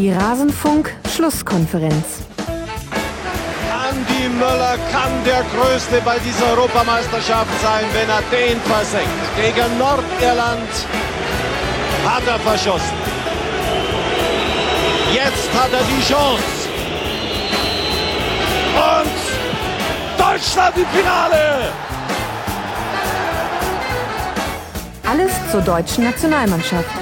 Die 0.00 0.10
Rasenfunk-Schlusskonferenz. 0.10 2.24
Andi 3.86 4.30
Möller 4.30 4.78
kann 4.90 5.12
der 5.26 5.44
Größte 5.54 6.00
bei 6.02 6.18
dieser 6.20 6.52
Europameisterschaft 6.52 7.60
sein, 7.60 7.84
wenn 7.92 8.08
er 8.08 8.22
den 8.32 8.58
versenkt. 8.62 9.10
Gegen 9.36 9.76
Nordirland 9.76 10.86
hat 12.06 12.26
er 12.26 12.38
verschossen. 12.38 12.96
Jetzt 15.12 15.52
hat 15.52 15.70
er 15.70 15.84
die 15.84 16.02
Chance. 16.10 16.66
Und 18.96 19.20
Deutschland 20.16 20.78
im 20.78 20.86
Finale! 20.96 21.74
Alles 25.06 25.32
zur 25.50 25.60
deutschen 25.60 26.04
Nationalmannschaft. 26.04 26.99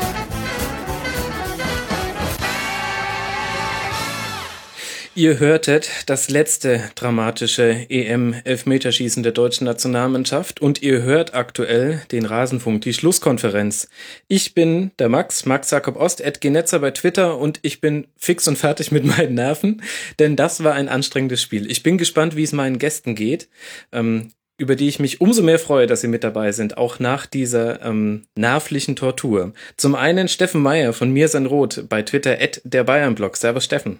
Ihr 5.18 5.40
hörtet 5.40 5.90
das 6.06 6.30
letzte 6.30 6.80
dramatische 6.94 7.86
EM-Elfmeterschießen 7.88 9.24
der 9.24 9.32
deutschen 9.32 9.64
Nationalmannschaft 9.64 10.62
und 10.62 10.80
ihr 10.80 11.02
hört 11.02 11.34
aktuell 11.34 12.02
den 12.12 12.24
Rasenfunk, 12.24 12.82
die 12.82 12.94
Schlusskonferenz. 12.94 13.88
Ich 14.28 14.54
bin 14.54 14.92
der 15.00 15.08
Max, 15.08 15.44
Max 15.44 15.72
Jakob 15.72 15.96
Ost, 15.96 16.20
Ed 16.20 16.40
Genetzer 16.40 16.78
bei 16.78 16.92
Twitter 16.92 17.36
und 17.36 17.58
ich 17.62 17.80
bin 17.80 18.06
fix 18.16 18.46
und 18.46 18.58
fertig 18.58 18.92
mit 18.92 19.04
meinen 19.04 19.34
Nerven, 19.34 19.82
denn 20.20 20.36
das 20.36 20.62
war 20.62 20.74
ein 20.74 20.88
anstrengendes 20.88 21.42
Spiel. 21.42 21.68
Ich 21.68 21.82
bin 21.82 21.98
gespannt, 21.98 22.36
wie 22.36 22.44
es 22.44 22.52
meinen 22.52 22.78
Gästen 22.78 23.16
geht. 23.16 23.48
Ähm, 23.90 24.30
über 24.56 24.76
die 24.76 24.86
ich 24.86 25.00
mich 25.00 25.20
umso 25.20 25.42
mehr 25.42 25.58
freue, 25.58 25.88
dass 25.88 26.00
Sie 26.00 26.08
mit 26.08 26.22
dabei 26.22 26.52
sind, 26.52 26.78
auch 26.78 27.00
nach 27.00 27.26
dieser 27.26 27.84
ähm, 27.84 28.26
nervlichen 28.36 28.94
Tortur. 28.94 29.52
Zum 29.76 29.96
einen 29.96 30.28
Steffen 30.28 30.62
Meyer 30.62 30.92
von 30.92 31.10
Mir 31.10 31.26
sein 31.26 31.46
Rot 31.46 31.86
bei 31.88 32.02
Twitter 32.02 32.38
at 32.40 32.60
der 32.62 32.84
Bayernblog. 32.84 33.36
Servus 33.36 33.64
Steffen. 33.64 33.98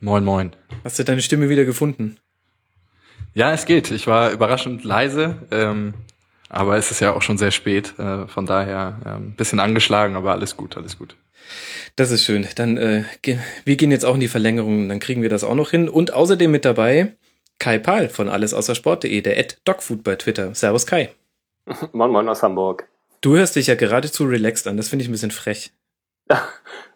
Moin, 0.00 0.24
moin. 0.24 0.54
Hast 0.82 0.98
du 0.98 1.04
deine 1.04 1.22
Stimme 1.22 1.48
wieder 1.48 1.64
gefunden? 1.64 2.18
Ja, 3.32 3.52
es 3.52 3.66
geht. 3.66 3.90
Ich 3.90 4.06
war 4.06 4.30
überraschend 4.30 4.84
leise, 4.84 5.36
ähm, 5.50 5.94
aber 6.48 6.76
es 6.76 6.90
ist 6.90 7.00
ja 7.00 7.14
auch 7.14 7.22
schon 7.22 7.38
sehr 7.38 7.50
spät. 7.50 7.98
Äh, 7.98 8.28
von 8.28 8.46
daher 8.46 9.00
äh, 9.04 9.08
ein 9.10 9.34
bisschen 9.34 9.60
angeschlagen, 9.60 10.14
aber 10.14 10.32
alles 10.32 10.56
gut, 10.56 10.76
alles 10.76 10.98
gut. 10.98 11.16
Das 11.96 12.10
ist 12.10 12.24
schön. 12.24 12.46
Dann 12.56 12.76
äh, 12.76 13.04
wir 13.64 13.76
gehen 13.76 13.90
jetzt 13.90 14.04
auch 14.04 14.14
in 14.14 14.20
die 14.20 14.28
Verlängerung, 14.28 14.88
dann 14.88 15.00
kriegen 15.00 15.22
wir 15.22 15.28
das 15.28 15.44
auch 15.44 15.54
noch 15.54 15.70
hin. 15.70 15.88
Und 15.88 16.12
außerdem 16.12 16.50
mit 16.50 16.64
dabei 16.64 17.14
Kai 17.58 17.78
Pahl 17.78 18.08
von 18.08 18.28
allesaußersport.de, 18.28 19.20
der 19.20 19.38
Ad 19.38 19.56
Dogfood 19.64 20.04
bei 20.04 20.16
Twitter. 20.16 20.54
Servus 20.54 20.86
Kai. 20.86 21.10
Moin 21.92 22.10
Moin 22.10 22.28
aus 22.28 22.42
Hamburg. 22.42 22.88
Du 23.20 23.36
hörst 23.36 23.56
dich 23.56 23.68
ja 23.68 23.74
geradezu 23.74 24.24
relaxed 24.24 24.66
an, 24.66 24.76
das 24.76 24.88
finde 24.88 25.02
ich 25.02 25.08
ein 25.08 25.12
bisschen 25.12 25.30
frech. 25.30 25.72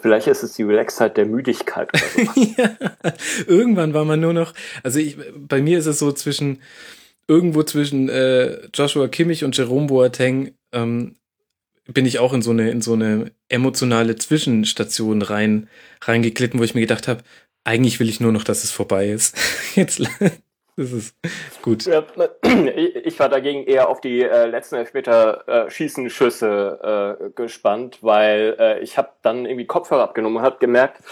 Vielleicht 0.00 0.26
ist 0.26 0.42
es 0.42 0.54
die 0.54 0.62
Relaxheit 0.62 1.16
der 1.16 1.26
Müdigkeit. 1.26 1.90
Oder 1.92 2.32
so. 2.34 2.40
ja, 2.56 2.76
irgendwann 3.46 3.94
war 3.94 4.04
man 4.04 4.20
nur 4.20 4.32
noch, 4.32 4.54
also 4.82 4.98
ich, 4.98 5.16
bei 5.36 5.60
mir 5.60 5.78
ist 5.78 5.86
es 5.86 5.98
so 5.98 6.12
zwischen, 6.12 6.62
irgendwo 7.28 7.62
zwischen 7.62 8.08
äh, 8.08 8.66
Joshua 8.74 9.08
Kimmich 9.08 9.44
und 9.44 9.56
Jerome 9.56 9.86
Boateng 9.86 10.54
ähm, 10.72 11.16
bin 11.88 12.06
ich 12.06 12.18
auch 12.18 12.32
in 12.32 12.42
so 12.42 12.50
eine, 12.50 12.70
in 12.70 12.82
so 12.82 12.94
eine 12.94 13.32
emotionale 13.48 14.16
Zwischenstation 14.16 15.22
rein, 15.22 15.68
reingeglitten, 16.02 16.58
wo 16.58 16.64
ich 16.64 16.74
mir 16.74 16.80
gedacht 16.80 17.08
habe, 17.08 17.22
eigentlich 17.64 18.00
will 18.00 18.08
ich 18.08 18.20
nur 18.20 18.32
noch, 18.32 18.44
dass 18.44 18.64
es 18.64 18.70
vorbei 18.70 19.08
ist. 19.08 19.36
Jetzt 19.74 20.00
das 20.76 20.92
ist 20.92 21.16
gut. 21.62 21.86
Ich 23.04 23.18
war 23.18 23.28
dagegen 23.28 23.64
eher 23.64 23.88
auf 23.88 24.00
die 24.00 24.22
äh, 24.22 24.46
letzten 24.46 24.76
Elfmeter 24.76 25.68
äh, 25.68 25.70
äh, 25.70 27.30
gespannt, 27.34 27.98
weil 28.02 28.56
äh, 28.58 28.80
ich 28.80 28.98
habe 28.98 29.08
dann 29.22 29.46
irgendwie 29.46 29.66
Kopfhörer 29.66 30.02
abgenommen 30.02 30.38
und 30.38 30.42
habe 30.42 30.58
gemerkt, 30.58 31.02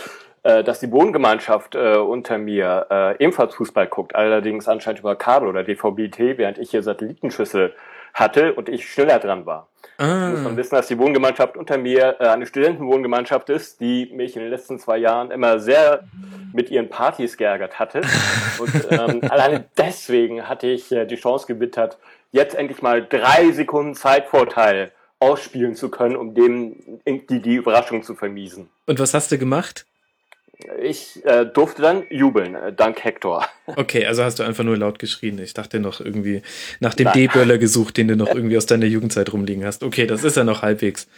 äh, 0.42 0.62
dass 0.62 0.80
die 0.80 0.92
Wohngemeinschaft 0.92 1.74
äh, 1.74 1.96
unter 1.96 2.36
mir 2.36 2.86
äh, 2.90 3.22
ebenfalls 3.22 3.54
Fußball 3.54 3.86
guckt, 3.86 4.14
allerdings 4.14 4.68
anscheinend 4.68 5.00
über 5.00 5.16
Kabel 5.16 5.48
oder 5.48 5.64
DVB-T, 5.64 6.36
während 6.36 6.58
ich 6.58 6.70
hier 6.70 6.82
Satellitenschüssel 6.82 7.74
hatte 8.14 8.54
und 8.54 8.68
ich 8.68 8.88
schneller 8.88 9.18
dran 9.18 9.44
war. 9.44 9.68
Ah. 9.98 10.30
Muss 10.30 10.40
man 10.40 10.56
wissen, 10.56 10.74
dass 10.74 10.88
die 10.88 10.98
Wohngemeinschaft 10.98 11.56
unter 11.56 11.78
mir 11.78 12.16
äh, 12.18 12.28
eine 12.28 12.46
Studentenwohngemeinschaft 12.46 13.50
ist, 13.50 13.80
die 13.80 14.10
mich 14.12 14.34
in 14.36 14.42
den 14.42 14.50
letzten 14.50 14.78
zwei 14.78 14.98
Jahren 14.98 15.30
immer 15.30 15.58
sehr 15.58 16.04
mit 16.52 16.70
ihren 16.70 16.88
Partys 16.88 17.36
geärgert 17.36 17.78
hatte. 17.78 18.00
Und 18.58 18.72
ähm, 18.90 19.20
alleine 19.30 19.64
deswegen 19.76 20.48
hatte 20.48 20.68
ich 20.68 20.90
äh, 20.90 21.04
die 21.04 21.16
Chance 21.16 21.46
gewittert, 21.46 21.98
jetzt 22.32 22.54
endlich 22.54 22.82
mal 22.82 23.04
drei 23.06 23.50
Sekunden 23.52 23.94
Zeitvorteil 23.94 24.92
ausspielen 25.20 25.74
zu 25.74 25.90
können, 25.90 26.16
um 26.16 26.34
dem 26.34 27.00
die, 27.06 27.40
die 27.40 27.54
Überraschung 27.54 28.02
zu 28.02 28.14
vermiesen. 28.14 28.68
Und 28.86 28.98
was 28.98 29.14
hast 29.14 29.32
du 29.32 29.38
gemacht? 29.38 29.86
Ich 30.80 31.24
äh, 31.24 31.44
durfte 31.46 31.82
dann 31.82 32.04
jubeln, 32.10 32.54
äh, 32.54 32.72
dank 32.72 33.02
Hector. 33.02 33.46
Okay, 33.66 34.04
also 34.04 34.22
hast 34.22 34.38
du 34.38 34.42
einfach 34.42 34.62
nur 34.62 34.76
laut 34.76 34.98
geschrien. 34.98 35.38
Ich 35.38 35.54
dachte 35.54 35.80
noch 35.80 35.98
irgendwie 35.98 36.42
nach 36.80 36.92
dem 36.92 37.10
D-Böller 37.10 37.56
gesucht, 37.56 37.96
den 37.96 38.08
du 38.08 38.14
noch 38.14 38.28
irgendwie 38.28 38.58
aus 38.58 38.66
deiner 38.66 38.84
Jugendzeit 38.84 39.32
rumliegen 39.32 39.64
hast. 39.64 39.82
Okay, 39.82 40.06
das 40.06 40.22
ist 40.22 40.36
ja 40.36 40.44
noch 40.44 40.60
halbwegs, 40.60 41.08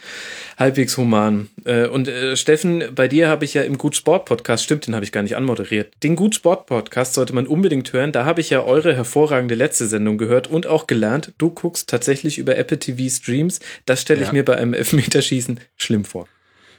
halbwegs 0.57 0.95
human. 0.95 1.49
Äh, 1.65 1.87
und 1.87 2.07
äh, 2.07 2.37
Steffen, 2.37 2.85
bei 2.95 3.09
dir 3.09 3.27
habe 3.27 3.43
ich 3.43 3.53
ja 3.53 3.63
im 3.63 3.77
Gut 3.77 3.97
Sport 3.97 4.23
Podcast, 4.23 4.63
stimmt, 4.63 4.87
den 4.87 4.95
habe 4.95 5.03
ich 5.03 5.11
gar 5.11 5.23
nicht 5.23 5.35
anmoderiert. 5.35 5.93
Den 6.03 6.15
Gut 6.15 6.35
Sport 6.35 6.67
Podcast 6.67 7.15
sollte 7.15 7.35
man 7.35 7.47
unbedingt 7.47 7.91
hören. 7.91 8.13
Da 8.13 8.23
habe 8.23 8.39
ich 8.39 8.49
ja 8.49 8.63
eure 8.63 8.95
hervorragende 8.95 9.55
letzte 9.55 9.85
Sendung 9.85 10.17
gehört 10.17 10.47
und 10.47 10.67
auch 10.67 10.87
gelernt, 10.87 11.33
du 11.37 11.49
guckst 11.49 11.89
tatsächlich 11.89 12.37
über 12.37 12.55
Apple 12.55 12.79
TV 12.79 13.13
Streams. 13.13 13.59
Das 13.85 14.01
stelle 14.01 14.21
ich 14.21 14.27
ja. 14.27 14.33
mir 14.33 14.45
bei 14.45 14.55
einem 14.55 14.73
Elfmeterschießen 14.73 15.59
schlimm 15.75 16.05
vor. 16.05 16.29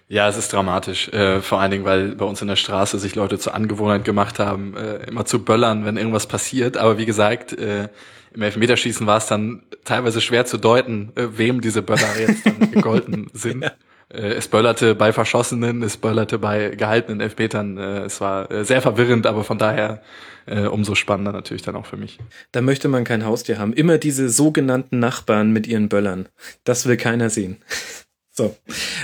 Ja, 0.08 0.26
es 0.26 0.38
ist 0.38 0.52
dramatisch. 0.52 1.08
Äh, 1.10 1.42
vor 1.42 1.60
allen 1.60 1.70
Dingen, 1.70 1.84
weil 1.84 2.14
bei 2.14 2.24
uns 2.24 2.40
in 2.40 2.48
der 2.48 2.56
Straße 2.56 2.98
sich 2.98 3.14
Leute 3.14 3.38
zur 3.38 3.54
Angewohnheit 3.54 4.04
gemacht 4.04 4.38
haben, 4.38 4.74
äh, 4.74 5.06
immer 5.06 5.26
zu 5.26 5.44
böllern, 5.44 5.84
wenn 5.84 5.98
irgendwas 5.98 6.26
passiert. 6.26 6.78
Aber 6.78 6.96
wie 6.96 7.04
gesagt, 7.04 7.52
äh, 7.52 7.88
im 8.32 8.42
Elfmeterschießen 8.42 9.06
war 9.06 9.18
es 9.18 9.26
dann 9.26 9.62
teilweise 9.84 10.20
schwer 10.20 10.46
zu 10.46 10.56
deuten, 10.56 11.12
äh, 11.14 11.26
wem 11.36 11.60
diese 11.60 11.82
Böller 11.82 12.18
jetzt 12.18 12.46
dann 12.46 12.70
gegolten 12.72 13.28
sind. 13.34 13.62
ja. 13.64 13.72
Äh, 14.10 14.32
es 14.32 14.48
böllerte 14.48 14.94
bei 14.94 15.12
Verschossenen, 15.12 15.82
es 15.82 15.98
böllerte 15.98 16.38
bei 16.38 16.70
gehaltenen 16.70 17.20
Elfmetern. 17.20 17.76
Äh, 17.76 17.98
es 18.04 18.20
war 18.22 18.50
äh, 18.50 18.64
sehr 18.64 18.80
verwirrend, 18.80 19.26
aber 19.26 19.44
von 19.44 19.58
daher 19.58 20.00
äh, 20.46 20.62
umso 20.62 20.94
spannender 20.94 21.32
natürlich 21.32 21.62
dann 21.62 21.76
auch 21.76 21.84
für 21.84 21.98
mich. 21.98 22.18
Da 22.52 22.62
möchte 22.62 22.88
man 22.88 23.04
kein 23.04 23.26
Haustier 23.26 23.58
haben. 23.58 23.74
Immer 23.74 23.98
diese 23.98 24.30
sogenannten 24.30 24.98
Nachbarn 24.98 25.52
mit 25.52 25.66
ihren 25.66 25.90
Böllern. 25.90 26.28
Das 26.64 26.86
will 26.86 26.96
keiner 26.96 27.28
sehen. 27.28 27.58
So, 28.38 28.54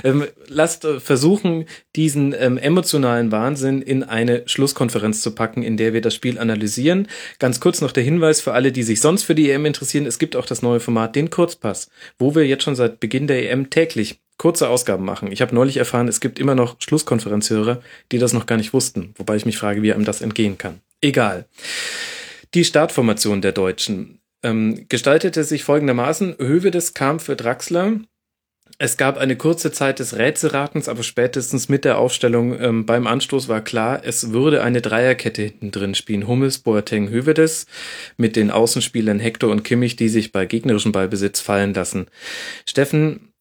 ähm, 0.05 0.29
lasst 0.47 0.85
äh, 0.85 1.01
versuchen, 1.01 1.65
diesen 1.97 2.33
ähm, 2.39 2.57
emotionalen 2.57 3.33
Wahnsinn 3.33 3.83
in 3.83 4.05
eine 4.05 4.45
Schlusskonferenz 4.47 5.23
zu 5.23 5.33
packen, 5.35 5.65
in 5.65 5.77
der 5.77 5.93
wir 5.93 6.01
das 6.01 6.15
Spiel 6.15 6.39
analysieren. 6.39 7.09
Ganz 7.41 7.59
kurz 7.59 7.81
noch 7.81 7.91
der 7.91 8.05
Hinweis 8.05 8.41
für 8.41 8.53
alle, 8.53 8.71
die 8.71 8.85
sich 8.85 9.01
sonst 9.01 9.25
für 9.25 9.35
die 9.35 9.51
EM 9.51 9.67
interessieren. 9.67 10.07
Es 10.07 10.21
gibt 10.21 10.37
auch 10.37 10.47
das 10.47 10.63
neue 10.63 10.79
Format, 10.79 11.17
den 11.17 11.31
Kurzpass, 11.31 11.91
wo 12.17 12.37
wir 12.37 12.47
jetzt 12.47 12.63
schon 12.63 12.77
seit 12.77 13.01
Beginn 13.01 13.27
der 13.27 13.51
EM 13.51 13.71
täglich 13.71 14.21
kurze 14.39 14.69
Ausgaben 14.69 15.05
machen. 15.05 15.33
Ich 15.33 15.43
habe 15.43 15.53
neulich 15.53 15.79
erfahren, 15.79 16.07
es 16.07 16.21
gibt 16.21 16.39
immer 16.39 16.55
noch 16.55 16.77
Schlusskonferenzhörer, 16.79 17.83
die 18.13 18.19
das 18.19 18.35
noch 18.35 18.47
gar 18.47 18.57
nicht 18.57 18.73
wussten, 18.73 19.15
wobei 19.17 19.35
ich 19.35 19.47
mich 19.47 19.59
frage, 19.59 19.83
wie 19.83 19.93
einem 19.93 20.05
das 20.05 20.21
entgehen 20.21 20.59
kann. 20.59 20.79
Egal. 21.01 21.47
Die 22.55 22.65
Startformation 22.65 23.43
der 23.43 23.51
Deutschen 23.51 24.21
ähm, 24.45 24.87
gestaltete 24.89 25.43
sich 25.43 25.65
folgendermaßen. 25.65 26.37
Hövedes 26.39 26.95
kam 26.95 27.19
für 27.19 27.35
Draxler, 27.35 27.95
es 28.79 28.97
gab 28.97 29.19
eine 29.19 29.37
kurze 29.37 29.71
Zeit 29.71 30.01
des 30.01 30.17
Rätselratens, 30.17 30.89
aber 30.89 31.05
spätestens 31.05 31.69
mit 31.69 31.85
der 31.85 31.99
Aufstellung 31.99 32.59
ähm, 32.61 32.87
beim 32.87 33.07
Anstoß 33.07 33.49
war 33.49 33.61
klar, 33.61 34.01
es 34.05 34.33
würde 34.33 34.63
eine 34.63 34.81
Dreierkette 34.81 35.43
hinten 35.43 35.71
drin 35.71 35.95
spielen. 35.95 36.27
Hummels, 36.27 36.59
Boateng, 36.59 37.09
Hövedes 37.09 37.67
mit 38.17 38.35
den 38.35 38.51
Außenspielern 38.51 39.21
Hector 39.21 39.51
und 39.51 39.63
Kimmich, 39.63 39.95
die 39.95 40.09
sich 40.09 40.33
bei 40.33 40.47
gegnerischem 40.47 40.91
Ballbesitz 40.91 41.41
fallen 41.41 41.73
lassen. 41.73 42.07
Steffen, 42.69 43.33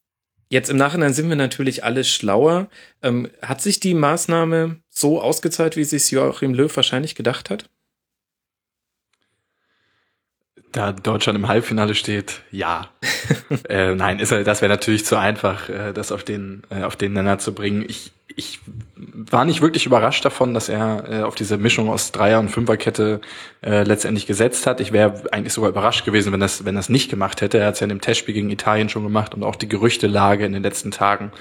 jetzt 0.49 0.69
im 0.69 0.77
Nachhinein 0.77 1.13
sind 1.13 1.29
wir 1.29 1.35
natürlich 1.35 1.83
alle 1.83 2.03
schlauer. 2.03 2.69
Ähm, 3.01 3.29
hat 3.41 3.61
sich 3.61 3.79
die 3.79 3.95
Maßnahme 3.95 4.77
so 4.89 5.19
ausgezahlt, 5.19 5.75
wie 5.77 5.83
sich 5.83 6.11
Joachim 6.11 6.53
Löw 6.53 6.75
wahrscheinlich 6.75 7.15
gedacht 7.15 7.49
hat? 7.49 7.69
Da 10.73 10.91
Deutschland 10.91 11.37
im 11.37 11.47
Halbfinale 11.47 11.93
steht, 11.93 12.41
ja. 12.51 12.89
äh, 13.69 13.93
nein, 13.93 14.19
ist, 14.19 14.31
das 14.31 14.61
wäre 14.61 14.71
natürlich 14.71 15.05
zu 15.05 15.17
einfach, 15.17 15.69
äh, 15.69 15.93
das 15.93 16.11
auf 16.11 16.23
den, 16.23 16.63
äh, 16.71 16.83
auf 16.83 16.95
den 16.95 17.13
Nenner 17.13 17.37
zu 17.37 17.53
bringen. 17.53 17.85
Ich, 17.87 18.11
ich 18.35 18.59
war 18.95 19.45
nicht 19.45 19.61
wirklich 19.61 19.85
überrascht 19.85 20.25
davon, 20.25 20.55
dass 20.55 20.69
er 20.69 21.03
äh, 21.07 21.21
auf 21.21 21.35
diese 21.35 21.57
Mischung 21.59 21.89
aus 21.89 22.11
Dreier- 22.11 22.39
und 22.39 22.49
Fünferkette 22.49 23.21
äh, 23.61 23.83
letztendlich 23.83 24.25
gesetzt 24.25 24.65
hat. 24.65 24.81
Ich 24.81 24.91
wäre 24.91 25.21
eigentlich 25.31 25.53
sogar 25.53 25.69
überrascht 25.69 26.05
gewesen, 26.05 26.33
wenn 26.33 26.39
das, 26.39 26.65
wenn 26.65 26.75
das 26.75 26.89
nicht 26.89 27.07
gemacht 27.07 27.41
hätte. 27.41 27.59
Er 27.59 27.67
hat 27.67 27.75
es 27.75 27.79
ja 27.79 27.85
in 27.85 27.89
dem 27.89 28.01
Testspiel 28.01 28.33
gegen 28.33 28.49
Italien 28.49 28.89
schon 28.89 29.03
gemacht 29.03 29.35
und 29.35 29.43
auch 29.43 29.55
die 29.55 29.69
Gerüchtelage 29.69 30.43
in 30.43 30.53
den 30.53 30.63
letzten 30.63 30.89
Tagen, 30.89 31.31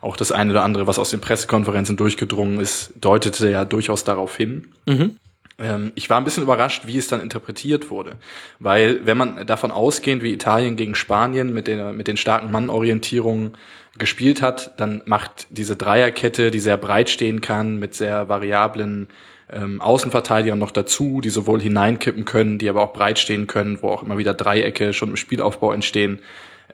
auch 0.00 0.16
das 0.16 0.32
eine 0.32 0.50
oder 0.50 0.64
andere, 0.64 0.88
was 0.88 0.98
aus 0.98 1.10
den 1.10 1.20
Pressekonferenzen 1.20 1.96
durchgedrungen 1.96 2.58
ist, 2.58 2.92
deutete 3.00 3.48
ja 3.48 3.64
durchaus 3.64 4.02
darauf 4.02 4.36
hin. 4.36 4.72
Mhm. 4.86 5.16
Ähm, 5.62 5.92
ich 5.94 6.10
war 6.10 6.18
ein 6.18 6.24
bisschen 6.24 6.42
überrascht, 6.42 6.86
wie 6.86 6.98
es 6.98 7.08
dann 7.08 7.20
interpretiert 7.20 7.90
wurde. 7.90 8.16
Weil, 8.58 9.06
wenn 9.06 9.16
man 9.16 9.46
davon 9.46 9.70
ausgehend, 9.70 10.22
wie 10.22 10.32
Italien 10.32 10.76
gegen 10.76 10.94
Spanien 10.94 11.54
mit, 11.54 11.68
den 11.68 11.96
mit 11.96 12.08
den 12.08 12.16
starken 12.16 12.50
Mannorientierungen 12.50 13.52
gespielt 13.98 14.42
hat, 14.42 14.78
dann 14.78 15.02
macht 15.04 15.46
diese 15.50 15.76
Dreierkette, 15.76 16.50
die 16.50 16.60
sehr 16.60 16.76
breit 16.76 17.10
stehen 17.10 17.40
kann, 17.40 17.78
mit 17.78 17.94
sehr 17.94 18.28
variablen 18.28 19.08
ähm, 19.50 19.80
Außenverteidigern 19.80 20.58
noch 20.58 20.70
dazu, 20.70 21.20
die 21.20 21.30
sowohl 21.30 21.60
hineinkippen 21.60 22.24
können, 22.24 22.58
die 22.58 22.68
aber 22.68 22.82
auch 22.82 22.94
breit 22.94 23.18
stehen 23.18 23.46
können, 23.46 23.78
wo 23.82 23.88
auch 23.88 24.02
immer 24.02 24.18
wieder 24.18 24.34
Dreiecke 24.34 24.92
schon 24.94 25.10
im 25.10 25.16
Spielaufbau 25.16 25.72
entstehen, 25.72 26.20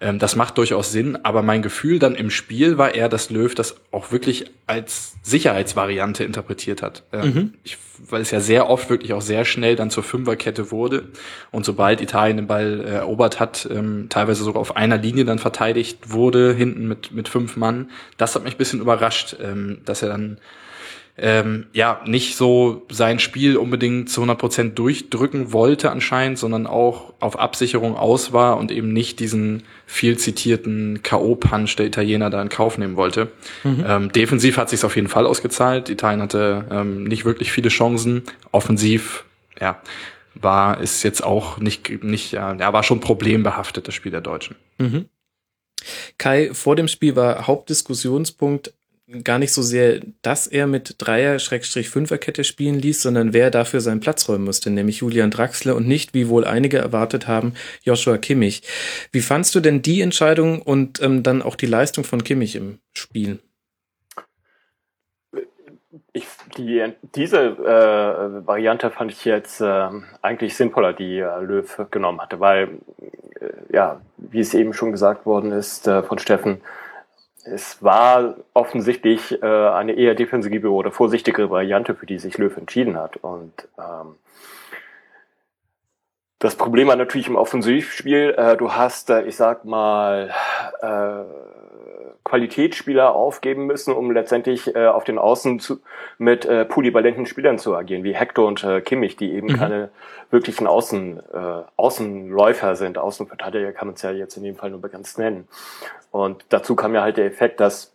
ähm, 0.01 0.19
das 0.19 0.37
macht 0.37 0.59
durchaus 0.59 0.93
Sinn, 0.93 1.19
aber 1.25 1.43
mein 1.43 1.63
Gefühl 1.63 1.99
dann 1.99 2.15
im 2.15 2.31
Spiel 2.31 2.79
war 2.79 2.95
eher, 2.95 3.09
dass 3.09 3.31
Löw 3.31 3.55
das 3.55 3.77
auch 3.91 4.13
wirklich 4.13 4.51
als 4.67 5.15
Sicherheitsvariante 5.23 6.25
interpretiert 6.25 6.83
hat. 6.83 7.03
Ähm, 7.13 7.35
mhm. 7.35 7.55
ich, 7.65 7.79
weil 8.09 8.23
es 8.23 8.31
ja 8.31 8.41
sehr 8.41 8.69
oft 8.69 8.91
wirklich 8.91 9.13
auch 9.13 9.21
sehr 9.21 9.45
schnell 9.45 9.77
dann 9.77 9.91
zur 9.91 10.05
Fünferkette 10.05 10.71
wurde 10.71 11.09
und 11.51 11.65
sobald 11.65 12.01
Italien 12.01 12.37
den 12.37 12.47
Ball 12.47 12.81
äh, 12.81 12.91
erobert 12.91 13.41
hat, 13.41 13.69
ähm, 13.71 14.07
teilweise 14.09 14.45
sogar 14.45 14.61
auf 14.61 14.77
einer 14.77 14.99
Linie 14.99 15.25
dann 15.25 15.39
verteidigt 15.39 16.11
wurde, 16.11 16.55
hinten 16.55 16.87
mit, 16.87 17.13
mit 17.13 17.29
fünf 17.29 17.57
Mann. 17.57 17.91
Das 18.17 18.35
hat 18.35 18.45
mich 18.45 18.55
ein 18.55 18.59
bisschen 18.59 18.81
überrascht, 18.81 19.37
ähm, 19.43 19.79
dass 19.85 20.03
er 20.03 20.11
dann 20.11 20.39
ähm, 21.19 21.67
ja 21.73 22.01
nicht 22.07 22.37
so 22.37 22.87
sein 22.91 23.19
Spiel 23.19 23.57
unbedingt 23.57 24.09
zu 24.09 24.21
100 24.21 24.39
Prozent 24.39 24.79
durchdrücken 24.79 25.53
wollte 25.53 25.91
anscheinend, 25.91 26.39
sondern 26.39 26.67
auch 26.67 27.13
auf 27.21 27.39
Absicherung 27.39 27.97
aus 27.97 28.33
war 28.33 28.57
und 28.57 28.71
eben 28.71 28.93
nicht 28.93 29.19
diesen 29.19 29.65
viel 29.87 30.17
zitierten 30.17 31.03
K.O.-Punch 31.03 31.77
der 31.77 31.87
Italiener 31.87 32.31
da 32.31 32.41
in 32.41 32.49
Kauf 32.49 32.79
nehmen 32.79 32.97
wollte. 32.97 33.33
Mhm. 33.65 33.85
Ähm, 33.87 34.13
defensiv 34.13 34.57
hat 34.57 34.71
sich 34.71 34.85
auf 34.85 34.95
jeden 34.95 35.09
Fall 35.09 35.27
ausgezahlt. 35.27 35.89
Italien 35.91 36.23
hatte 36.23 36.67
ähm, 36.71 37.05
nicht 37.05 37.25
wirklich 37.25 37.51
viele 37.51 37.69
Chancen. 37.69 38.23
Offensiv, 38.53 39.25
ja, 39.61 39.83
war 40.35 40.81
ist 40.81 41.03
jetzt 41.03 41.25
auch 41.25 41.59
nicht 41.59 42.05
nicht 42.05 42.33
ja, 42.33 42.73
war 42.73 42.83
schon 42.85 43.01
problembehaftet 43.01 43.89
das 43.89 43.95
Spiel 43.95 44.13
der 44.13 44.21
Deutschen. 44.21 44.57
Mhm. 44.79 45.07
Kai, 46.17 46.51
vor 46.53 46.77
dem 46.77 46.89
Spiel 46.89 47.17
war 47.17 47.47
Hauptdiskussionspunkt 47.47 48.73
gar 49.25 49.39
nicht 49.39 49.53
so 49.53 49.63
sehr, 49.63 50.01
dass 50.23 50.47
er 50.47 50.67
mit 50.67 50.97
Dreier-Fünferkette 50.99 52.45
spielen 52.45 52.79
ließ, 52.79 53.03
sondern 53.03 53.33
wer 53.33 53.51
dafür 53.51 53.81
seinen 53.81 54.01
Platz 54.01 54.29
räumen 54.29 54.45
musste, 54.45 54.71
nämlich 54.71 54.99
Julian 54.99 55.31
Draxler 55.31 55.77
und 55.77 55.89
nicht, 55.89 56.15
wie 56.15 56.29
wohl 56.29 56.45
einige 56.45 56.79
erwartet 56.79 57.27
haben, 57.27 57.55
Joshua 57.83 58.19
Kimmich. 58.19 58.63
Wie 59.11 59.21
fandst 59.21 59.55
du 59.55 59.61
denn 59.61 59.83
die 59.83 60.03
Entscheidung 60.03 60.61
und 60.61 61.03
ähm, 61.03 61.23
dann 61.23 61.43
auch 61.43 61.57
die 61.57 61.67
Leistung 61.67 62.05
von 62.05 62.23
Kimmich 62.23 62.55
im 62.57 62.81
Spiel? 62.93 63.39
Ich, 66.13 66.27
die, 66.57 66.85
diese 67.15 67.39
äh, 67.39 68.47
Variante 68.47 68.91
fand 68.91 69.13
ich 69.13 69.25
jetzt 69.25 69.61
äh, 69.61 69.89
eigentlich 70.21 70.55
sinnvoller, 70.55 70.93
die 70.93 71.19
äh, 71.19 71.41
Löw 71.41 71.87
genommen 71.91 72.21
hatte, 72.21 72.41
weil, 72.41 72.79
äh, 73.41 73.75
ja, 73.75 74.01
wie 74.17 74.41
es 74.41 74.53
eben 74.53 74.75
schon 74.75 74.93
gesagt 74.93 75.25
worden 75.25 75.53
ist 75.53 75.87
äh, 75.87 76.03
von 76.03 76.19
Steffen, 76.19 76.61
es 77.45 77.83
war 77.83 78.37
offensichtlich 78.55 79.43
äh, 79.43 79.47
eine 79.47 79.93
eher 79.93 80.15
defensive 80.15 80.71
oder 80.71 80.91
vorsichtigere 80.91 81.51
Variante, 81.51 81.95
für 81.95 82.07
die 82.07 82.19
sich 82.19 82.39
Löw 82.39 82.57
entschieden 82.57 82.97
hat. 82.99 83.17
Und 83.19 83.53
ähm, 83.79 84.17
das 86.39 86.55
Problem 86.55 86.89
war 86.89 86.97
natürlich 86.97 87.29
im 87.29 87.37
Offensivspiel, 87.37 88.35
äh, 88.37 88.57
du 88.57 88.73
hast, 88.73 89.11
äh, 89.11 89.23
ich 89.23 89.37
sag 89.37 89.65
mal, 89.65 90.33
äh, 90.81 91.58
Qualitätsspieler 92.29 93.15
aufgeben 93.15 93.67
müssen, 93.67 93.95
um 93.95 94.11
letztendlich 94.11 94.75
äh, 94.75 94.87
auf 94.87 95.05
den 95.05 95.19
Außen 95.19 95.59
zu, 95.61 95.81
mit 96.19 96.45
äh, 96.45 96.65
polyvalenten 96.65 97.27
Spielern 97.27 97.59
zu 97.59 97.75
agieren, 97.75 98.05
wie 98.05 98.15
Hector 98.15 98.47
und 98.47 98.63
äh, 98.63 98.81
Kimmich, 98.81 99.17
die 99.17 99.33
eben 99.33 99.49
mhm. 99.49 99.57
keine 99.57 99.91
wirklichen 100.31 100.67
Außen, 100.67 101.21
äh, 101.33 101.63
Außenläufer 101.77 102.77
sind. 102.77 102.99
Außenverteidiger 102.99 103.73
kann 103.73 103.89
man 103.89 103.95
es 103.95 104.03
ja 104.03 104.11
jetzt 104.11 104.37
in 104.37 104.45
dem 104.45 104.57
Fall 104.57 104.71
nur 104.71 104.81
begrenzt 104.81 105.19
nennen. 105.19 105.49
Und 106.11 106.45
dazu 106.51 106.77
kam 106.77 106.95
ja 106.95 107.03
halt 107.03 107.17
der 107.17 107.27
Effekt, 107.27 107.61
dass 107.61 107.95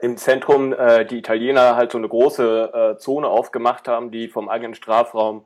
im 0.00 0.16
Zentrum 0.16 0.72
äh, 0.72 1.04
die 1.04 1.18
Italiener 1.18 1.76
halt 1.76 1.90
so 1.90 1.98
eine 1.98 2.08
große 2.08 2.94
äh, 2.94 2.98
Zone 2.98 3.26
aufgemacht 3.26 3.88
haben, 3.88 4.10
die 4.10 4.28
vom 4.28 4.48
eigenen 4.48 4.74
Strafraum 4.74 5.44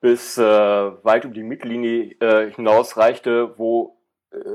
bis 0.00 0.38
äh, 0.38 0.42
weit 0.44 1.24
um 1.24 1.32
die 1.32 1.42
Mittellinie 1.42 2.14
äh, 2.20 2.50
hinaus 2.52 2.96
reichte, 2.96 3.58
wo 3.58 3.97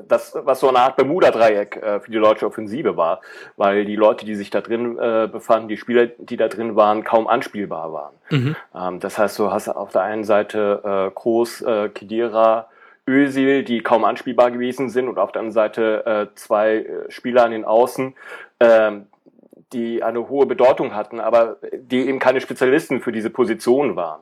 das, 0.08 0.36
was 0.36 0.60
so 0.60 0.70
eine 0.70 0.80
Art 0.80 0.96
Bermuda-Dreieck 0.96 1.78
äh, 1.78 2.00
für 2.00 2.12
die 2.12 2.20
deutsche 2.20 2.46
Offensive 2.46 2.96
war, 2.96 3.22
weil 3.58 3.86
die 3.86 3.96
Leute, 3.96 4.26
die 4.26 4.36
sich 4.36 4.50
da 4.50 4.62
drin 4.62 4.98
äh, 4.98 5.28
befanden, 5.32 5.68
die 5.68 5.78
Spieler, 5.78 6.08
die 6.18 6.38
da 6.38 6.48
drin 6.48 6.76
waren, 6.76 7.04
kaum 7.04 7.28
anspielbar 7.28 7.92
waren. 7.92 8.14
Mhm. 8.30 8.56
Ähm, 8.76 9.00
das 9.00 9.18
heißt, 9.18 9.40
du 9.40 9.52
hast 9.52 9.70
auf 9.70 9.92
der 9.92 10.04
einen 10.04 10.24
Seite 10.24 10.82
äh, 10.84 11.12
Groß, 11.14 11.62
äh, 11.62 11.90
Kedira, 11.90 12.68
Özil, 13.08 13.64
die 13.64 13.82
kaum 13.82 14.06
anspielbar 14.06 14.52
gewesen 14.52 14.90
sind 14.90 15.10
und 15.10 15.18
auf 15.18 15.32
der 15.32 15.42
anderen 15.42 15.54
Seite 15.54 16.06
äh, 16.06 16.36
zwei 16.36 16.78
äh, 16.78 17.12
Spieler 17.12 17.46
an 17.46 17.52
den 17.52 17.66
Außen, 17.66 18.16
äh, 18.60 18.92
die 19.74 20.04
eine 20.04 20.30
hohe 20.30 20.46
Bedeutung 20.46 20.94
hatten, 20.96 21.20
aber 21.20 21.58
die 21.74 22.08
eben 22.08 22.20
keine 22.20 22.42
Spezialisten 22.42 23.02
für 23.02 23.12
diese 23.12 23.32
Position 23.32 23.96
waren. 23.96 24.22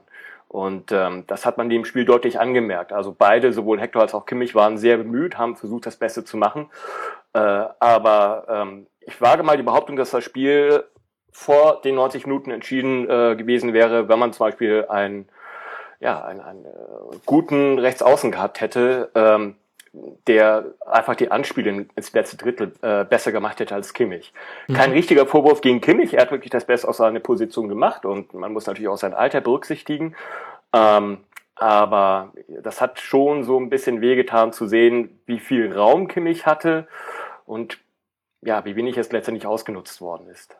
Und 0.51 0.92
ähm, 0.92 1.24
das 1.27 1.45
hat 1.45 1.57
man 1.57 1.69
dem 1.69 1.86
Spiel 1.86 2.03
deutlich 2.03 2.38
angemerkt. 2.38 2.92
Also 2.92 3.15
beide, 3.18 3.53
sowohl 3.53 3.80
Hector 3.80 4.01
als 4.01 4.13
auch 4.13 4.25
Kimmich, 4.25 4.53
waren 4.53 4.77
sehr 4.77 4.98
bemüht, 4.98 5.38
haben 5.38 5.56
versucht, 5.56 5.86
das 5.86 5.95
Beste 5.95 6.25
zu 6.25 6.36
machen. 6.36 6.69
Äh, 7.31 7.39
aber 7.39 8.45
ähm, 8.50 8.88
ich 9.00 9.21
wage 9.21 9.44
mal 9.44 9.56
die 9.56 9.63
Behauptung, 9.63 9.95
dass 9.95 10.12
das 10.12 10.25
Spiel 10.25 10.83
vor 11.31 11.80
den 11.80 11.95
90 11.95 12.25
Minuten 12.25 12.51
entschieden 12.51 13.09
äh, 13.09 13.38
gewesen 13.38 13.71
wäre, 13.71 14.09
wenn 14.09 14.19
man 14.19 14.33
zum 14.33 14.48
Beispiel 14.48 14.88
einen, 14.89 15.30
ja, 16.01 16.21
einen, 16.21 16.42
einen 16.42 16.65
guten 17.25 17.80
Rechtsaußen 17.80 18.30
gehabt 18.30 18.59
hätte, 18.59 19.09
ähm, 19.15 19.56
der 19.93 20.65
einfach 20.85 21.15
die 21.15 21.31
Anspiele 21.31 21.85
ins 21.95 22.13
letzte 22.13 22.38
Drittel 22.38 22.73
äh, 22.81 23.03
besser 23.03 23.31
gemacht 23.31 23.59
hätte 23.59 23.75
als 23.75 23.93
Kimmich. 23.93 24.33
Mhm. 24.67 24.73
Kein 24.73 24.91
richtiger 24.91 25.25
Vorwurf 25.25 25.61
gegen 25.61 25.81
Kimmich, 25.81 26.13
er 26.13 26.21
hat 26.21 26.31
wirklich 26.31 26.51
das 26.51 26.65
Beste 26.65 26.88
aus 26.88 26.97
seiner 26.97 27.19
Position 27.19 27.67
gemacht 27.67 28.05
und 28.05 28.33
man 28.33 28.53
muss 28.53 28.67
natürlich 28.67 28.88
auch 28.88 28.97
sein 28.97 29.13
Alter 29.13 29.41
berücksichtigen. 29.41 30.15
Ähm, 30.73 31.17
aber 31.55 32.31
das 32.47 32.81
hat 32.81 32.99
schon 32.99 33.43
so 33.43 33.59
ein 33.59 33.69
bisschen 33.69 34.01
wehgetan 34.01 34.53
zu 34.53 34.65
sehen, 34.65 35.19
wie 35.25 35.39
viel 35.39 35.71
Raum 35.71 36.07
Kimmich 36.07 36.45
hatte 36.45 36.87
und 37.45 37.77
ja, 38.41 38.65
wie 38.65 38.75
wenig 38.75 38.97
es 38.97 39.11
letztendlich 39.11 39.45
ausgenutzt 39.45 40.01
worden 40.01 40.27
ist. 40.29 40.57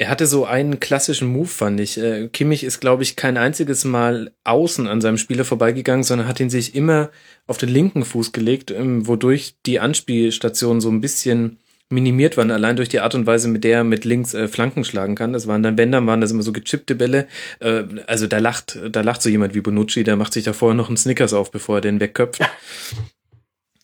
Er 0.00 0.08
hatte 0.08 0.26
so 0.26 0.46
einen 0.46 0.80
klassischen 0.80 1.28
Move, 1.28 1.46
fand 1.46 1.78
ich. 1.78 1.98
Äh, 1.98 2.28
Kimmich 2.28 2.64
ist, 2.64 2.80
glaube 2.80 3.02
ich, 3.02 3.16
kein 3.16 3.36
einziges 3.36 3.84
Mal 3.84 4.32
außen 4.44 4.86
an 4.86 5.02
seinem 5.02 5.18
Spieler 5.18 5.44
vorbeigegangen, 5.44 6.04
sondern 6.04 6.26
hat 6.26 6.40
ihn 6.40 6.48
sich 6.48 6.74
immer 6.74 7.10
auf 7.46 7.58
den 7.58 7.68
linken 7.68 8.06
Fuß 8.06 8.32
gelegt, 8.32 8.70
ähm, 8.70 9.06
wodurch 9.06 9.56
die 9.66 9.78
Anspielstationen 9.78 10.80
so 10.80 10.88
ein 10.88 11.02
bisschen 11.02 11.58
minimiert 11.90 12.38
waren, 12.38 12.50
allein 12.50 12.76
durch 12.76 12.88
die 12.88 13.00
Art 13.00 13.14
und 13.14 13.26
Weise, 13.26 13.48
mit 13.48 13.62
der 13.62 13.76
er 13.76 13.84
mit 13.84 14.06
links 14.06 14.32
äh, 14.32 14.48
Flanken 14.48 14.84
schlagen 14.84 15.16
kann. 15.16 15.34
Das 15.34 15.46
waren 15.46 15.62
dann, 15.62 15.76
wenn 15.76 15.92
dann 15.92 16.06
waren 16.06 16.22
das 16.22 16.30
immer 16.30 16.42
so 16.42 16.52
gechippte 16.52 16.94
Bälle. 16.94 17.28
Äh, 17.58 17.82
also 18.06 18.26
da 18.26 18.38
lacht, 18.38 18.78
da 18.90 19.02
lacht 19.02 19.20
so 19.20 19.28
jemand 19.28 19.54
wie 19.54 19.60
Bonucci, 19.60 20.02
der 20.02 20.16
macht 20.16 20.32
sich 20.32 20.44
da 20.44 20.54
vorher 20.54 20.76
noch 20.76 20.88
einen 20.88 20.96
Snickers 20.96 21.34
auf, 21.34 21.50
bevor 21.50 21.76
er 21.76 21.82
den 21.82 22.00
wegköpft. 22.00 22.40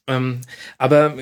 ähm, 0.07 0.41
aber 0.79 1.15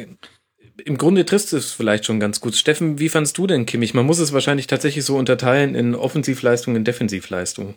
im 0.85 0.99
Grunde 0.99 1.25
trifft 1.25 1.53
es 1.53 1.73
vielleicht 1.73 2.05
schon 2.05 2.21
ganz 2.21 2.41
gut. 2.41 2.57
Steffen, 2.57 2.99
wie 2.99 3.09
fandst 3.09 3.39
du 3.39 3.47
denn 3.47 3.67
Kimmich? 3.67 3.95
Man 3.95 4.07
muss 4.07 4.19
es 4.19 4.33
wahrscheinlich 4.33 4.67
tatsächlich 4.67 5.05
so 5.05 5.17
unterteilen 5.17 5.75
in 5.75 5.95
Offensivleistung 5.95 6.75
und 6.75 6.85
Defensivleistung. 6.85 7.75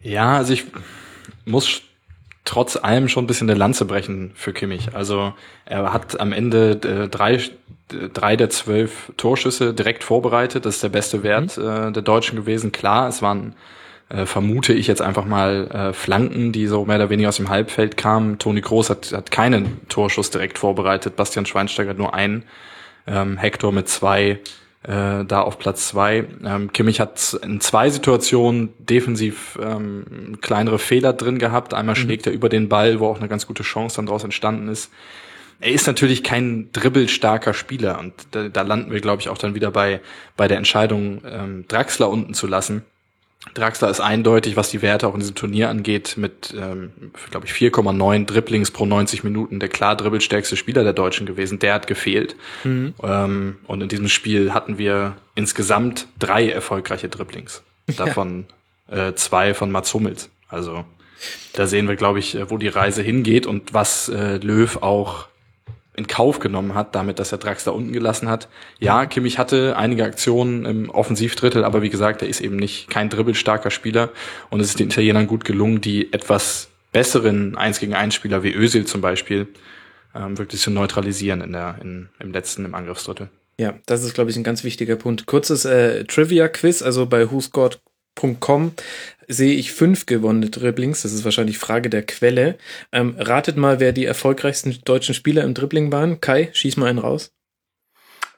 Ja, 0.00 0.36
also 0.36 0.52
ich 0.52 0.64
muss 1.46 1.82
trotz 2.44 2.76
allem 2.76 3.08
schon 3.08 3.24
ein 3.24 3.26
bisschen 3.26 3.48
eine 3.48 3.58
Lanze 3.58 3.86
brechen 3.86 4.32
für 4.34 4.52
Kimmich. 4.52 4.94
Also 4.94 5.32
er 5.64 5.94
hat 5.94 6.20
am 6.20 6.32
Ende 6.32 6.72
äh, 6.72 7.08
drei, 7.08 7.40
drei 7.88 8.36
der 8.36 8.50
zwölf 8.50 9.12
Torschüsse 9.16 9.72
direkt 9.72 10.04
vorbereitet. 10.04 10.66
Das 10.66 10.76
ist 10.76 10.82
der 10.82 10.90
beste 10.90 11.22
Wert 11.22 11.56
mhm. 11.56 11.64
äh, 11.64 11.92
der 11.92 12.02
Deutschen 12.02 12.36
gewesen. 12.36 12.70
Klar, 12.70 13.08
es 13.08 13.22
waren 13.22 13.54
äh, 14.08 14.26
vermute 14.26 14.72
ich 14.72 14.86
jetzt 14.86 15.02
einfach 15.02 15.24
mal 15.24 15.68
äh, 15.68 15.92
Flanken, 15.92 16.52
die 16.52 16.66
so 16.66 16.84
mehr 16.84 16.96
oder 16.96 17.10
weniger 17.10 17.30
aus 17.30 17.36
dem 17.36 17.48
Halbfeld 17.48 17.96
kamen. 17.96 18.38
Toni 18.38 18.60
Groß 18.60 18.90
hat, 18.90 19.12
hat 19.12 19.30
keinen 19.30 19.80
Torschuss 19.88 20.30
direkt 20.30 20.58
vorbereitet, 20.58 21.16
Bastian 21.16 21.46
Schweinsteiger 21.46 21.90
hat 21.90 21.98
nur 21.98 22.14
einen, 22.14 22.44
ähm, 23.06 23.38
Hector 23.38 23.72
mit 23.72 23.88
zwei, 23.88 24.40
äh, 24.82 25.24
da 25.24 25.40
auf 25.40 25.58
Platz 25.58 25.88
zwei. 25.88 26.26
Ähm, 26.44 26.72
Kimmich 26.72 27.00
hat 27.00 27.38
in 27.42 27.60
zwei 27.60 27.88
Situationen 27.88 28.74
defensiv 28.78 29.58
ähm, 29.62 30.38
kleinere 30.42 30.78
Fehler 30.78 31.14
drin 31.14 31.38
gehabt. 31.38 31.72
Einmal 31.72 31.94
mhm. 31.94 32.00
schlägt 32.00 32.26
er 32.26 32.32
über 32.32 32.48
den 32.48 32.68
Ball, 32.68 33.00
wo 33.00 33.08
auch 33.08 33.18
eine 33.18 33.28
ganz 33.28 33.46
gute 33.46 33.62
Chance 33.62 33.96
dann 33.96 34.06
daraus 34.06 34.24
entstanden 34.24 34.68
ist. 34.68 34.90
Er 35.60 35.72
ist 35.72 35.86
natürlich 35.86 36.22
kein 36.22 36.70
dribbelstarker 36.72 37.54
Spieler 37.54 37.98
und 37.98 38.12
da, 38.32 38.48
da 38.48 38.62
landen 38.62 38.90
wir, 38.90 39.00
glaube 39.00 39.22
ich, 39.22 39.30
auch 39.30 39.38
dann 39.38 39.54
wieder 39.54 39.70
bei, 39.70 40.00
bei 40.36 40.46
der 40.46 40.58
Entscheidung, 40.58 41.22
ähm, 41.24 41.64
Draxler 41.68 42.10
unten 42.10 42.34
zu 42.34 42.46
lassen 42.46 42.84
Draxler 43.52 43.90
ist 43.90 44.00
eindeutig, 44.00 44.56
was 44.56 44.70
die 44.70 44.80
Werte 44.80 45.06
auch 45.06 45.14
in 45.14 45.20
diesem 45.20 45.34
Turnier 45.34 45.68
angeht, 45.68 46.14
mit, 46.16 46.54
ähm, 46.58 46.92
glaube 47.30 47.46
ich, 47.46 47.52
4,9 47.52 48.24
Dribblings 48.24 48.70
pro 48.70 48.86
90 48.86 49.22
Minuten 49.22 49.60
der 49.60 49.68
klar 49.68 49.96
dribbelstärkste 49.96 50.56
Spieler 50.56 50.82
der 50.82 50.94
Deutschen 50.94 51.26
gewesen. 51.26 51.58
Der 51.58 51.74
hat 51.74 51.86
gefehlt. 51.86 52.36
Mhm. 52.64 52.94
Ähm, 53.02 53.56
und 53.66 53.82
in 53.82 53.88
diesem 53.88 54.08
Spiel 54.08 54.54
hatten 54.54 54.78
wir 54.78 55.16
insgesamt 55.34 56.08
drei 56.18 56.48
erfolgreiche 56.48 57.08
Dribblings. 57.08 57.62
Davon 57.96 58.46
ja. 58.90 59.08
äh, 59.08 59.14
zwei 59.14 59.52
von 59.52 59.70
Mats 59.70 59.92
Hummels. 59.92 60.30
Also 60.48 60.84
da 61.52 61.66
sehen 61.66 61.86
wir, 61.86 61.96
glaube 61.96 62.18
ich, 62.18 62.36
wo 62.48 62.58
die 62.58 62.68
Reise 62.68 63.02
hingeht 63.02 63.46
und 63.46 63.74
was 63.74 64.08
äh, 64.08 64.38
Löw 64.38 64.82
auch 64.82 65.26
in 65.96 66.06
Kauf 66.06 66.40
genommen 66.40 66.74
hat, 66.74 66.94
damit, 66.94 67.18
dass 67.18 67.32
er 67.32 67.38
Draxler 67.38 67.74
unten 67.74 67.92
gelassen 67.92 68.28
hat. 68.28 68.48
Ja, 68.80 69.06
Kimmich 69.06 69.38
hatte 69.38 69.76
einige 69.76 70.04
Aktionen 70.04 70.64
im 70.64 70.90
Offensivdrittel, 70.90 71.64
aber 71.64 71.82
wie 71.82 71.90
gesagt, 71.90 72.22
er 72.22 72.28
ist 72.28 72.40
eben 72.40 72.56
nicht 72.56 72.90
kein 72.90 73.10
dribbelstarker 73.10 73.70
Spieler 73.70 74.10
und 74.50 74.60
es 74.60 74.68
ist 74.68 74.80
den 74.80 74.88
Italienern 74.88 75.26
gut 75.26 75.44
gelungen, 75.44 75.80
die 75.80 76.12
etwas 76.12 76.68
besseren 76.92 77.56
1 77.56 77.80
gegen 77.80 77.94
1 77.94 78.14
Spieler 78.14 78.42
wie 78.42 78.52
Özil 78.52 78.86
zum 78.86 79.00
Beispiel 79.00 79.48
ähm, 80.14 80.38
wirklich 80.38 80.60
zu 80.60 80.70
neutralisieren 80.70 81.40
in 81.40 81.52
der, 81.52 81.76
in, 81.80 82.08
im 82.18 82.32
letzten, 82.32 82.64
im 82.64 82.74
Angriffsdrittel. 82.74 83.28
Ja, 83.58 83.74
das 83.86 84.02
ist, 84.02 84.14
glaube 84.14 84.30
ich, 84.30 84.36
ein 84.36 84.44
ganz 84.44 84.64
wichtiger 84.64 84.96
Punkt. 84.96 85.26
Kurzes 85.26 85.64
äh, 85.64 86.04
Trivia-Quiz, 86.04 86.82
also 86.82 87.06
bei 87.06 87.30
whoscored.com 87.30 88.72
sehe 89.28 89.54
ich 89.54 89.72
fünf 89.72 90.06
gewonnene 90.06 90.50
Dribblings. 90.50 91.02
Das 91.02 91.12
ist 91.12 91.24
wahrscheinlich 91.24 91.58
Frage 91.58 91.90
der 91.90 92.02
Quelle. 92.02 92.56
Ähm, 92.92 93.16
ratet 93.18 93.56
mal, 93.56 93.80
wer 93.80 93.92
die 93.92 94.04
erfolgreichsten 94.04 94.78
deutschen 94.84 95.14
Spieler 95.14 95.42
im 95.44 95.54
Dribbling 95.54 95.92
waren. 95.92 96.20
Kai, 96.20 96.50
schieß 96.52 96.76
mal 96.76 96.86
einen 96.86 96.98
raus. 96.98 97.32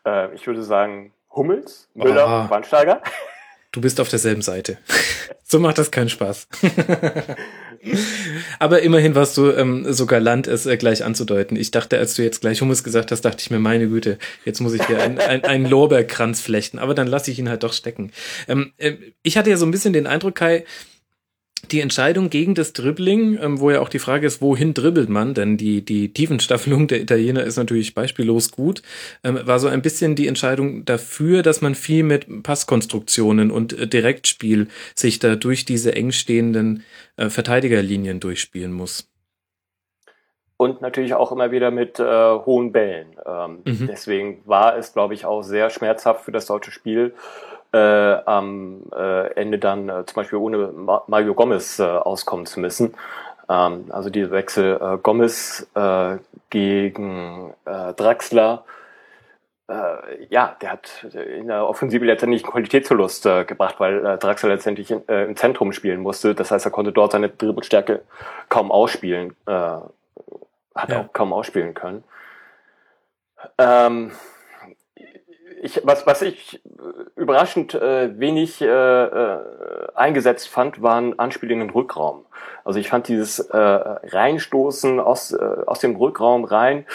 Äh, 0.06 0.34
ich 0.34 0.46
würde 0.46 0.62
sagen 0.62 1.12
Hummels, 1.30 1.88
Müller. 1.94 2.48
Wandsteiger. 2.50 3.02
Du 3.76 3.82
bist 3.82 4.00
auf 4.00 4.08
derselben 4.08 4.40
Seite. 4.40 4.78
so 5.44 5.60
macht 5.60 5.76
das 5.76 5.90
keinen 5.90 6.08
Spaß. 6.08 6.48
Aber 8.58 8.80
immerhin 8.80 9.14
warst 9.14 9.36
du 9.36 9.50
ähm, 9.50 9.92
so 9.92 10.06
galant, 10.06 10.46
es 10.46 10.64
äh, 10.64 10.78
gleich 10.78 11.04
anzudeuten. 11.04 11.58
Ich 11.58 11.72
dachte, 11.72 11.98
als 11.98 12.14
du 12.14 12.22
jetzt 12.22 12.40
gleich 12.40 12.62
Hummus 12.62 12.84
gesagt 12.84 13.12
hast, 13.12 13.20
dachte 13.20 13.42
ich 13.42 13.50
mir, 13.50 13.58
meine 13.58 13.86
Güte, 13.88 14.16
jetzt 14.46 14.60
muss 14.60 14.72
ich 14.72 14.82
hier 14.86 15.02
einen 15.02 15.18
ein 15.18 15.66
Lorbeerkranz 15.66 16.40
flechten. 16.40 16.78
Aber 16.78 16.94
dann 16.94 17.06
lasse 17.06 17.30
ich 17.30 17.38
ihn 17.38 17.50
halt 17.50 17.64
doch 17.64 17.74
stecken. 17.74 18.12
Ähm, 18.48 18.72
äh, 18.78 18.94
ich 19.22 19.36
hatte 19.36 19.50
ja 19.50 19.58
so 19.58 19.66
ein 19.66 19.72
bisschen 19.72 19.92
den 19.92 20.06
Eindruck, 20.06 20.36
Kai, 20.36 20.64
die 21.70 21.80
Entscheidung 21.80 22.30
gegen 22.30 22.54
das 22.54 22.72
Dribbling, 22.72 23.38
ähm, 23.40 23.60
wo 23.60 23.70
ja 23.70 23.80
auch 23.80 23.88
die 23.88 23.98
Frage 23.98 24.26
ist, 24.26 24.40
wohin 24.40 24.74
dribbelt 24.74 25.08
man, 25.08 25.34
denn 25.34 25.56
die, 25.56 25.84
die 25.84 26.12
Tiefenstaffelung 26.12 26.86
der 26.86 27.00
Italiener 27.00 27.42
ist 27.42 27.56
natürlich 27.56 27.94
beispiellos 27.94 28.52
gut, 28.52 28.82
ähm, 29.24 29.40
war 29.44 29.58
so 29.58 29.68
ein 29.68 29.82
bisschen 29.82 30.14
die 30.14 30.28
Entscheidung 30.28 30.84
dafür, 30.84 31.42
dass 31.42 31.62
man 31.62 31.74
viel 31.74 32.02
mit 32.02 32.42
Passkonstruktionen 32.42 33.50
und 33.50 33.72
äh, 33.72 33.86
Direktspiel 33.86 34.68
sich 34.94 35.18
da 35.18 35.34
durch 35.34 35.64
diese 35.64 35.94
eng 35.94 36.12
stehenden 36.12 36.84
äh, 37.16 37.28
Verteidigerlinien 37.28 38.20
durchspielen 38.20 38.72
muss. 38.72 39.10
Und 40.58 40.80
natürlich 40.80 41.12
auch 41.12 41.32
immer 41.32 41.50
wieder 41.50 41.70
mit 41.70 41.98
äh, 41.98 42.04
hohen 42.04 42.72
Bällen. 42.72 43.08
Ähm, 43.26 43.58
mhm. 43.64 43.86
Deswegen 43.88 44.40
war 44.46 44.78
es, 44.78 44.94
glaube 44.94 45.12
ich, 45.12 45.26
auch 45.26 45.42
sehr 45.42 45.68
schmerzhaft 45.68 46.24
für 46.24 46.32
das 46.32 46.46
deutsche 46.46 46.70
Spiel, 46.70 47.12
äh, 47.76 48.22
am 48.24 48.82
äh, 48.94 49.32
Ende 49.34 49.58
dann 49.58 49.88
äh, 49.88 50.06
zum 50.06 50.16
Beispiel 50.16 50.38
ohne 50.38 50.68
Ma 50.68 51.04
Mario 51.06 51.34
Gomez 51.34 51.78
äh, 51.78 51.84
auskommen 51.84 52.46
zu 52.46 52.60
müssen. 52.60 52.94
Ähm, 53.48 53.86
also 53.90 54.10
diese 54.10 54.30
Wechsel 54.30 54.78
äh, 54.80 54.98
Gomez 54.98 55.66
äh, 55.74 56.16
gegen 56.50 57.54
äh, 57.64 57.92
Draxler, 57.94 58.64
äh, 59.68 60.26
ja, 60.30 60.56
der 60.60 60.72
hat 60.72 61.06
in 61.12 61.48
der 61.48 61.66
Offensive 61.66 62.04
letztendlich 62.04 62.44
einen 62.44 62.52
Qualitätsverlust 62.52 63.26
äh, 63.26 63.44
gebracht, 63.44 63.76
weil 63.78 64.04
äh, 64.04 64.18
Draxler 64.18 64.50
letztendlich 64.50 64.90
in, 64.90 65.06
äh, 65.08 65.24
im 65.24 65.36
Zentrum 65.36 65.72
spielen 65.72 66.00
musste. 66.00 66.34
Das 66.34 66.50
heißt, 66.50 66.64
er 66.64 66.70
konnte 66.70 66.92
dort 66.92 67.12
seine 67.12 67.28
Dribbelstärke 67.28 68.02
kaum 68.48 68.70
ausspielen, 68.70 69.34
äh, 69.46 69.52
hat 69.52 70.88
ja. 70.88 71.00
auch 71.00 71.12
kaum 71.12 71.32
ausspielen 71.32 71.74
können. 71.74 72.04
Ähm, 73.58 74.12
ich, 75.66 75.80
was, 75.84 76.06
was 76.06 76.22
ich 76.22 76.62
überraschend 77.16 77.74
äh, 77.74 78.18
wenig 78.18 78.62
äh, 78.62 78.66
äh, 78.66 79.38
eingesetzt 79.94 80.48
fand, 80.48 80.82
waren 80.82 81.18
Anspielungen 81.18 81.68
den 81.68 81.74
Rückraum. 81.74 82.24
Also 82.64 82.78
ich 82.78 82.88
fand 82.88 83.08
dieses 83.08 83.38
äh, 83.38 83.56
Reinstoßen 83.56 85.00
aus, 85.00 85.32
äh, 85.32 85.44
aus 85.66 85.80
dem 85.80 85.96
Rückraum 85.96 86.44
rein, 86.44 86.86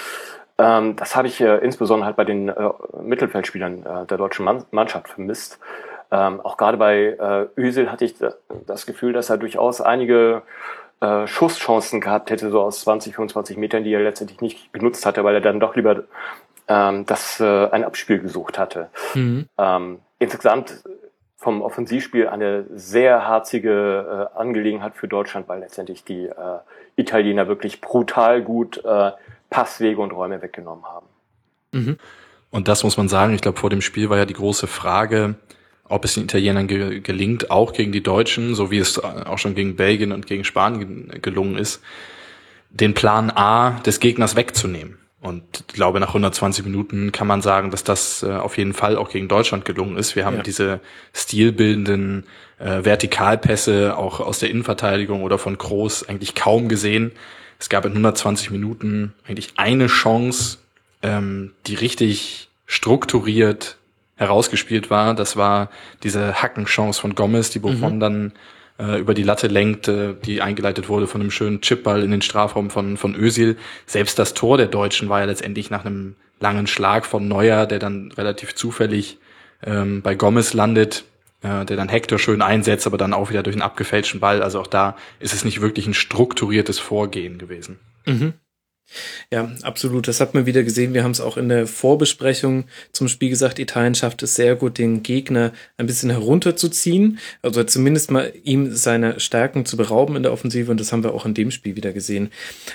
ähm, 0.58 0.96
das 0.96 1.16
habe 1.16 1.28
ich 1.28 1.42
äh, 1.42 1.58
insbesondere 1.58 2.06
halt 2.06 2.16
bei 2.16 2.26
den 2.26 2.50
äh, 2.50 2.70
Mittelfeldspielern 3.02 3.86
äh, 3.86 4.06
der 4.06 4.18
deutschen 4.18 4.46
Mann 4.46 4.66
Mannschaft 4.72 5.08
vermisst. 5.10 5.60
Ähm, 6.12 6.42
auch 6.42 6.58
gerade 6.58 6.78
bei 6.78 7.18
äh, 7.58 7.60
Özil 7.60 7.90
hatte 7.92 8.06
ich 8.06 8.16
das 8.68 8.86
Gefühl, 8.86 9.14
dass 9.14 9.30
er 9.30 9.38
durchaus 9.38 9.82
einige 9.82 10.44
äh, 11.00 11.26
Schusschancen 11.26 12.00
gehabt 12.00 12.30
hätte, 12.30 12.52
so 12.52 12.62
aus 12.62 12.82
20, 12.82 13.16
25 13.16 13.58
Metern, 13.58 13.84
die 13.84 13.94
er 13.94 14.02
letztendlich 14.02 14.42
nicht 14.42 14.74
genutzt 14.74 15.06
hatte, 15.06 15.24
weil 15.24 15.36
er 15.36 15.42
dann 15.42 15.60
doch 15.60 15.76
lieber 15.76 16.04
ähm, 16.72 17.06
das 17.06 17.40
äh, 17.40 17.70
ein 17.70 17.84
Abspiel 17.84 18.20
gesucht 18.20 18.58
hatte. 18.58 18.90
Mhm. 19.14 19.48
Ähm, 19.58 20.00
insgesamt 20.20 20.84
vom 21.36 21.62
Offensivspiel 21.62 22.28
eine 22.28 22.66
sehr 22.74 23.28
harzige 23.28 24.30
äh, 24.34 24.40
Angelegenheit 24.40 24.96
für 24.96 25.08
Deutschland, 25.08 25.50
weil 25.50 25.60
letztendlich 25.60 26.04
die 26.04 26.28
äh, 26.28 26.60
Italiener 26.96 27.48
wirklich 27.48 27.82
brutal 27.82 28.42
gut 28.42 28.84
äh, 28.86 29.12
Passwege 29.50 30.00
und 30.00 30.12
Räume 30.12 30.42
weggenommen 30.42 30.86
haben. 30.86 31.08
Mhm. 31.74 31.98
Und 32.52 32.68
das 32.68 32.84
muss 32.84 32.96
man 32.96 33.10
sagen, 33.10 33.34
ich 33.34 33.42
glaube, 33.42 33.60
vor 33.60 33.70
dem 33.70 33.82
Spiel 33.82 34.10
war 34.10 34.18
ja 34.18 34.26
die 34.26 34.34
große 34.34 34.68
Frage, 34.68 35.36
ob 35.86 36.06
es 36.06 36.14
den 36.14 36.24
Italienern 36.24 36.68
ge 36.68 37.02
gelingt, 37.02 37.52
auch 37.52 37.74
gegen 37.74 37.92
die 37.92 38.04
Deutschen, 38.04 38.56
so 38.56 38.72
wie 38.72 38.78
es 38.78 38.98
auch 39.04 39.38
schon 39.38 39.56
gegen 39.56 39.76
Belgien 39.76 40.12
und 40.14 40.26
gegen 40.26 40.46
Spanien 40.46 41.12
gelungen 41.22 41.58
ist, 41.58 41.82
den 42.70 42.94
Plan 42.94 43.30
A 43.30 43.80
des 43.86 44.00
Gegners 44.00 44.36
wegzunehmen. 44.36 45.01
Und 45.22 45.44
ich 45.68 45.76
glaube, 45.76 46.00
nach 46.00 46.10
120 46.10 46.66
Minuten 46.66 47.12
kann 47.12 47.28
man 47.28 47.44
sagen, 47.44 47.70
dass 47.70 47.84
das 47.84 48.24
äh, 48.24 48.32
auf 48.32 48.58
jeden 48.58 48.74
Fall 48.74 48.98
auch 48.98 49.10
gegen 49.10 49.28
Deutschland 49.28 49.66
gelungen 49.66 49.96
ist. 49.96 50.16
Wir 50.16 50.26
haben 50.26 50.38
ja. 50.38 50.42
diese 50.42 50.80
stilbildenden 51.14 52.26
äh, 52.58 52.84
Vertikalpässe 52.84 53.96
auch 53.98 54.20
aus 54.20 54.40
der 54.40 54.50
Innenverteidigung 54.50 55.22
oder 55.22 55.38
von 55.38 55.58
Groß 55.58 56.10
eigentlich 56.10 56.34
kaum 56.34 56.70
gesehen. 56.70 57.12
Es 57.60 57.70
gab 57.70 57.86
in 57.86 57.92
120 57.92 58.50
Minuten 58.50 59.14
eigentlich 59.28 59.54
eine 59.58 59.86
Chance, 59.86 60.58
ähm, 61.04 61.54
die 61.68 61.76
richtig 61.76 62.50
strukturiert 62.66 63.78
herausgespielt 64.16 64.90
war. 64.90 65.14
Das 65.14 65.38
war 65.38 65.70
diese 66.02 66.42
Hackenchance 66.42 67.00
von 67.00 67.14
Gomez, 67.14 67.52
die 67.52 67.60
Buffon 67.60 67.96
mhm. 67.96 68.00
dann 68.00 68.32
äh, 68.82 69.00
über 69.00 69.14
die 69.14 69.24
Latte 69.24 69.48
lenkte, 69.48 70.18
die 70.26 70.42
eingeleitet 70.42 70.90
wurde 70.90 71.08
von 71.08 71.22
einem 71.22 71.32
schönen 71.32 71.62
Chipball 71.62 72.04
in 72.04 72.12
den 72.12 72.22
Strafraum 72.22 72.70
von, 72.70 72.98
von 72.98 73.16
Özil. 73.16 73.58
Selbst 73.86 74.18
das 74.18 74.34
Tor 74.34 74.58
der 74.58 74.68
Deutschen 74.68 75.08
war 75.08 75.20
ja 75.20 75.26
letztendlich 75.26 75.70
nach 75.70 75.86
einem 75.86 76.16
langen 76.40 76.68
Schlag 76.68 77.06
von 77.06 77.28
Neuer, 77.28 77.68
der 77.68 77.80
dann 77.80 78.12
relativ 78.14 78.56
zufällig 78.56 79.20
ähm, 79.64 80.02
bei 80.02 80.16
Gomez 80.16 80.54
landet, 80.54 81.06
äh, 81.44 81.64
der 81.66 81.78
dann 81.78 81.90
Hector 81.90 82.18
schön 82.18 82.42
einsetzt, 82.42 82.88
aber 82.88 82.98
dann 82.98 83.14
auch 83.14 83.30
wieder 83.30 83.44
durch 83.44 83.56
einen 83.56 83.62
abgefälschten 83.62 84.20
Ball. 84.20 84.42
Also 84.42 84.60
auch 84.60 84.68
da 84.68 84.98
ist 85.20 85.34
es 85.34 85.46
nicht 85.46 85.62
wirklich 85.62 85.86
ein 85.86 85.94
strukturiertes 85.94 86.80
Vorgehen 86.80 87.38
gewesen. 87.38 87.80
Mhm. 88.06 88.34
Ja, 89.32 89.52
absolut. 89.62 90.08
Das 90.08 90.20
hat 90.20 90.34
man 90.34 90.46
wieder 90.46 90.64
gesehen. 90.64 90.94
Wir 90.94 91.04
haben 91.04 91.12
es 91.12 91.22
auch 91.22 91.38
in 91.38 91.50
der 91.50 91.68
Vorbesprechung 91.68 92.66
zum 92.92 93.08
Spiel 93.08 93.30
gesagt. 93.30 93.60
Italien 93.60 93.96
schafft 93.96 94.24
es 94.24 94.36
sehr 94.36 94.56
gut, 94.56 94.78
den 94.78 95.04
Gegner 95.04 95.54
ein 95.78 95.86
bisschen 95.86 96.10
herunterzuziehen. 96.10 97.20
Also 97.42 97.64
zumindest 97.64 98.12
mal 98.12 98.34
ihm 98.44 98.74
seine 98.76 99.20
Stärken 99.20 99.66
zu 99.66 99.78
berauben 99.78 100.16
in 100.16 100.24
der 100.24 100.34
Offensive. 100.34 100.72
Und 100.72 100.80
das 100.80 100.92
haben 100.92 101.04
wir 101.04 101.14
auch 101.14 101.26
in 101.26 101.34
dem 101.34 101.52
Spiel 101.52 101.76
wieder 101.76 101.94
gesehen. 101.94 102.30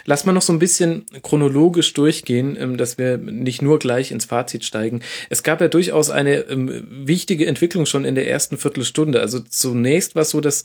Lass 0.05 0.25
mal 0.25 0.33
noch 0.33 0.43
so 0.43 0.53
ein 0.53 0.59
bisschen 0.59 1.07
chronologisch 1.23 1.93
durchgehen, 1.95 2.57
ähm, 2.59 2.77
dass 2.77 2.99
wir 2.99 3.19
nicht 3.19 3.63
nur 3.63 3.79
gleich 3.79 4.11
ins 4.11 4.25
Fazit 4.25 4.65
steigen. 4.65 5.01
Es 5.31 5.43
gab 5.43 5.61
ja 5.61 5.69
durchaus 5.69 6.11
eine 6.11 6.41
ähm, 6.49 6.87
wichtige 6.91 7.47
Entwicklung 7.47 7.87
schon 7.87 8.05
in 8.05 8.15
der 8.15 8.29
ersten 8.29 8.57
Viertelstunde. 8.57 9.21
Also 9.21 9.41
zunächst 9.41 10.15
war 10.15 10.23
es 10.23 10.31
so, 10.31 10.41
dass 10.41 10.65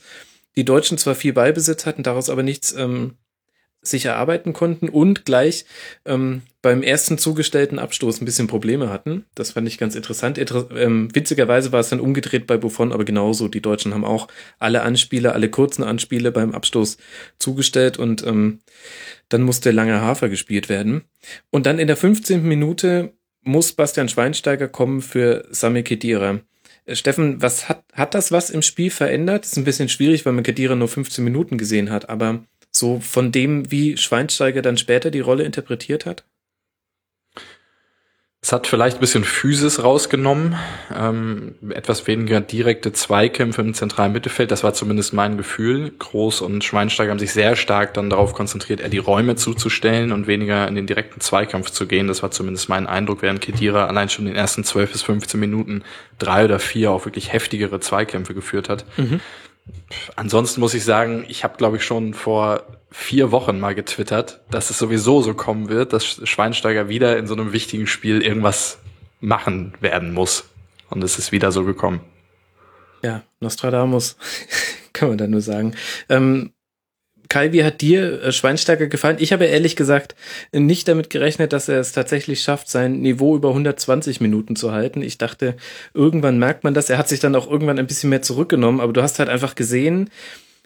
die 0.56 0.66
Deutschen 0.66 0.98
zwar 0.98 1.16
viel 1.16 1.34
Beibesitz 1.34 1.86
hatten, 1.86 2.04
daraus 2.04 2.30
aber 2.30 2.44
nichts 2.44 2.74
ähm, 2.74 3.16
sich 3.82 4.06
erarbeiten 4.06 4.54
konnten 4.54 4.90
und 4.90 5.26
gleich 5.26 5.66
ähm, 6.06 6.44
beim 6.62 6.84
ersten 6.84 7.18
zugestellten 7.18 7.80
Abstoß 7.80 8.22
ein 8.22 8.26
bisschen 8.26 8.48
Probleme 8.48 8.90
hatten. 8.90 9.26
Das 9.34 9.52
fand 9.52 9.68
ich 9.68 9.80
ganz 9.80 9.96
interessant. 9.96 10.38
Inter 10.38 10.70
ähm, 10.76 11.10
witzigerweise 11.14 11.72
war 11.72 11.80
es 11.80 11.90
dann 11.90 12.00
umgedreht 12.00 12.46
bei 12.46 12.58
Buffon, 12.58 12.92
aber 12.92 13.06
genauso. 13.06 13.48
Die 13.48 13.62
Deutschen 13.62 13.94
haben 13.94 14.06
auch 14.06 14.28
alle 14.60 14.84
Anspiele, 14.84 15.34
alle 15.34 15.50
kurzen 15.50 15.84
Anspiele 15.84 16.32
beim 16.32 16.54
Abstoß 16.54 16.98
zugestellt 17.40 17.98
und 17.98 18.26
ähm, 18.26 18.60
dann 19.30 19.42
musste 19.42 19.72
langer 19.72 20.02
Hafer 20.02 20.30
gespielt 20.30 20.70
werden. 20.70 21.04
Und 21.50 21.66
dann 21.66 21.80
in 21.80 21.88
der 21.88 21.98
15. 21.98 22.44
Minute 22.44 23.14
muss 23.42 23.74
Bastian 23.74 24.10
Schweinsteiger 24.10 24.68
kommen 24.68 25.02
für 25.02 25.46
Sami 25.50 25.82
Kedira. 25.82 26.42
Äh, 26.86 26.96
Steffen, 26.96 27.42
was 27.42 27.70
hat, 27.70 27.84
hat 27.94 28.14
das 28.14 28.32
was 28.32 28.50
im 28.50 28.62
Spiel 28.62 28.92
verändert? 28.92 29.46
Ist 29.46 29.58
ein 29.58 29.64
bisschen 29.64 29.90
schwierig, 29.90 30.26
weil 30.26 30.34
man 30.34 30.44
Kedira 30.44 30.76
nur 30.76 30.88
15 30.88 31.24
Minuten 31.24 31.58
gesehen 31.58 31.90
hat, 31.90 32.10
aber 32.10 32.44
so 32.82 33.00
von 33.00 33.32
dem, 33.32 33.72
wie 33.72 33.96
Schweinsteiger 33.96 34.62
dann 34.62 34.78
später 34.78 35.10
die 35.10 35.22
Rolle 35.22 35.44
interpretiert 35.44 36.06
hat? 36.06 36.26
Es 38.44 38.52
hat 38.52 38.66
vielleicht 38.66 38.98
ein 38.98 39.02
bisschen 39.02 39.24
Physis 39.24 39.84
rausgenommen, 39.84 40.56
ähm, 40.92 41.54
etwas 41.70 42.08
weniger 42.08 42.42
direkte 42.42 42.92
Zweikämpfe 42.92 43.62
im 43.62 43.76
zentralen 43.76 44.14
Mittelfeld, 44.14 44.50
das 44.50 44.64
war 44.64 44.74
zumindest 44.74 45.14
mein 45.14 45.38
Gefühl. 45.38 45.92
Groß 45.92 46.42
und 46.42 46.64
Schweinsteiger 46.64 47.12
haben 47.12 47.20
sich 47.20 47.34
sehr 47.34 47.56
stark 47.56 47.94
dann 47.94 48.10
darauf 48.10 48.34
konzentriert, 48.34 48.82
eher 48.82 48.90
die 48.90 48.98
Räume 48.98 49.36
zuzustellen 49.36 50.12
und 50.12 50.26
weniger 50.26 50.68
in 50.68 50.74
den 50.74 50.88
direkten 50.88 51.22
Zweikampf 51.22 51.70
zu 51.70 51.86
gehen. 51.86 52.08
Das 52.08 52.24
war 52.24 52.32
zumindest 52.32 52.68
mein 52.68 52.88
Eindruck, 52.88 53.22
während 53.22 53.42
Kedira 53.42 53.86
allein 53.86 54.10
schon 54.10 54.26
in 54.26 54.34
den 54.34 54.38
ersten 54.40 54.64
12 54.64 54.92
bis 54.92 55.04
15 55.04 55.40
Minuten 55.40 55.84
drei 56.18 56.44
oder 56.46 56.58
vier 56.58 56.90
auch 56.90 57.06
wirklich 57.06 57.32
heftigere 57.32 57.80
Zweikämpfe 57.80 58.34
geführt 58.34 58.70
hat. 58.70 58.86
Mhm. 58.98 59.20
Ansonsten 60.16 60.62
muss 60.62 60.74
ich 60.74 60.84
sagen, 60.84 61.26
ich 61.28 61.44
habe, 61.44 61.58
glaube 61.58 61.78
ich, 61.78 61.84
schon 61.84 62.14
vor 62.14 62.64
vier 62.92 63.32
Wochen 63.32 63.60
mal 63.60 63.76
getwittert, 63.76 64.42
dass 64.50 64.70
es 64.70 64.78
sowieso 64.78 65.22
so 65.22 65.34
kommen 65.34 65.70
wird, 65.70 65.94
dass 65.94 66.06
Schweinsteiger 66.28 66.90
wieder 66.90 67.18
in 67.18 67.28
so 67.28 67.34
einem 67.34 67.54
wichtigen 67.54 67.88
Spiel 67.88 68.22
irgendwas 68.22 68.80
machen 69.20 69.74
werden 69.80 70.14
muss. 70.14 70.46
Und 70.90 71.04
es 71.04 71.18
ist 71.18 71.32
wieder 71.32 71.52
so 71.52 71.64
gekommen. 71.64 72.02
Ja, 73.02 73.24
Nostradamus, 73.40 74.18
kann 74.94 75.10
man 75.10 75.18
da 75.18 75.28
nur 75.28 75.42
sagen. 75.42 75.76
Ähm, 76.10 76.52
Kai, 77.32 77.54
wie 77.54 77.64
hat 77.64 77.80
dir 77.80 78.24
äh, 78.24 78.32
Schweinsteiger 78.34 78.88
gefallen? 78.88 79.16
Ich 79.22 79.32
habe 79.32 79.46
ehrlich 79.46 79.78
gesagt 79.78 80.16
nicht 80.52 80.86
damit 80.90 81.10
gerechnet, 81.10 81.54
dass 81.54 81.70
er 81.70 81.80
es 81.80 81.94
tatsächlich 81.94 82.44
schafft, 82.44 82.68
sein 82.68 83.00
Niveau 83.00 83.38
über 83.38 83.48
120 83.50 84.20
Minuten 84.20 84.58
zu 84.58 84.74
halten. 84.74 85.02
Ich 85.02 85.18
dachte, 85.18 85.56
irgendwann 85.94 86.40
merkt 86.40 86.66
man 86.66 86.74
das. 86.74 86.90
Er 86.90 86.98
hat 86.98 87.08
sich 87.08 87.22
dann 87.22 87.36
auch 87.36 87.50
irgendwann 87.50 87.80
ein 87.80 87.88
bisschen 87.88 88.10
mehr 88.10 88.22
zurückgenommen, 88.22 88.82
aber 88.82 88.92
du 88.92 89.02
hast 89.02 89.18
halt 89.18 89.30
einfach 89.30 89.56
gesehen, 89.56 90.10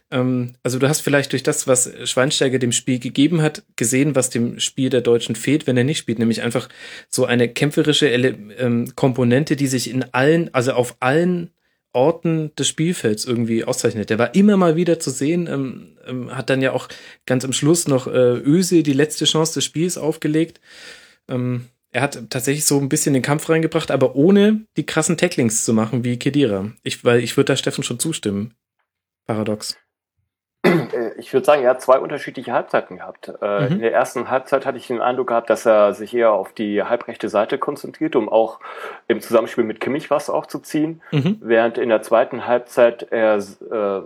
ähm, 0.09 0.53
also 0.63 0.79
du 0.79 0.89
hast 0.89 1.01
vielleicht 1.01 1.33
durch 1.33 1.43
das, 1.43 1.67
was 1.67 1.91
Schweinsteiger 2.03 2.57
dem 2.57 2.71
Spiel 2.71 2.97
gegeben 2.97 3.43
hat, 3.43 3.61
gesehen, 3.75 4.15
was 4.15 4.31
dem 4.31 4.59
Spiel 4.59 4.89
der 4.89 5.01
Deutschen 5.01 5.35
fehlt, 5.35 5.67
wenn 5.67 5.77
er 5.77 5.83
nicht 5.83 5.99
spielt, 5.99 6.17
nämlich 6.17 6.41
einfach 6.41 6.67
so 7.09 7.25
eine 7.25 7.47
kämpferische 7.47 8.07
ähm, 8.07 8.91
Komponente, 8.95 9.55
die 9.55 9.67
sich 9.67 9.87
in 9.87 10.03
allen, 10.13 10.51
also 10.51 10.73
auf 10.73 10.95
allen 10.99 11.51
Orten 11.95 12.53
des 12.55 12.67
Spielfelds 12.67 13.25
irgendwie 13.25 13.63
auszeichnet. 13.63 14.09
Der 14.09 14.19
war 14.19 14.35
immer 14.35 14.57
mal 14.57 14.75
wieder 14.75 14.99
zu 14.99 15.09
sehen, 15.09 15.47
ähm, 15.47 15.97
ähm, 16.05 16.35
hat 16.35 16.49
dann 16.49 16.61
ja 16.61 16.73
auch 16.73 16.87
ganz 17.25 17.45
am 17.45 17.53
Schluss 17.53 17.87
noch 17.87 18.07
äh, 18.07 18.37
Öse 18.37 18.83
die 18.83 18.93
letzte 18.93 19.25
Chance 19.25 19.55
des 19.55 19.63
Spiels 19.63 19.97
aufgelegt. 19.97 20.59
Ähm, 21.27 21.65
er 21.91 22.01
hat 22.01 22.29
tatsächlich 22.29 22.65
so 22.65 22.77
ein 22.77 22.89
bisschen 22.89 23.13
den 23.13 23.23
Kampf 23.23 23.47
reingebracht, 23.47 23.89
aber 23.89 24.15
ohne 24.15 24.65
die 24.75 24.85
krassen 24.85 25.17
Tacklings 25.17 25.63
zu 25.63 25.73
machen 25.73 26.03
wie 26.03 26.19
Kedira. 26.19 26.73
Ich, 26.83 27.05
weil 27.05 27.23
ich 27.23 27.37
würde 27.37 27.53
da 27.53 27.55
Steffen 27.55 27.83
schon 27.85 27.99
zustimmen. 27.99 28.53
Paradox. 29.25 29.77
Äh, 30.65 31.11
ich 31.17 31.33
würde 31.33 31.45
sagen, 31.45 31.63
er 31.63 31.71
hat 31.71 31.81
zwei 31.81 31.99
unterschiedliche 31.99 32.51
Halbzeiten 32.51 32.97
gehabt. 32.97 33.31
Äh, 33.41 33.61
mhm. 33.61 33.71
In 33.73 33.79
der 33.79 33.93
ersten 33.93 34.29
Halbzeit 34.29 34.65
hatte 34.65 34.77
ich 34.77 34.87
den 34.87 35.01
Eindruck 35.01 35.27
gehabt, 35.27 35.49
dass 35.49 35.65
er 35.65 35.93
sich 35.93 36.13
eher 36.13 36.31
auf 36.31 36.53
die 36.53 36.83
halbrechte 36.83 37.29
Seite 37.29 37.57
konzentriert, 37.57 38.15
um 38.15 38.29
auch 38.29 38.59
im 39.07 39.21
Zusammenspiel 39.21 39.63
mit 39.63 39.79
Kimmich 39.79 40.09
was 40.09 40.29
auch 40.29 40.45
zu 40.45 40.59
ziehen. 40.59 41.01
Mhm. 41.11 41.37
Während 41.41 41.77
in 41.77 41.89
der 41.89 42.01
zweiten 42.01 42.47
Halbzeit 42.47 43.07
er 43.11 43.37
äh, 43.37 44.01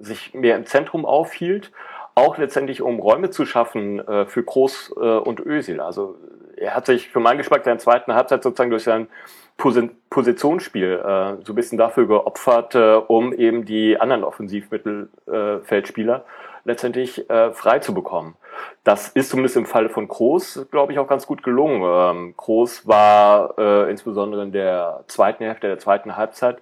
sich 0.00 0.34
mehr 0.34 0.56
im 0.56 0.66
Zentrum 0.66 1.04
aufhielt, 1.04 1.72
auch 2.14 2.38
letztendlich 2.38 2.82
um 2.82 3.00
Räume 3.00 3.30
zu 3.30 3.44
schaffen 3.44 4.06
äh, 4.06 4.26
für 4.26 4.42
Groß 4.42 4.94
äh, 4.96 5.00
und 5.00 5.40
Ösil. 5.40 5.80
Also 5.80 6.16
er 6.56 6.74
hat 6.74 6.86
sich 6.86 7.08
für 7.08 7.20
meinen 7.20 7.38
Geschmack 7.38 7.60
in 7.60 7.70
der 7.70 7.78
zweiten 7.78 8.14
Halbzeit 8.14 8.42
sozusagen 8.42 8.70
durch 8.70 8.84
sein 8.84 9.08
Positionsspiel 9.56 11.02
äh, 11.04 11.44
so 11.44 11.52
ein 11.52 11.54
bisschen 11.54 11.78
dafür 11.78 12.06
geopfert, 12.06 12.74
äh, 12.74 12.94
um 12.94 13.32
eben 13.32 13.64
die 13.64 13.98
anderen 13.98 14.24
Offensivmittelfeldspieler 14.24 16.24
letztendlich 16.64 17.28
äh, 17.30 17.52
frei 17.52 17.78
zu 17.78 17.94
bekommen. 17.94 18.36
Das 18.84 19.08
ist 19.08 19.30
zumindest 19.30 19.56
im 19.56 19.66
Falle 19.66 19.88
von 19.88 20.08
Groß, 20.08 20.66
glaube 20.70 20.92
ich, 20.92 20.98
auch 20.98 21.08
ganz 21.08 21.26
gut 21.26 21.42
gelungen. 21.42 21.82
Ähm, 21.84 22.34
Groß 22.36 22.86
war 22.86 23.54
äh, 23.58 23.90
insbesondere 23.90 24.42
in 24.42 24.52
der 24.52 25.04
zweiten 25.08 25.44
Hälfte 25.44 25.68
der 25.68 25.78
zweiten 25.78 26.16
Halbzeit 26.16 26.58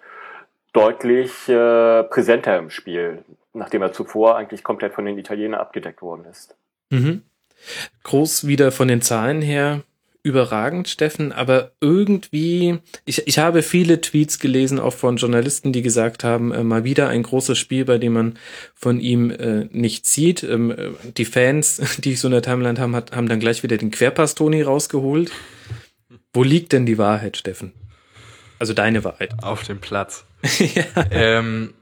deutlich 0.73 1.49
äh, 1.49 2.03
präsenter 2.05 2.59
im 2.59 2.71
Spiel, 2.71 3.25
nachdem 3.53 3.83
er 3.83 3.93
zuvor 3.93 4.37
eigentlich 4.37 4.65
komplett 4.65 4.95
von 4.95 5.05
den 5.05 5.19
Italienern 5.19 5.61
abgedeckt 5.61 6.03
worden 6.03 6.25
ist. 6.25 6.57
Mhm. 6.91 7.23
Groß 8.03 8.47
wieder 8.47 8.73
von 8.73 8.89
den 8.89 9.03
Zahlen 9.03 9.43
her 9.43 9.83
überragend, 10.25 10.89
Steffen, 10.89 11.33
aber 11.33 11.73
irgendwie, 11.81 12.79
ich, 13.05 13.27
ich 13.27 13.39
habe 13.39 13.63
viele 13.63 14.01
Tweets 14.01 14.39
gelesen, 14.39 14.79
auch 14.79 14.93
von 14.93 15.17
Journalisten, 15.17 15.73
die 15.73 15.83
gesagt 15.83 16.23
haben, 16.23 16.53
äh, 16.53 16.63
mal 16.63 16.85
wieder 16.85 17.09
ein 17.09 17.25
großes 17.25 17.59
Spiel, 17.59 17.85
bei 17.85 17.99
dem 17.99 18.13
man 18.13 18.39
von 18.75 19.01
ihm 19.01 19.31
äh, 19.31 19.65
nichts 19.71 20.15
sieht. 20.15 20.45
Ähm, 20.45 20.71
äh, 20.71 20.91
die 21.17 21.25
Fans, 21.25 21.81
die 21.99 22.13
ich 22.13 22.21
so 22.21 22.29
in 22.29 22.33
der 22.33 22.43
Timeline 22.43 22.79
haben, 22.79 22.95
hat, 22.95 23.13
haben 23.13 23.29
dann 23.29 23.41
gleich 23.41 23.63
wieder 23.63 23.77
den 23.77 23.91
Querpass-Toni 23.91 24.63
rausgeholt. 24.63 25.33
Wo 26.33 26.45
liegt 26.45 26.73
denn 26.73 26.87
die 26.87 26.99
Wahrheit, 26.99 27.37
Steffen? 27.37 27.73
Also 28.59 28.75
deine 28.75 29.03
Wahrheit. 29.03 29.43
Auf 29.43 29.65
dem 29.65 29.81
Platz. 29.81 30.25
ja. 30.59 30.85
Ähm, 31.11 31.75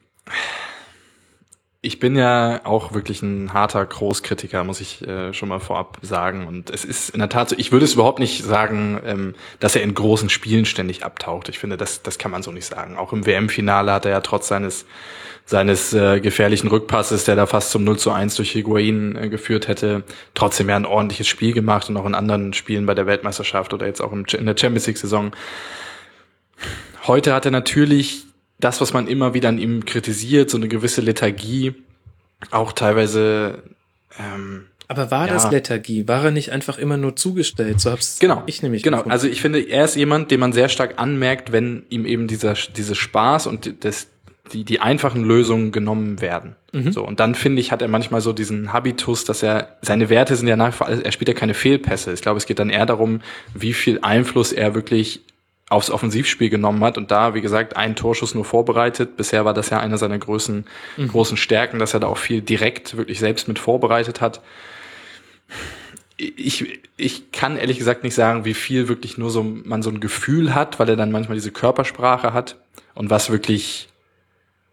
ich 1.83 1.99
bin 1.99 2.15
ja 2.15 2.61
auch 2.65 2.93
wirklich 2.93 3.23
ein 3.23 3.55
harter 3.55 3.85
Großkritiker, 3.87 4.65
muss 4.65 4.81
ich 4.81 5.07
äh, 5.07 5.33
schon 5.33 5.49
mal 5.49 5.61
vorab 5.61 5.97
sagen. 6.03 6.47
Und 6.47 6.69
es 6.69 6.85
ist 6.85 7.11
in 7.11 7.21
der 7.21 7.31
Tat 7.31 7.49
so, 7.49 7.57
ich 7.57 7.73
würde 7.73 7.87
es 7.87 7.95
überhaupt 7.95 8.19
nicht 8.19 8.45
sagen, 8.45 9.01
ähm, 9.07 9.35
dass 9.61 9.77
er 9.77 9.83
in 9.83 9.95
großen 9.95 10.29
Spielen 10.29 10.67
ständig 10.67 11.05
abtaucht. 11.07 11.49
Ich 11.49 11.59
finde, 11.59 11.79
das, 11.79 12.03
das 12.03 12.19
kann 12.19 12.31
man 12.31 12.43
so 12.43 12.53
nicht 12.53 12.67
sagen. 12.67 12.99
Auch 12.99 13.15
im 13.15 13.25
WM-Finale 13.25 13.93
hat 13.93 14.05
er 14.05 14.11
ja 14.11 14.21
trotz 14.21 14.49
seines, 14.49 14.85
seines 15.47 15.95
äh, 15.95 16.21
gefährlichen 16.21 16.69
Rückpasses, 16.69 17.25
der 17.25 17.37
da 17.37 17.47
fast 17.47 17.71
zum 17.71 17.85
0 17.85 17.99
zu 17.99 18.11
1 18.11 18.37
durch 18.37 18.51
Higuain 18.51 19.17
äh, 19.17 19.29
geführt 19.31 19.67
hätte, 19.67 20.03
trotzdem 20.35 20.69
ja 20.69 20.77
ein 20.77 20.85
ordentliches 20.85 21.29
Spiel 21.29 21.55
gemacht 21.55 21.89
und 21.89 21.97
auch 21.97 22.05
in 22.05 22.15
anderen 22.15 22.53
Spielen 22.53 22.85
bei 22.85 22.95
der 22.95 23.07
Weltmeisterschaft 23.07 23.73
oder 23.73 23.87
jetzt 23.87 24.03
auch 24.03 24.13
im, 24.13 24.27
in 24.27 24.45
der 24.45 24.57
Champions 24.59 24.87
League-Saison. 24.87 25.33
Heute 27.07 27.33
hat 27.33 27.47
er 27.47 27.53
natürlich 27.53 28.27
das, 28.61 28.81
was 28.81 28.93
man 28.93 29.09
immer 29.09 29.35
wieder 29.35 29.49
an 29.49 29.59
ihm 29.59 29.85
kritisiert, 29.85 30.51
so 30.51 30.57
eine 30.57 30.69
gewisse 30.69 31.01
Lethargie, 31.01 31.75
auch 32.51 32.73
teilweise. 32.73 33.63
Ähm, 34.19 34.67
aber 34.89 35.11
war 35.11 35.29
ja. 35.29 35.35
das 35.35 35.51
Lethargie? 35.51 36.09
War 36.09 36.25
er 36.25 36.31
nicht 36.31 36.51
einfach 36.51 36.79
immer 36.79 36.97
nur 36.97 37.15
zugestellt? 37.15 37.81
So 37.81 37.93
hab's 37.93 38.19
genau, 38.19 38.43
ich 38.47 38.63
nämlich. 38.63 38.83
Genau. 38.83 38.99
Gefunden. 38.99 39.13
Also 39.13 39.29
ich 39.29 39.41
finde, 39.41 39.61
er 39.61 39.85
ist 39.85 39.95
jemand, 39.97 40.31
den 40.31 40.41
man 40.41 40.53
sehr 40.53 40.69
stark 40.69 40.95
anmerkt, 40.99 41.53
wenn 41.53 41.85
ihm 41.91 42.07
eben 42.07 42.27
dieser 42.27 42.55
diese 42.55 42.95
Spaß 42.95 43.47
und 43.47 43.85
das 43.85 44.09
die 44.53 44.65
die 44.65 44.81
einfachen 44.81 45.23
Lösungen 45.23 45.71
genommen 45.71 46.21
werden. 46.21 46.57
Mhm. 46.73 46.91
So 46.91 47.07
und 47.07 47.21
dann 47.21 47.37
finde 47.37 47.61
ich, 47.61 47.71
hat 47.71 47.83
er 47.83 47.89
manchmal 47.89 48.21
so 48.21 48.33
diesen 48.33 48.73
Habitus, 48.73 49.25
dass 49.25 49.45
er 49.45 49.77
seine 49.81 50.11
Werte 50.11 50.35
sind 50.35 50.49
ja 50.49 50.57
nach 50.57 50.81
allem, 50.81 51.03
er 51.03 51.13
spielt 51.13 51.29
ja 51.29 51.35
keine 51.35 51.55
Fehlpässe. 51.55 52.13
Ich 52.13 52.23
glaube, 52.23 52.39
es 52.39 52.47
geht 52.47 52.59
dann 52.59 52.71
eher 52.71 52.87
darum, 52.87 53.21
wie 53.55 53.75
viel 53.75 54.01
Einfluss 54.03 54.53
er 54.53 54.75
wirklich 54.75 55.21
aufs 55.71 55.89
Offensivspiel 55.89 56.51
genommen 56.51 56.83
hat 56.83 56.99
und 56.99 57.13
da, 57.13 57.33
wie 57.35 57.41
gesagt, 57.41 57.77
einen 57.77 57.95
Torschuss 57.95 58.35
nur 58.35 58.45
vorbereitet. 58.45 59.17
Bisher 59.17 59.45
war 59.45 59.55
das 59.55 59.71
ja 59.71 59.79
einer 59.79 59.99
seiner 59.99 60.19
größten, 60.19 60.67
mhm. 60.97 61.09
großen 61.09 61.37
Stärken, 61.37 61.79
dass 61.79 61.95
er 61.95 62.01
da 62.01 62.09
auch 62.09 62.19
viel 62.19 62.43
direkt 62.43 62.97
wirklich 62.97 63.21
selbst 63.21 63.47
mit 63.47 63.61
vorbereitet 63.61 64.21
hat. 64.21 64.43
Ich, 66.17 66.81
ich 66.97 67.31
kann 67.31 67.57
ehrlich 67.57 67.79
gesagt 67.79 68.03
nicht 68.03 68.15
sagen, 68.15 68.45
wie 68.45 68.53
viel 68.53 68.89
wirklich 68.89 69.17
nur 69.17 69.31
so 69.31 69.45
man 69.45 69.83
so 69.83 69.91
ein 69.91 70.01
Gefühl 70.01 70.55
hat, 70.55 70.81
weil 70.81 70.89
er 70.89 70.97
dann 70.97 71.13
manchmal 71.13 71.37
diese 71.37 71.53
Körpersprache 71.53 72.35
hat 72.35 72.57
und 72.95 73.09
was 73.09 73.31
wirklich 73.31 73.87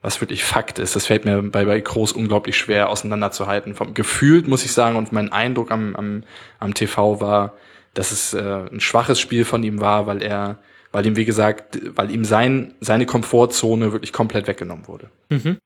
was 0.02 0.22
wirklich 0.22 0.44
Fakt 0.44 0.80
ist. 0.80 0.96
Das 0.96 1.08
fällt 1.08 1.26
mir 1.26 1.42
bei, 1.42 1.66
bei 1.66 1.80
Groß 1.80 2.12
unglaublich 2.14 2.58
schwer 2.58 2.90
auseinanderzuhalten. 2.90 3.76
Vom 3.76 3.94
gefühlt 3.94 4.48
muss 4.48 4.64
ich 4.64 4.72
sagen 4.72 4.96
und 4.96 5.12
mein 5.12 5.32
Eindruck 5.32 5.72
am, 5.72 5.96
am, 5.96 6.24
am 6.60 6.74
TV 6.74 7.20
war, 7.20 7.54
dass 7.94 8.12
es 8.12 8.34
äh, 8.34 8.66
ein 8.72 8.80
schwaches 8.80 9.20
Spiel 9.20 9.44
von 9.44 9.64
ihm 9.64 9.80
war, 9.80 10.08
weil 10.08 10.22
er 10.22 10.60
weil 10.92 11.06
ihm, 11.06 11.16
wie 11.16 11.26
gesagt, 11.26 11.80
weil 11.96 12.12
ihm 12.12 12.26
sein, 12.26 12.76
seine 12.80 13.06
Komfortzone 13.06 13.92
wirklich 13.92 14.14
komplett 14.14 14.48
weggenommen 14.48 14.88
wurde. 14.88 15.10
Mhm. 15.30 15.58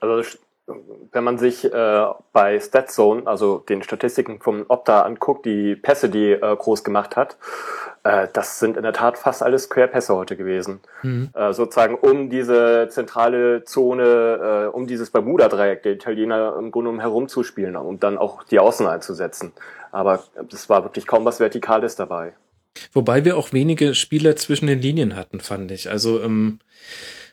Also 0.00 0.38
wenn 1.12 1.24
man 1.24 1.38
sich 1.38 1.64
äh, 1.64 2.06
bei 2.32 2.58
StatZone, 2.58 3.26
also 3.26 3.58
den 3.58 3.82
Statistiken 3.82 4.40
vom 4.40 4.64
Opta 4.68 5.02
anguckt, 5.02 5.44
die 5.44 5.76
Pässe, 5.76 6.08
die 6.08 6.32
äh, 6.32 6.56
Groß 6.56 6.84
gemacht 6.84 7.16
hat, 7.16 7.36
äh, 8.02 8.28
das 8.32 8.60
sind 8.60 8.76
in 8.76 8.82
der 8.82 8.94
Tat 8.94 9.18
fast 9.18 9.42
alles 9.42 9.68
Querpässe 9.68 10.14
heute 10.14 10.36
gewesen. 10.36 10.80
Mhm. 11.02 11.30
Äh, 11.34 11.52
sozusagen 11.52 11.94
um 11.94 12.30
diese 12.30 12.88
zentrale 12.88 13.64
Zone, 13.64 14.70
äh, 14.72 14.74
um 14.74 14.86
dieses 14.86 15.10
Bermuda-Dreieck 15.10 15.82
der 15.82 15.92
Italiener 15.92 16.56
im 16.58 16.70
Grunde 16.70 16.90
genommen 16.90 17.00
herumzuspielen 17.00 17.76
und 17.76 18.02
dann 18.02 18.16
auch 18.16 18.42
die 18.44 18.58
Außen 18.58 18.86
einzusetzen. 18.86 19.52
Aber 19.92 20.22
es 20.50 20.68
war 20.70 20.84
wirklich 20.84 21.06
kaum 21.06 21.24
was 21.26 21.40
Vertikales 21.40 21.94
dabei. 21.96 22.32
Wobei 22.92 23.24
wir 23.24 23.36
auch 23.36 23.52
wenige 23.52 23.94
Spieler 23.94 24.36
zwischen 24.36 24.66
den 24.66 24.80
Linien 24.80 25.16
hatten, 25.16 25.40
fand 25.40 25.70
ich. 25.70 25.90
Also 25.90 26.22
ähm, 26.22 26.58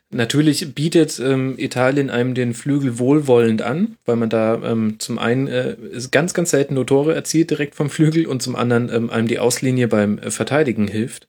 natürlich 0.09 0.75
bietet 0.75 1.19
ähm, 1.19 1.55
Italien 1.57 2.09
einem 2.09 2.35
den 2.35 2.53
Flügel 2.53 2.99
wohlwollend 2.99 3.61
an, 3.61 3.97
weil 4.05 4.15
man 4.17 4.29
da 4.29 4.61
ähm, 4.63 4.99
zum 4.99 5.17
einen 5.17 5.47
äh, 5.47 5.75
ganz, 6.11 6.33
ganz 6.33 6.51
selten 6.51 6.75
nur 6.75 6.85
Tore 6.85 7.15
erzielt 7.15 7.49
direkt 7.49 7.75
vom 7.75 7.89
Flügel 7.89 8.27
und 8.27 8.41
zum 8.41 8.55
anderen 8.55 8.89
ähm, 8.93 9.09
einem 9.09 9.27
die 9.27 9.39
Auslinie 9.39 9.87
beim 9.87 10.19
äh, 10.19 10.31
Verteidigen 10.31 10.87
hilft. 10.87 11.27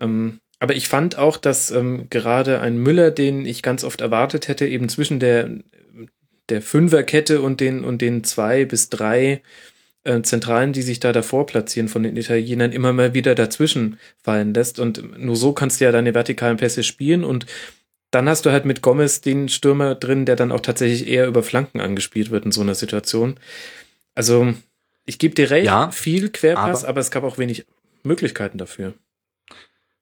Ähm, 0.00 0.40
aber 0.60 0.74
ich 0.74 0.88
fand 0.88 1.18
auch, 1.18 1.36
dass 1.36 1.70
ähm, 1.70 2.06
gerade 2.08 2.60
ein 2.60 2.78
Müller, 2.78 3.10
den 3.10 3.44
ich 3.44 3.62
ganz 3.62 3.84
oft 3.84 4.00
erwartet 4.00 4.48
hätte, 4.48 4.66
eben 4.66 4.88
zwischen 4.88 5.20
der, 5.20 5.50
der 6.48 6.62
Fünferkette 6.62 7.42
und 7.42 7.60
den, 7.60 7.84
und 7.84 8.00
den 8.00 8.24
zwei 8.24 8.64
bis 8.64 8.88
drei 8.88 9.42
äh, 10.04 10.22
Zentralen, 10.22 10.72
die 10.72 10.82
sich 10.82 11.00
da 11.00 11.12
davor 11.12 11.46
platzieren 11.46 11.88
von 11.88 12.02
den 12.02 12.16
Italienern, 12.16 12.72
immer 12.72 12.92
mal 12.92 13.14
wieder 13.14 13.34
dazwischen 13.34 13.98
fallen 14.22 14.54
lässt. 14.54 14.78
Und 14.78 15.18
nur 15.18 15.36
so 15.36 15.52
kannst 15.52 15.80
du 15.80 15.84
ja 15.84 15.92
deine 15.92 16.14
vertikalen 16.14 16.58
Pässe 16.58 16.82
spielen 16.82 17.24
und 17.24 17.46
dann 18.10 18.28
hast 18.28 18.46
du 18.46 18.52
halt 18.52 18.64
mit 18.64 18.80
Gomez 18.80 19.22
den 19.22 19.48
Stürmer 19.48 19.96
drin, 19.96 20.24
der 20.24 20.36
dann 20.36 20.52
auch 20.52 20.60
tatsächlich 20.60 21.08
eher 21.08 21.26
über 21.26 21.42
Flanken 21.42 21.80
angespielt 21.80 22.30
wird 22.30 22.44
in 22.44 22.52
so 22.52 22.60
einer 22.60 22.76
Situation. 22.76 23.40
Also, 24.14 24.54
ich 25.04 25.18
gebe 25.18 25.34
dir 25.34 25.50
recht, 25.50 25.66
ja, 25.66 25.90
viel 25.90 26.28
Querpass, 26.30 26.84
aber, 26.84 26.90
aber 26.90 27.00
es 27.00 27.10
gab 27.10 27.24
auch 27.24 27.38
wenig 27.38 27.66
Möglichkeiten 28.04 28.56
dafür. 28.56 28.94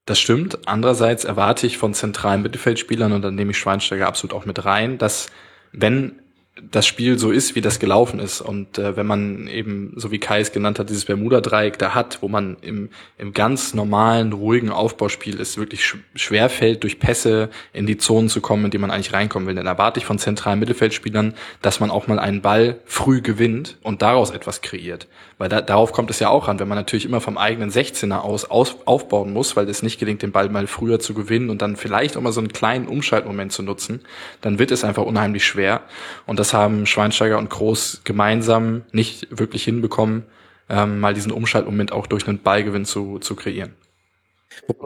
Das 0.04 0.20
stimmt. 0.20 0.66
Andererseits 0.66 1.24
erwarte 1.24 1.66
ich 1.66 1.78
von 1.78 1.94
zentralen 1.94 2.42
Mittelfeldspielern, 2.42 3.12
und 3.12 3.22
dann 3.22 3.34
nehme 3.34 3.52
ich 3.52 3.58
Schweinsteiger 3.58 4.06
absolut 4.08 4.34
auch 4.34 4.44
mit 4.44 4.62
rein, 4.64 4.98
dass 4.98 5.28
wenn 5.72 6.20
das 6.60 6.86
Spiel 6.86 7.18
so 7.18 7.30
ist, 7.30 7.54
wie 7.54 7.62
das 7.62 7.78
gelaufen 7.78 8.20
ist. 8.20 8.42
Und 8.42 8.76
äh, 8.76 8.94
wenn 8.94 9.06
man 9.06 9.46
eben, 9.46 9.94
so 9.96 10.10
wie 10.10 10.18
Kai 10.18 10.40
es 10.40 10.52
genannt 10.52 10.78
hat, 10.78 10.90
dieses 10.90 11.06
Bermuda-Dreieck 11.06 11.78
da 11.78 11.94
hat, 11.94 12.18
wo 12.20 12.28
man 12.28 12.58
im, 12.60 12.90
im 13.16 13.32
ganz 13.32 13.72
normalen, 13.72 14.34
ruhigen 14.34 14.70
Aufbauspiel 14.70 15.40
es 15.40 15.56
wirklich 15.56 15.84
sch 15.84 15.96
schwer 16.14 16.50
fällt, 16.50 16.82
durch 16.82 16.98
Pässe 16.98 17.48
in 17.72 17.86
die 17.86 17.96
Zonen 17.96 18.28
zu 18.28 18.42
kommen, 18.42 18.66
in 18.66 18.70
die 18.70 18.78
man 18.78 18.90
eigentlich 18.90 19.14
reinkommen 19.14 19.48
will, 19.48 19.54
dann 19.54 19.66
erwarte 19.66 19.98
ich 19.98 20.04
von 20.04 20.18
zentralen 20.18 20.58
Mittelfeldspielern, 20.58 21.34
dass 21.62 21.80
man 21.80 21.90
auch 21.90 22.06
mal 22.06 22.18
einen 22.18 22.42
Ball 22.42 22.80
früh 22.84 23.22
gewinnt 23.22 23.78
und 23.82 24.02
daraus 24.02 24.30
etwas 24.30 24.60
kreiert. 24.60 25.08
Weil 25.42 25.48
da, 25.48 25.60
darauf 25.60 25.90
kommt 25.90 26.08
es 26.08 26.20
ja 26.20 26.28
auch 26.28 26.46
an, 26.46 26.60
wenn 26.60 26.68
man 26.68 26.78
natürlich 26.78 27.04
immer 27.04 27.20
vom 27.20 27.36
eigenen 27.36 27.68
16er 27.68 28.18
aus, 28.18 28.44
aus 28.44 28.76
aufbauen 28.84 29.32
muss, 29.32 29.56
weil 29.56 29.68
es 29.68 29.82
nicht 29.82 29.98
gelingt, 29.98 30.22
den 30.22 30.30
Ball 30.30 30.48
mal 30.48 30.68
früher 30.68 31.00
zu 31.00 31.14
gewinnen 31.14 31.50
und 31.50 31.62
dann 31.62 31.74
vielleicht 31.74 32.16
auch 32.16 32.20
mal 32.20 32.30
so 32.30 32.38
einen 32.38 32.52
kleinen 32.52 32.86
Umschaltmoment 32.86 33.50
zu 33.50 33.64
nutzen, 33.64 34.04
dann 34.40 34.60
wird 34.60 34.70
es 34.70 34.84
einfach 34.84 35.02
unheimlich 35.02 35.44
schwer. 35.44 35.80
Und 36.26 36.38
das 36.38 36.54
haben 36.54 36.86
Schweinsteiger 36.86 37.38
und 37.38 37.50
Groß 37.50 38.02
gemeinsam 38.04 38.82
nicht 38.92 39.36
wirklich 39.36 39.64
hinbekommen, 39.64 40.26
ähm, 40.68 41.00
mal 41.00 41.12
diesen 41.12 41.32
Umschaltmoment 41.32 41.90
auch 41.90 42.06
durch 42.06 42.28
einen 42.28 42.38
Ballgewinn 42.38 42.84
zu, 42.84 43.18
zu 43.18 43.34
kreieren. 43.34 43.74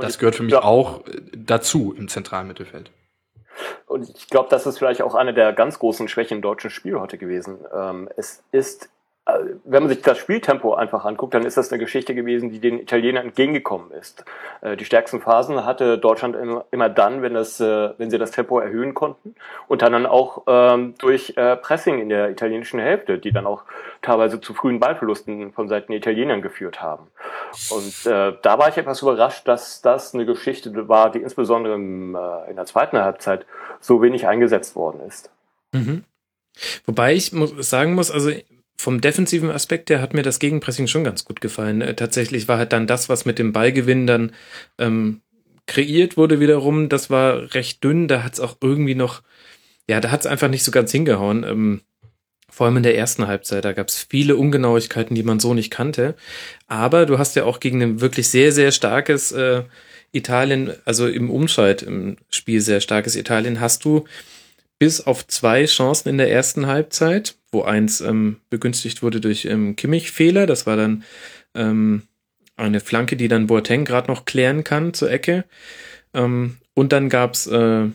Das 0.00 0.18
gehört 0.18 0.36
für 0.36 0.42
mich 0.42 0.54
auch 0.54 1.04
dazu 1.36 1.94
im 1.94 2.08
zentralen 2.08 2.48
Mittelfeld. 2.48 2.90
Und 3.84 4.08
ich 4.08 4.28
glaube, 4.28 4.48
das 4.50 4.66
ist 4.66 4.78
vielleicht 4.78 5.02
auch 5.02 5.14
eine 5.14 5.34
der 5.34 5.52
ganz 5.52 5.78
großen 5.78 6.08
Schwächen 6.08 6.36
im 6.38 6.42
deutschen 6.42 6.70
Spiel 6.70 6.98
heute 6.98 7.18
gewesen. 7.18 7.58
Ähm, 7.74 8.08
es 8.16 8.42
ist 8.52 8.86
äh, 8.86 8.88
wenn 9.64 9.82
man 9.82 9.88
sich 9.88 10.02
das 10.02 10.18
Spieltempo 10.18 10.74
einfach 10.74 11.04
anguckt, 11.04 11.34
dann 11.34 11.44
ist 11.44 11.56
das 11.56 11.72
eine 11.72 11.80
Geschichte 11.80 12.14
gewesen, 12.14 12.50
die 12.50 12.60
den 12.60 12.78
Italienern 12.78 13.26
entgegengekommen 13.26 13.90
ist. 13.90 14.24
Äh, 14.60 14.76
die 14.76 14.84
stärksten 14.84 15.20
Phasen 15.20 15.64
hatte 15.64 15.98
Deutschland 15.98 16.36
immer 16.70 16.88
dann, 16.88 17.22
wenn, 17.22 17.34
das, 17.34 17.58
äh, 17.60 17.90
wenn 17.98 18.10
sie 18.10 18.18
das 18.18 18.30
Tempo 18.30 18.60
erhöhen 18.60 18.94
konnten 18.94 19.34
und 19.66 19.82
dann 19.82 20.06
auch 20.06 20.44
ähm, 20.46 20.94
durch 20.98 21.34
Pressing 21.34 22.00
in 22.00 22.08
der 22.08 22.30
italienischen 22.30 22.78
Hälfte, 22.78 23.18
die 23.18 23.32
dann 23.32 23.46
auch 23.46 23.64
teilweise 24.02 24.40
zu 24.40 24.54
frühen 24.54 24.78
Ballverlusten 24.78 25.52
von 25.52 25.68
Seiten 25.68 25.92
der 25.92 25.98
Italienern 25.98 26.42
geführt 26.42 26.80
haben. 26.80 27.08
Und 27.70 28.06
äh, 28.06 28.34
da 28.42 28.58
war 28.58 28.68
ich 28.68 28.76
etwas 28.76 29.02
überrascht, 29.02 29.48
dass 29.48 29.82
das 29.82 30.14
eine 30.14 30.26
Geschichte 30.26 30.88
war, 30.88 31.10
die 31.10 31.20
insbesondere 31.20 31.74
äh, 31.74 32.50
in 32.50 32.56
der 32.56 32.66
zweiten 32.66 32.98
Halbzeit 32.98 33.46
so 33.80 34.02
wenig 34.02 34.26
eingesetzt 34.26 34.76
worden 34.76 35.00
ist. 35.06 35.30
Mhm. 35.72 36.04
Wobei 36.86 37.14
ich 37.14 37.32
sagen 37.58 37.94
muss, 37.94 38.10
also 38.10 38.30
vom 38.76 39.00
defensiven 39.00 39.50
Aspekt 39.50 39.90
her 39.90 40.00
hat 40.00 40.14
mir 40.14 40.22
das 40.22 40.38
Gegenpressing 40.38 40.86
schon 40.86 41.04
ganz 41.04 41.24
gut 41.24 41.40
gefallen. 41.40 41.80
Äh, 41.80 41.94
tatsächlich 41.94 42.48
war 42.48 42.58
halt 42.58 42.72
dann 42.72 42.86
das, 42.86 43.08
was 43.08 43.24
mit 43.24 43.38
dem 43.38 43.52
Ballgewinn 43.52 44.06
dann 44.06 44.32
ähm, 44.78 45.22
kreiert 45.66 46.16
wurde 46.16 46.40
wiederum, 46.40 46.88
das 46.88 47.10
war 47.10 47.54
recht 47.54 47.82
dünn. 47.82 48.08
Da 48.08 48.22
hat 48.22 48.34
es 48.34 48.40
auch 48.40 48.56
irgendwie 48.62 48.94
noch, 48.94 49.22
ja, 49.88 50.00
da 50.00 50.10
hat 50.10 50.20
es 50.20 50.26
einfach 50.26 50.48
nicht 50.48 50.62
so 50.62 50.70
ganz 50.70 50.92
hingehauen. 50.92 51.44
Ähm, 51.44 51.80
vor 52.48 52.66
allem 52.66 52.76
in 52.78 52.84
der 52.84 52.96
ersten 52.96 53.26
Halbzeit, 53.26 53.64
da 53.64 53.72
gab 53.72 53.88
es 53.88 54.06
viele 54.08 54.36
Ungenauigkeiten, 54.36 55.14
die 55.14 55.24
man 55.24 55.40
so 55.40 55.52
nicht 55.52 55.70
kannte. 55.70 56.14
Aber 56.68 57.04
du 57.04 57.18
hast 57.18 57.36
ja 57.36 57.44
auch 57.44 57.60
gegen 57.60 57.82
ein 57.82 58.00
wirklich 58.00 58.28
sehr, 58.28 58.52
sehr 58.52 58.70
starkes 58.70 59.32
äh, 59.32 59.64
Italien, 60.12 60.72
also 60.84 61.08
im 61.08 61.30
Umschalt 61.30 61.82
im 61.82 62.16
Spiel 62.30 62.60
sehr 62.60 62.80
starkes 62.80 63.16
Italien, 63.16 63.60
hast 63.60 63.84
du 63.84 64.04
bis 64.78 65.00
auf 65.00 65.26
zwei 65.26 65.64
Chancen 65.64 66.08
in 66.08 66.18
der 66.18 66.30
ersten 66.30 66.66
Halbzeit, 66.66 67.36
wo 67.50 67.62
eins 67.62 68.00
ähm, 68.00 68.40
begünstigt 68.50 69.02
wurde 69.02 69.20
durch 69.20 69.46
ähm, 69.46 69.76
Kimmich-Fehler. 69.76 70.46
Das 70.46 70.66
war 70.66 70.76
dann 70.76 71.04
ähm, 71.54 72.02
eine 72.56 72.80
Flanke, 72.80 73.16
die 73.16 73.28
dann 73.28 73.46
Boateng 73.46 73.84
gerade 73.84 74.10
noch 74.10 74.24
klären 74.24 74.64
kann 74.64 74.94
zur 74.94 75.10
Ecke. 75.10 75.44
Ähm, 76.14 76.58
und 76.74 76.92
dann 76.92 77.08
gab's 77.08 77.46
äh, 77.46 77.86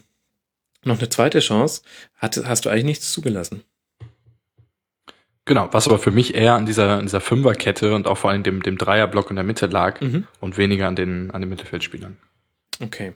noch 0.84 1.00
eine 1.00 1.10
zweite 1.10 1.40
Chance. 1.40 1.82
Hat, 2.16 2.38
hast 2.46 2.66
du 2.66 2.70
eigentlich 2.70 2.86
nichts 2.86 3.12
zugelassen? 3.12 3.64
Genau, 5.46 5.70
was 5.72 5.88
aber 5.88 6.00
für 6.00 6.12
mich 6.12 6.36
eher 6.36 6.54
an 6.54 6.66
dieser, 6.66 6.98
an 6.98 7.06
dieser 7.06 7.22
Fünferkette 7.22 7.94
und 7.96 8.08
auch 8.08 8.18
vor 8.18 8.30
allem 8.30 8.44
dem, 8.44 8.62
dem 8.62 8.78
Dreierblock 8.78 9.30
in 9.32 9.36
der 9.36 9.46
Mitte 9.46 9.66
lag 9.68 10.00
mhm. 10.00 10.28
und 10.40 10.58
weniger 10.58 10.88
an 10.88 10.96
den, 10.96 11.32
an 11.32 11.42
den 11.42 11.50
Mittelfeldspielern. 11.50 12.18
Okay. 12.82 13.14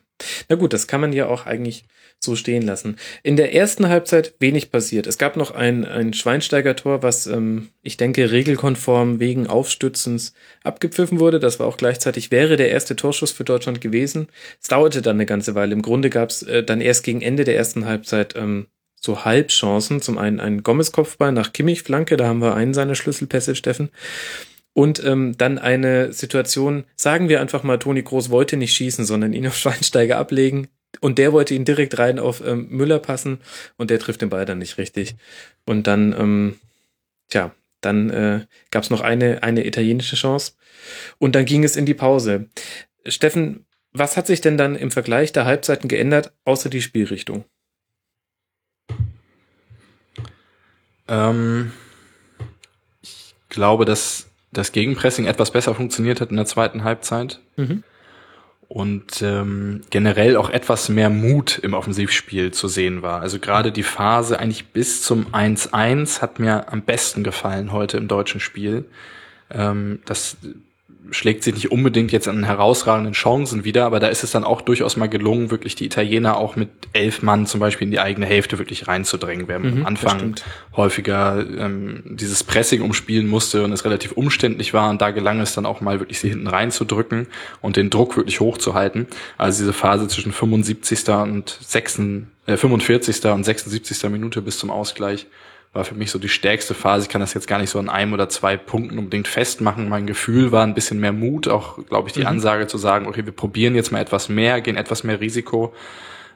Na 0.47 0.55
gut, 0.55 0.73
das 0.73 0.87
kann 0.87 1.01
man 1.01 1.11
ja 1.11 1.27
auch 1.27 1.45
eigentlich 1.45 1.85
so 2.19 2.35
stehen 2.35 2.61
lassen. 2.61 2.97
In 3.23 3.35
der 3.35 3.53
ersten 3.53 3.89
Halbzeit 3.89 4.35
wenig 4.39 4.71
passiert. 4.71 5.07
Es 5.07 5.17
gab 5.17 5.35
noch 5.35 5.51
ein, 5.51 5.85
ein 5.85 6.13
Schweinsteiger-Tor, 6.13 7.03
was 7.03 7.27
ähm, 7.27 7.69
ich 7.81 7.97
denke 7.97 8.31
regelkonform 8.31 9.19
wegen 9.19 9.47
Aufstützens 9.47 10.33
abgepfiffen 10.63 11.19
wurde. 11.19 11.39
Das 11.39 11.59
war 11.59 11.67
auch 11.67 11.77
gleichzeitig 11.77 12.31
wäre 12.31 12.55
der 12.55 12.69
erste 12.69 12.95
Torschuss 12.95 13.31
für 13.31 13.43
Deutschland 13.43 13.81
gewesen. 13.81 14.27
Es 14.61 14.69
dauerte 14.69 15.01
dann 15.01 15.17
eine 15.17 15.25
ganze 15.25 15.55
Weile. 15.55 15.73
Im 15.73 15.81
Grunde 15.81 16.09
gab 16.09 16.29
es 16.29 16.43
äh, 16.43 16.63
dann 16.63 16.81
erst 16.81 17.03
gegen 17.03 17.21
Ende 17.21 17.43
der 17.43 17.57
ersten 17.57 17.85
Halbzeit 17.85 18.35
ähm, 18.35 18.67
so 18.99 19.25
Halbchancen. 19.25 20.01
Zum 20.01 20.17
einen 20.17 20.39
ein 20.39 20.63
Gomez-Kopfball 20.63 21.31
nach 21.31 21.53
Kimmich-Flanke, 21.53 22.17
da 22.17 22.27
haben 22.27 22.41
wir 22.41 22.55
einen 22.55 22.73
seiner 22.73 22.95
Schlüsselpässe, 22.95 23.55
Steffen. 23.55 23.89
Und 24.75 25.01
ähm, 25.05 25.37
dann 25.37 25.57
eine 25.57 26.11
Situation, 26.11 26.83
sagen 26.97 27.29
wir 27.29 27.39
einfach 27.39 27.63
mal, 27.63 27.79
Toni 27.79 28.03
Groß 28.03 28.29
wollte 28.29 28.57
nicht 28.57 28.73
schießen, 28.73 29.05
sondern 29.05 29.31
ihn 29.31 29.47
auf 29.47 29.57
Schweinsteiger 29.57 30.17
ablegen. 30.17 30.67
Und 30.99 31.17
der 31.17 31.31
wollte 31.31 31.53
ihn 31.53 31.63
direkt 31.63 31.97
rein 31.97 32.19
auf 32.19 32.45
ähm, 32.45 32.67
Müller 32.69 32.99
passen 32.99 33.39
und 33.77 33.89
der 33.89 33.99
trifft 33.99 34.21
den 34.21 34.29
Ball 34.29 34.45
dann 34.45 34.57
nicht 34.57 34.77
richtig. 34.77 35.15
Und 35.65 35.87
dann, 35.87 36.13
ähm, 36.19 36.59
tja, 37.29 37.55
dann 37.79 38.09
äh, 38.09 38.45
gab 38.69 38.83
es 38.83 38.89
noch 38.89 38.99
eine, 38.99 39.43
eine 39.43 39.65
italienische 39.65 40.17
Chance. 40.17 40.53
Und 41.19 41.35
dann 41.35 41.45
ging 41.45 41.63
es 41.63 41.77
in 41.77 41.85
die 41.85 41.93
Pause. 41.93 42.49
Steffen, 43.05 43.65
was 43.93 44.17
hat 44.17 44.27
sich 44.27 44.41
denn 44.41 44.57
dann 44.57 44.75
im 44.75 44.91
Vergleich 44.91 45.31
der 45.31 45.45
Halbzeiten 45.45 45.87
geändert, 45.87 46.33
außer 46.43 46.69
die 46.69 46.81
Spielrichtung? 46.81 47.45
Ähm, 51.07 51.71
ich 53.01 53.35
glaube, 53.47 53.85
dass 53.85 54.27
das 54.57 54.71
Gegenpressing 54.71 55.25
etwas 55.25 55.51
besser 55.51 55.75
funktioniert 55.75 56.21
hat 56.21 56.31
in 56.31 56.37
der 56.37 56.45
zweiten 56.45 56.83
Halbzeit. 56.83 57.39
Mhm. 57.55 57.83
Und 58.67 59.21
ähm, 59.21 59.81
generell 59.91 60.37
auch 60.37 60.49
etwas 60.49 60.89
mehr 60.89 61.11
Mut 61.11 61.59
im 61.59 61.75
Offensivspiel 61.75 62.51
zu 62.51 62.67
sehen 62.67 63.03
war. 63.03 63.21
Also 63.21 63.37
gerade 63.37 63.71
die 63.71 63.83
Phase 63.83 64.39
eigentlich 64.39 64.67
bis 64.69 65.03
zum 65.03 65.27
1-1 65.27 66.21
hat 66.21 66.39
mir 66.39 66.71
am 66.73 66.81
besten 66.81 67.23
gefallen 67.23 67.71
heute 67.71 67.97
im 67.97 68.07
deutschen 68.07 68.39
Spiel. 68.39 68.85
Ähm, 69.51 69.99
das 70.05 70.37
schlägt 71.11 71.43
sich 71.43 71.53
nicht 71.53 71.71
unbedingt 71.71 72.11
jetzt 72.11 72.27
an 72.27 72.43
herausragenden 72.43 73.13
Chancen 73.13 73.63
wieder, 73.63 73.85
aber 73.85 73.99
da 73.99 74.07
ist 74.07 74.23
es 74.23 74.31
dann 74.31 74.43
auch 74.43 74.61
durchaus 74.61 74.97
mal 74.97 75.07
gelungen, 75.07 75.51
wirklich 75.51 75.75
die 75.75 75.85
Italiener 75.85 76.37
auch 76.37 76.55
mit 76.55 76.69
elf 76.93 77.21
Mann 77.21 77.45
zum 77.45 77.59
Beispiel 77.59 77.85
in 77.85 77.91
die 77.91 77.99
eigene 77.99 78.25
Hälfte 78.25 78.57
wirklich 78.57 78.87
reinzudrängen. 78.87 79.47
Wir 79.47 79.55
haben 79.55 79.71
mhm, 79.71 79.77
am 79.81 79.85
Anfang 79.85 80.35
häufiger 80.75 81.45
ähm, 81.57 82.03
dieses 82.05 82.43
Pressing 82.43 82.81
umspielen 82.81 83.27
musste 83.27 83.63
und 83.63 83.71
es 83.71 83.85
relativ 83.85 84.13
umständlich 84.13 84.73
war 84.73 84.89
und 84.89 85.01
da 85.01 85.11
gelang 85.11 85.39
es 85.39 85.53
dann 85.53 85.65
auch 85.65 85.81
mal 85.81 85.99
wirklich 85.99 86.19
sie 86.19 86.29
hinten 86.29 86.47
reinzudrücken 86.47 87.27
und 87.61 87.77
den 87.77 87.89
Druck 87.89 88.17
wirklich 88.17 88.39
hochzuhalten. 88.39 89.07
Also 89.37 89.59
diese 89.59 89.73
Phase 89.73 90.07
zwischen 90.07 90.31
75. 90.31 91.09
und 91.09 91.57
6, 91.61 91.99
äh, 92.47 92.57
45. 92.57 93.25
und 93.25 93.43
76. 93.43 94.09
Minute 94.09 94.41
bis 94.41 94.57
zum 94.59 94.71
Ausgleich 94.71 95.27
war 95.75 95.83
für 95.83 95.93
mich 95.93 96.09
so 96.09 96.17
die 96.17 96.29
stärkste 96.29 96.73
Phase. 96.73 97.03
Ich 97.03 97.09
kann 97.09 97.19
das 97.19 97.33
jetzt 97.33 97.47
gar 97.47 97.59
nicht 97.59 97.69
so 97.69 97.79
an 97.79 97.89
einem 97.89 98.13
oder 98.13 98.29
zwei 98.29 98.55
Punkten 98.55 98.97
unbedingt 98.97 99.27
festmachen. 99.27 99.89
Mein 99.89 100.07
Gefühl 100.07 100.53
war 100.53 100.63
ein 100.63 100.73
bisschen 100.73 101.01
mehr 101.01 101.11
Mut, 101.11 101.49
auch, 101.49 101.77
glaube 101.89 102.07
ich, 102.07 102.13
die 102.13 102.21
mhm. 102.21 102.27
Ansage 102.27 102.67
zu 102.67 102.77
sagen, 102.77 103.07
okay, 103.07 103.25
wir 103.25 103.33
probieren 103.33 103.75
jetzt 103.75 103.91
mal 103.91 103.99
etwas 103.99 104.29
mehr, 104.29 104.61
gehen 104.61 104.77
etwas 104.77 105.03
mehr 105.03 105.19
Risiko, 105.19 105.73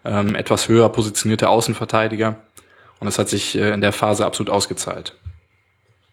ähm, 0.04 0.36
etwas 0.36 0.68
höher 0.68 0.90
positionierte 0.90 1.48
Außenverteidiger. 1.48 2.36
Und 3.00 3.06
das 3.06 3.18
hat 3.18 3.30
sich 3.30 3.58
äh, 3.58 3.72
in 3.72 3.80
der 3.80 3.94
Phase 3.94 4.26
absolut 4.26 4.52
ausgezahlt. 4.52 5.16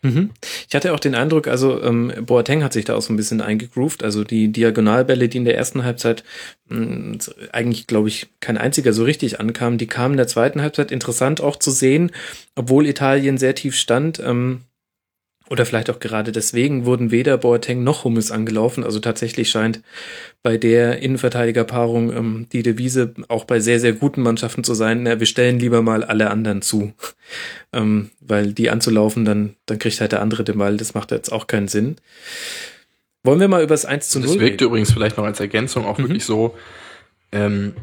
Mhm. 0.02 0.30
Ich 0.68 0.74
hatte 0.74 0.92
auch 0.92 1.00
den 1.00 1.14
Eindruck, 1.14 1.48
also 1.48 1.82
ähm, 1.82 2.12
Boateng 2.24 2.62
hat 2.62 2.72
sich 2.72 2.84
da 2.84 2.94
auch 2.94 3.02
so 3.02 3.12
ein 3.12 3.16
bisschen 3.16 3.40
eingegroovt. 3.40 4.04
Also 4.04 4.24
die 4.24 4.48
Diagonalbälle, 4.52 5.28
die 5.28 5.38
in 5.38 5.44
der 5.44 5.56
ersten 5.56 5.84
Halbzeit 5.84 6.24
mh, 6.68 6.78
hm, 6.78 7.18
eigentlich, 7.52 7.86
glaube 7.86 8.08
ich, 8.08 8.28
kein 8.40 8.58
einziger 8.58 8.92
so 8.92 9.04
richtig 9.04 9.40
ankam, 9.40 9.78
die 9.78 9.86
kamen 9.86 10.14
in 10.14 10.18
der 10.18 10.28
zweiten 10.28 10.62
Halbzeit 10.62 10.90
interessant 10.90 11.40
auch 11.40 11.56
zu 11.56 11.70
sehen, 11.70 12.12
obwohl 12.54 12.86
Italien 12.86 13.38
sehr 13.38 13.54
tief 13.54 13.74
stand. 13.74 14.20
Ähm, 14.20 14.62
oder 15.48 15.64
vielleicht 15.64 15.90
auch 15.90 16.00
gerade 16.00 16.32
deswegen 16.32 16.86
wurden 16.86 17.10
weder 17.10 17.38
Boateng 17.38 17.84
noch 17.84 18.04
Hummels 18.04 18.32
angelaufen. 18.32 18.82
Also 18.82 18.98
tatsächlich 18.98 19.48
scheint 19.48 19.80
bei 20.42 20.56
der 20.56 21.00
Innenverteidigerpaarung 21.00 22.12
ähm, 22.12 22.46
die 22.52 22.62
Devise 22.62 23.14
auch 23.28 23.44
bei 23.44 23.60
sehr, 23.60 23.78
sehr 23.78 23.92
guten 23.92 24.22
Mannschaften 24.22 24.64
zu 24.64 24.74
sein, 24.74 25.04
na, 25.04 25.20
wir 25.20 25.26
stellen 25.26 25.58
lieber 25.58 25.82
mal 25.82 26.02
alle 26.02 26.30
anderen 26.30 26.62
zu. 26.62 26.92
ähm, 27.72 28.10
weil 28.20 28.52
die 28.52 28.70
anzulaufen, 28.70 29.24
dann, 29.24 29.54
dann 29.66 29.78
kriegt 29.78 30.00
halt 30.00 30.12
der 30.12 30.22
andere 30.22 30.42
den 30.42 30.58
Ball. 30.58 30.76
Das 30.76 30.94
macht 30.94 31.12
jetzt 31.12 31.30
auch 31.30 31.46
keinen 31.46 31.68
Sinn. 31.68 31.96
Wollen 33.22 33.40
wir 33.40 33.48
mal 33.48 33.62
über 33.62 33.74
das 33.74 33.84
1 33.84 34.08
zu 34.08 34.20
0 34.20 34.28
Das 34.28 34.38
wirkte 34.38 34.64
übrigens 34.64 34.92
vielleicht 34.92 35.16
noch 35.16 35.24
als 35.24 35.40
Ergänzung 35.40 35.84
auch 35.84 35.98
mhm. 35.98 36.04
wirklich 36.04 36.24
so, 36.24 36.54
ähm, 37.32 37.74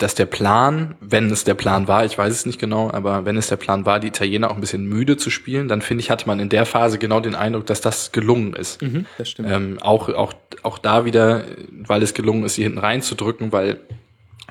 dass 0.00 0.14
der 0.14 0.24
Plan, 0.24 0.94
wenn 1.00 1.30
es 1.30 1.44
der 1.44 1.54
Plan 1.54 1.86
war, 1.86 2.06
ich 2.06 2.16
weiß 2.16 2.32
es 2.32 2.46
nicht 2.46 2.58
genau, 2.58 2.90
aber 2.90 3.26
wenn 3.26 3.36
es 3.36 3.48
der 3.48 3.56
Plan 3.56 3.84
war, 3.84 4.00
die 4.00 4.08
Italiener 4.08 4.50
auch 4.50 4.54
ein 4.54 4.60
bisschen 4.60 4.86
müde 4.86 5.18
zu 5.18 5.28
spielen, 5.28 5.68
dann 5.68 5.82
finde 5.82 6.02
ich, 6.02 6.10
hatte 6.10 6.26
man 6.26 6.40
in 6.40 6.48
der 6.48 6.64
Phase 6.64 6.98
genau 6.98 7.20
den 7.20 7.34
Eindruck, 7.34 7.66
dass 7.66 7.82
das 7.82 8.10
gelungen 8.10 8.54
ist. 8.54 8.80
Mhm, 8.80 9.04
das 9.18 9.28
stimmt. 9.28 9.50
Ähm, 9.50 9.78
auch, 9.82 10.08
auch, 10.08 10.32
auch 10.62 10.78
da 10.78 11.04
wieder, 11.04 11.44
weil 11.86 12.02
es 12.02 12.14
gelungen 12.14 12.44
ist, 12.44 12.54
sie 12.54 12.62
hinten 12.62 12.78
reinzudrücken, 12.78 13.52
weil 13.52 13.78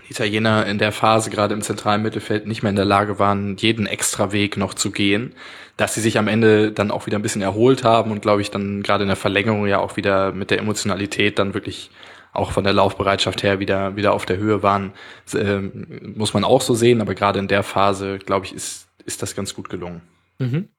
die 0.08 0.12
Italiener 0.12 0.68
in 0.68 0.78
der 0.78 0.92
Phase 0.92 1.32
gerade 1.32 1.56
im 1.56 1.62
zentralen 1.62 2.04
Mittelfeld 2.04 2.46
nicht 2.46 2.62
mehr 2.62 2.70
in 2.70 2.76
der 2.76 2.86
Lage 2.86 3.18
waren, 3.18 3.58
jeden 3.58 3.88
extra 3.88 4.32
Weg 4.32 4.56
noch 4.56 4.76
zu 4.76 4.92
gehen, 4.92 5.34
dass 5.78 5.96
sie 5.96 6.02
sich 6.02 6.20
am 6.20 6.28
Ende 6.28 6.72
dann 6.72 6.92
auch 6.92 7.08
wieder 7.08 7.18
ein 7.18 7.24
bisschen 7.24 7.42
erholt 7.42 7.84
haben 7.84 8.12
und 8.12 8.22
glaube 8.22 8.42
ich 8.44 8.52
dann 8.52 8.84
gerade 8.84 9.04
in 9.04 9.08
der 9.08 9.18
Verlängerung 9.18 9.66
ja 9.66 9.80
auch 9.80 9.98
wieder 9.98 10.32
mit 10.32 10.52
der 10.52 10.60
Emotionalität 10.60 11.40
dann 11.40 11.56
wirklich 11.56 11.90
auch 12.34 12.52
von 12.52 12.64
der 12.64 12.74
Laufbereitschaft 12.74 13.44
her 13.44 13.60
wieder, 13.60 13.96
wieder 13.96 14.14
auf 14.14 14.26
der 14.26 14.38
Höhe 14.38 14.64
waren, 14.64 14.94
äh, 15.34 15.60
muss 15.60 16.34
man 16.34 16.44
auch 16.44 16.62
so 16.62 16.76
sehen. 16.76 17.02
Aber 17.02 17.16
gerade 17.16 17.40
in 17.40 17.48
der 17.48 17.64
Phase, 17.64 18.20
glaube 18.20 18.46
ich, 18.46 18.54
ist, 18.54 18.88
ist 19.06 19.22
das 19.22 19.36
ganz 19.36 19.54
gut 19.54 19.70
gelungen. 19.70 20.02
Mhm. 20.38 20.70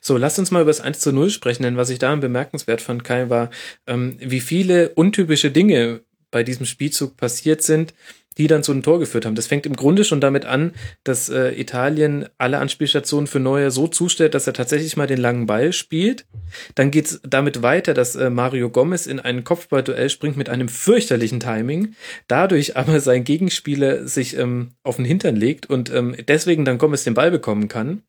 So, 0.00 0.16
lasst 0.16 0.38
uns 0.38 0.50
mal 0.50 0.62
über 0.62 0.70
das 0.70 0.80
1 0.80 0.98
zu 0.98 1.12
0 1.12 1.30
sprechen, 1.30 1.62
denn 1.62 1.76
was 1.76 1.90
ich 1.90 1.98
da 1.98 2.14
bemerkenswert 2.16 2.80
fand, 2.80 3.04
Kai, 3.04 3.30
war, 3.30 3.50
ähm, 3.86 4.16
wie 4.20 4.40
viele 4.40 4.90
untypische 4.90 5.50
Dinge 5.50 6.00
bei 6.30 6.42
diesem 6.42 6.66
Spielzug 6.66 7.16
passiert 7.16 7.62
sind, 7.62 7.94
die 8.38 8.46
dann 8.46 8.62
zu 8.62 8.72
einem 8.72 8.82
Tor 8.82 8.98
geführt 8.98 9.26
haben. 9.26 9.34
Das 9.34 9.48
fängt 9.48 9.66
im 9.66 9.76
Grunde 9.76 10.04
schon 10.04 10.20
damit 10.20 10.44
an, 10.44 10.72
dass 11.04 11.28
äh, 11.28 11.50
Italien 11.60 12.26
alle 12.38 12.58
Anspielstationen 12.58 13.26
für 13.26 13.40
Neuer 13.40 13.70
so 13.70 13.88
zustellt, 13.88 14.34
dass 14.34 14.46
er 14.46 14.52
tatsächlich 14.52 14.96
mal 14.96 15.06
den 15.06 15.18
langen 15.18 15.46
Ball 15.46 15.72
spielt. 15.72 16.24
Dann 16.74 16.90
geht's 16.90 17.20
damit 17.28 17.62
weiter, 17.62 17.94
dass 17.94 18.16
äh, 18.16 18.30
Mario 18.30 18.70
Gomez 18.70 19.06
in 19.06 19.20
ein 19.20 19.44
Kopfballduell 19.44 20.08
springt 20.08 20.36
mit 20.36 20.48
einem 20.48 20.68
fürchterlichen 20.68 21.40
Timing, 21.40 21.94
dadurch 22.28 22.76
aber 22.76 23.00
sein 23.00 23.24
Gegenspieler 23.24 24.06
sich 24.06 24.36
ähm, 24.38 24.72
auf 24.82 24.96
den 24.96 25.04
Hintern 25.04 25.36
legt 25.36 25.68
und 25.68 25.92
ähm, 25.92 26.14
deswegen 26.26 26.64
dann 26.64 26.78
Gomez 26.78 27.04
den 27.04 27.14
Ball 27.14 27.30
bekommen 27.30 27.68
kann. 27.68 28.02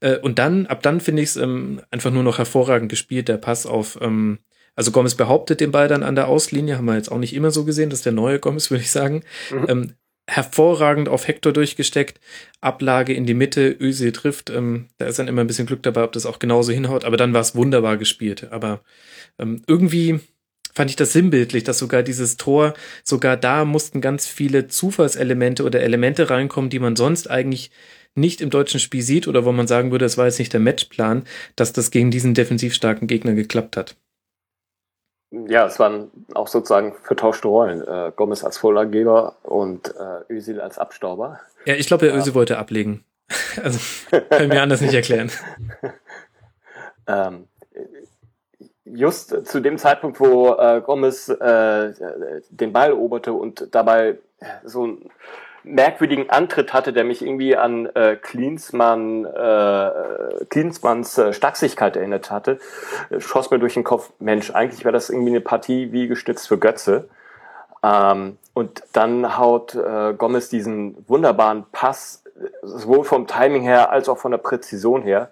Äh, 0.00 0.18
und 0.18 0.38
dann, 0.38 0.66
ab 0.66 0.82
dann 0.82 1.00
finde 1.00 1.22
ich 1.22 1.30
es 1.30 1.36
ähm, 1.36 1.80
einfach 1.90 2.10
nur 2.10 2.22
noch 2.22 2.38
hervorragend 2.38 2.90
gespielt, 2.90 3.28
der 3.28 3.38
Pass 3.38 3.66
auf 3.66 3.98
ähm, 4.00 4.38
also 4.76 4.90
Gomez 4.92 5.14
behauptet 5.14 5.60
den 5.60 5.72
Ball 5.72 5.88
dann 5.88 6.02
an 6.02 6.14
der 6.14 6.28
Auslinie, 6.28 6.76
haben 6.76 6.86
wir 6.86 6.96
jetzt 6.96 7.10
auch 7.10 7.18
nicht 7.18 7.34
immer 7.34 7.50
so 7.50 7.64
gesehen, 7.64 7.90
das 7.90 8.00
ist 8.00 8.06
der 8.06 8.12
neue 8.12 8.38
Gomez, 8.38 8.70
würde 8.70 8.82
ich 8.82 8.90
sagen. 8.90 9.22
Mhm. 9.50 9.66
Ähm, 9.68 9.94
hervorragend 10.26 11.08
auf 11.08 11.26
Hector 11.26 11.52
durchgesteckt, 11.52 12.20
Ablage 12.60 13.12
in 13.12 13.26
die 13.26 13.34
Mitte, 13.34 13.76
Özil 13.80 14.12
trifft, 14.12 14.48
ähm, 14.48 14.86
da 14.98 15.06
ist 15.06 15.18
dann 15.18 15.26
immer 15.26 15.40
ein 15.40 15.48
bisschen 15.48 15.66
Glück 15.66 15.82
dabei, 15.82 16.04
ob 16.04 16.12
das 16.12 16.24
auch 16.24 16.38
genauso 16.38 16.72
hinhaut, 16.72 17.04
aber 17.04 17.16
dann 17.16 17.32
war 17.32 17.40
es 17.40 17.56
wunderbar 17.56 17.96
gespielt. 17.96 18.46
Aber 18.52 18.80
ähm, 19.40 19.62
irgendwie 19.66 20.20
fand 20.72 20.88
ich 20.88 20.96
das 20.96 21.12
sinnbildlich, 21.12 21.64
dass 21.64 21.78
sogar 21.78 22.04
dieses 22.04 22.36
Tor, 22.36 22.74
sogar 23.02 23.36
da 23.36 23.64
mussten 23.64 24.00
ganz 24.00 24.26
viele 24.26 24.68
Zufallselemente 24.68 25.64
oder 25.64 25.80
Elemente 25.80 26.30
reinkommen, 26.30 26.70
die 26.70 26.78
man 26.78 26.94
sonst 26.94 27.28
eigentlich 27.28 27.72
nicht 28.14 28.40
im 28.40 28.50
deutschen 28.50 28.80
Spiel 28.80 29.02
sieht 29.02 29.28
oder 29.28 29.44
wo 29.44 29.52
man 29.52 29.66
sagen 29.66 29.90
würde, 29.90 30.04
es 30.04 30.16
war 30.18 30.26
jetzt 30.26 30.38
nicht 30.38 30.52
der 30.52 30.60
Matchplan, 30.60 31.24
dass 31.56 31.72
das 31.72 31.90
gegen 31.90 32.10
diesen 32.10 32.34
defensiv 32.34 32.74
starken 32.74 33.06
Gegner 33.06 33.34
geklappt 33.34 33.76
hat. 33.76 33.96
Ja, 35.30 35.66
es 35.66 35.78
waren 35.78 36.10
auch 36.34 36.48
sozusagen 36.48 36.94
vertauschte 37.02 37.48
Rollen. 37.48 37.86
Äh, 37.86 38.12
Gomez 38.16 38.42
als 38.42 38.58
Vorlageber 38.58 39.36
und 39.42 39.94
äh, 39.94 40.32
Özil 40.32 40.60
als 40.60 40.78
Abstauber. 40.78 41.40
Ja, 41.66 41.74
ich 41.74 41.86
glaube, 41.86 42.06
der 42.06 42.16
Özil 42.16 42.34
wollte 42.34 42.58
ablegen. 42.58 43.04
also, 43.62 43.78
kann 44.10 44.42
ich 44.42 44.48
mir 44.48 44.62
anders 44.62 44.80
nicht 44.80 44.94
erklären. 44.94 45.30
ähm, 47.06 47.46
just 48.84 49.46
zu 49.46 49.60
dem 49.60 49.78
Zeitpunkt, 49.78 50.18
wo 50.18 50.54
äh, 50.54 50.80
Gomez 50.84 51.28
äh, 51.28 51.92
den 52.50 52.72
Ball 52.72 52.88
eroberte 52.90 53.32
und 53.32 53.68
dabei 53.72 54.18
so 54.64 54.86
ein 54.86 55.10
merkwürdigen 55.64 56.30
Antritt 56.30 56.72
hatte, 56.72 56.92
der 56.92 57.04
mich 57.04 57.22
irgendwie 57.22 57.56
an 57.56 57.86
äh, 57.94 58.16
Klinsmann, 58.16 59.24
äh, 59.24 59.90
Klinsmanns 60.48 61.18
äh, 61.18 61.32
Stachsigkeit 61.32 61.96
erinnert 61.96 62.30
hatte, 62.30 62.58
schoss 63.18 63.50
mir 63.50 63.58
durch 63.58 63.74
den 63.74 63.84
Kopf, 63.84 64.10
Mensch, 64.18 64.50
eigentlich 64.50 64.84
wäre 64.84 64.92
das 64.92 65.10
irgendwie 65.10 65.30
eine 65.30 65.40
Partie 65.40 65.92
wie 65.92 66.08
gestützt 66.08 66.48
für 66.48 66.58
Götze. 66.58 67.08
Ähm, 67.82 68.38
und 68.54 68.82
dann 68.92 69.38
haut 69.38 69.74
äh, 69.74 70.14
Gomez 70.14 70.48
diesen 70.48 71.04
wunderbaren 71.08 71.64
Pass, 71.72 72.24
sowohl 72.62 73.04
vom 73.04 73.26
Timing 73.26 73.62
her 73.62 73.90
als 73.90 74.08
auch 74.08 74.18
von 74.18 74.30
der 74.30 74.38
Präzision 74.38 75.02
her, 75.02 75.30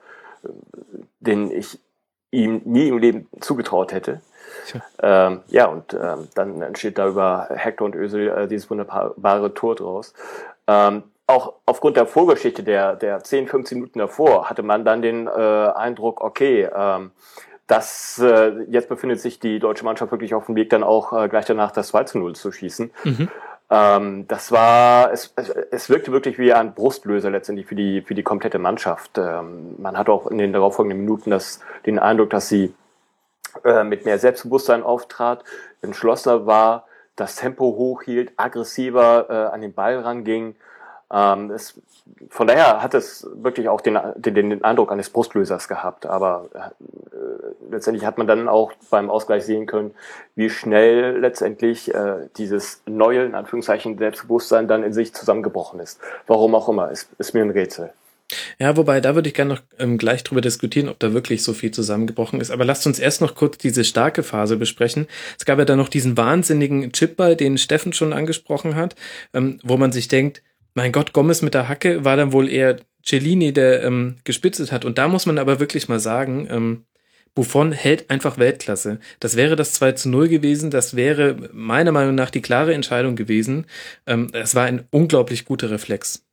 den 1.21 1.51
ich 1.51 1.79
ihm 2.31 2.61
nie 2.64 2.88
im 2.88 2.99
Leben 2.99 3.29
zugetraut 3.41 3.93
hätte. 3.93 4.21
Ähm, 5.02 5.40
ja, 5.48 5.66
und 5.66 5.94
ähm, 5.94 6.28
dann 6.35 6.62
entsteht 6.62 6.98
da 6.98 7.09
über 7.09 7.48
Hector 7.50 7.87
und 7.87 7.94
Ösel 7.94 8.28
äh, 8.28 8.48
dieses 8.48 8.70
wunderbare 8.70 9.54
Tor 9.54 9.74
draus. 9.74 10.14
Ähm, 10.66 11.02
auch 11.26 11.54
aufgrund 11.66 11.96
der 11.96 12.07
Vorgeschichte 12.07 12.62
der, 12.62 12.96
der 12.96 13.22
10, 13.22 13.48
15 13.48 13.78
Minuten 13.78 13.98
davor 13.98 14.48
hatte 14.48 14.62
man 14.62 14.85
dann 14.85 15.02
den 15.02 15.26
äh, 15.26 15.31
Eindruck, 15.31 16.22
okay, 16.22 16.68
ähm, 16.74 17.11
das, 17.66 18.18
äh, 18.18 18.64
jetzt 18.70 18.88
befindet 18.88 19.20
sich 19.20 19.38
die 19.38 19.59
deutsche 19.59 19.85
Mannschaft 19.85 20.11
wirklich 20.11 20.35
auf 20.35 20.46
dem 20.46 20.57
Weg, 20.57 20.70
dann 20.70 20.83
auch 20.83 21.12
äh, 21.12 21.28
gleich 21.28 21.44
danach 21.44 21.70
das 21.70 21.88
2 21.88 22.04
zu 22.04 22.18
0 22.18 22.35
zu 22.35 22.50
schießen. 22.50 22.90
Mhm. 23.04 23.28
Ähm, 23.70 24.26
das 24.26 24.50
war, 24.50 25.12
es, 25.12 25.35
es, 25.37 25.50
es 25.50 25.90
wirkte 25.90 26.11
wirklich 26.11 26.38
wie 26.38 26.54
ein 26.54 26.74
Brustlöser 26.74 27.31
letztendlich 27.31 27.66
für 27.66 27.74
die, 27.74 28.00
für 28.00 28.14
die 28.14 28.22
komplette 28.22 28.59
Mannschaft. 28.59 29.18
Ähm, 29.18 29.74
man 29.76 29.98
hat 29.98 30.09
auch 30.09 30.28
in 30.28 30.38
den 30.38 30.54
darauffolgenden 30.54 30.98
Minuten 30.98 31.31
das, 31.31 31.61
den 31.85 31.98
Eindruck, 31.98 32.31
dass 32.31 32.48
sie 32.48 32.72
äh, 33.68 33.85
mit 33.85 34.04
mehr 34.04 34.18
Selbstbewusstsein 34.18 34.83
auftrat, 34.83 35.44
entschlossener 35.83 36.46
war, 36.46 36.87
das 37.16 37.37
Tempo 37.37 37.64
hochhielt, 37.64 38.33
aggressiver 38.37 39.26
äh, 39.28 39.54
an 39.54 39.61
den 39.61 39.72
Ball 39.72 39.98
ranging. 39.98 40.54
Ähm, 41.11 41.50
es, 41.50 41.81
von 42.31 42.46
daher 42.46 42.83
hat 42.83 42.94
es 42.94 43.26
wirklich 43.33 43.68
auch 43.68 43.81
den, 43.81 43.98
den, 44.16 44.35
den 44.35 44.64
Eindruck 44.64 44.92
eines 44.92 45.11
Brustlösers 45.11 45.68
gehabt. 45.68 46.07
Aber 46.07 46.48
äh, 46.54 46.88
letztendlich 47.70 48.07
hat 48.07 48.18
man 48.18 48.26
dann 48.26 48.48
auch 48.48 48.72
beim 48.90 49.11
Ausgleich 49.11 49.44
sehen 49.44 49.66
können, 49.66 49.94
wie 50.35 50.50
schnell 50.50 51.18
letztendlich 51.18 51.92
äh, 51.94 52.28
dieses 52.37 52.83
neue, 52.87 53.24
in 53.24 53.35
Anführungszeichen, 53.35 53.98
Selbstbewusstsein 53.98 54.68
dann 54.68 54.83
in 54.83 54.92
sich 54.92 55.14
zusammengebrochen 55.14 55.81
ist. 55.81 56.00
Warum 56.26 56.54
auch 56.54 56.68
immer, 56.68 56.90
ist, 56.90 57.09
ist 57.18 57.35
mir 57.35 57.42
ein 57.42 57.50
Rätsel. 57.50 57.92
Ja, 58.59 58.77
wobei, 58.77 59.01
da 59.01 59.14
würde 59.14 59.29
ich 59.29 59.35
gerne 59.35 59.55
noch 59.55 59.62
ähm, 59.79 59.97
gleich 59.97 60.23
drüber 60.23 60.41
diskutieren, 60.41 60.88
ob 60.88 60.99
da 60.99 61.14
wirklich 61.14 61.43
so 61.43 61.55
viel 61.55 61.71
zusammengebrochen 61.71 62.41
ist. 62.41 62.51
Aber 62.51 62.64
lasst 62.64 62.87
uns 62.87 62.99
erst 62.99 63.21
noch 63.21 63.35
kurz 63.35 63.57
diese 63.59 63.85
starke 63.85 64.23
Phase 64.23 64.57
besprechen. 64.57 65.07
Es 65.38 65.45
gab 65.45 65.59
ja 65.59 65.64
da 65.64 65.77
noch 65.77 65.88
diesen 65.88 66.17
wahnsinnigen 66.17 66.93
Chipball, 66.93 67.37
den 67.37 67.57
Steffen 67.57 67.93
schon 67.93 68.12
angesprochen 68.12 68.75
hat, 68.75 68.97
ähm, 69.33 69.61
wo 69.62 69.77
man 69.77 69.93
sich 69.93 70.09
denkt, 70.09 70.43
mein 70.75 70.93
Gott, 70.93 71.12
Gomez 71.12 71.43
mit 71.43 71.55
der 71.55 71.69
Hacke 71.69 72.05
war 72.05 72.17
dann 72.17 72.33
wohl 72.33 72.49
eher 72.49 72.77
Cellini, 73.05 73.53
der 73.53 73.83
ähm, 73.83 74.17
gespitzelt 74.25 74.73
hat. 74.73 74.85
Und 74.85 74.99
da 74.99 75.09
muss 75.09 75.27
man 75.27 75.38
aber 75.38 75.61
wirklich 75.61 75.88
mal 75.88 76.01
sagen, 76.01 76.47
ähm, 76.51 76.85
Buffon 77.35 77.73
hält 77.73 78.11
einfach 78.11 78.37
Weltklasse. 78.38 78.99
Das 79.21 79.37
wäre 79.37 79.57
das 79.57 79.73
2 79.75 79.93
zu 79.93 80.09
0 80.09 80.29
gewesen. 80.29 80.71
Das 80.71 80.97
wäre 80.97 81.37
meiner 81.53 81.93
Meinung 81.93 82.14
nach 82.14 82.31
die 82.31 82.43
klare 82.43 82.75
Entscheidung 82.75 83.17
gewesen. 83.17 83.67
Ähm, 84.07 84.29
es 84.33 84.55
war 84.55 84.64
ein 84.64 84.87
unglaublich 84.91 85.45
guter 85.45 85.71
Reflex. 85.71 86.28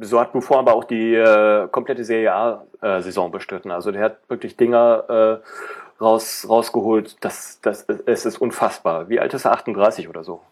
So 0.00 0.20
hat 0.20 0.32
Buffon 0.32 0.58
aber 0.58 0.74
auch 0.74 0.84
die 0.84 1.14
äh, 1.14 1.66
komplette 1.68 2.04
Serie 2.04 2.32
A-Saison 2.32 3.28
äh, 3.28 3.32
bestritten. 3.32 3.70
Also 3.70 3.90
der 3.90 4.02
hat 4.02 4.18
wirklich 4.28 4.56
Dinger 4.56 5.40
äh, 5.42 6.02
raus, 6.02 6.46
rausgeholt. 6.48 7.16
Das, 7.20 7.58
das, 7.62 7.86
es 8.06 8.26
ist 8.26 8.38
unfassbar. 8.38 9.08
Wie 9.08 9.18
alt 9.18 9.32
ist 9.32 9.46
er? 9.46 9.52
38 9.52 10.08
oder 10.08 10.24
so? 10.24 10.42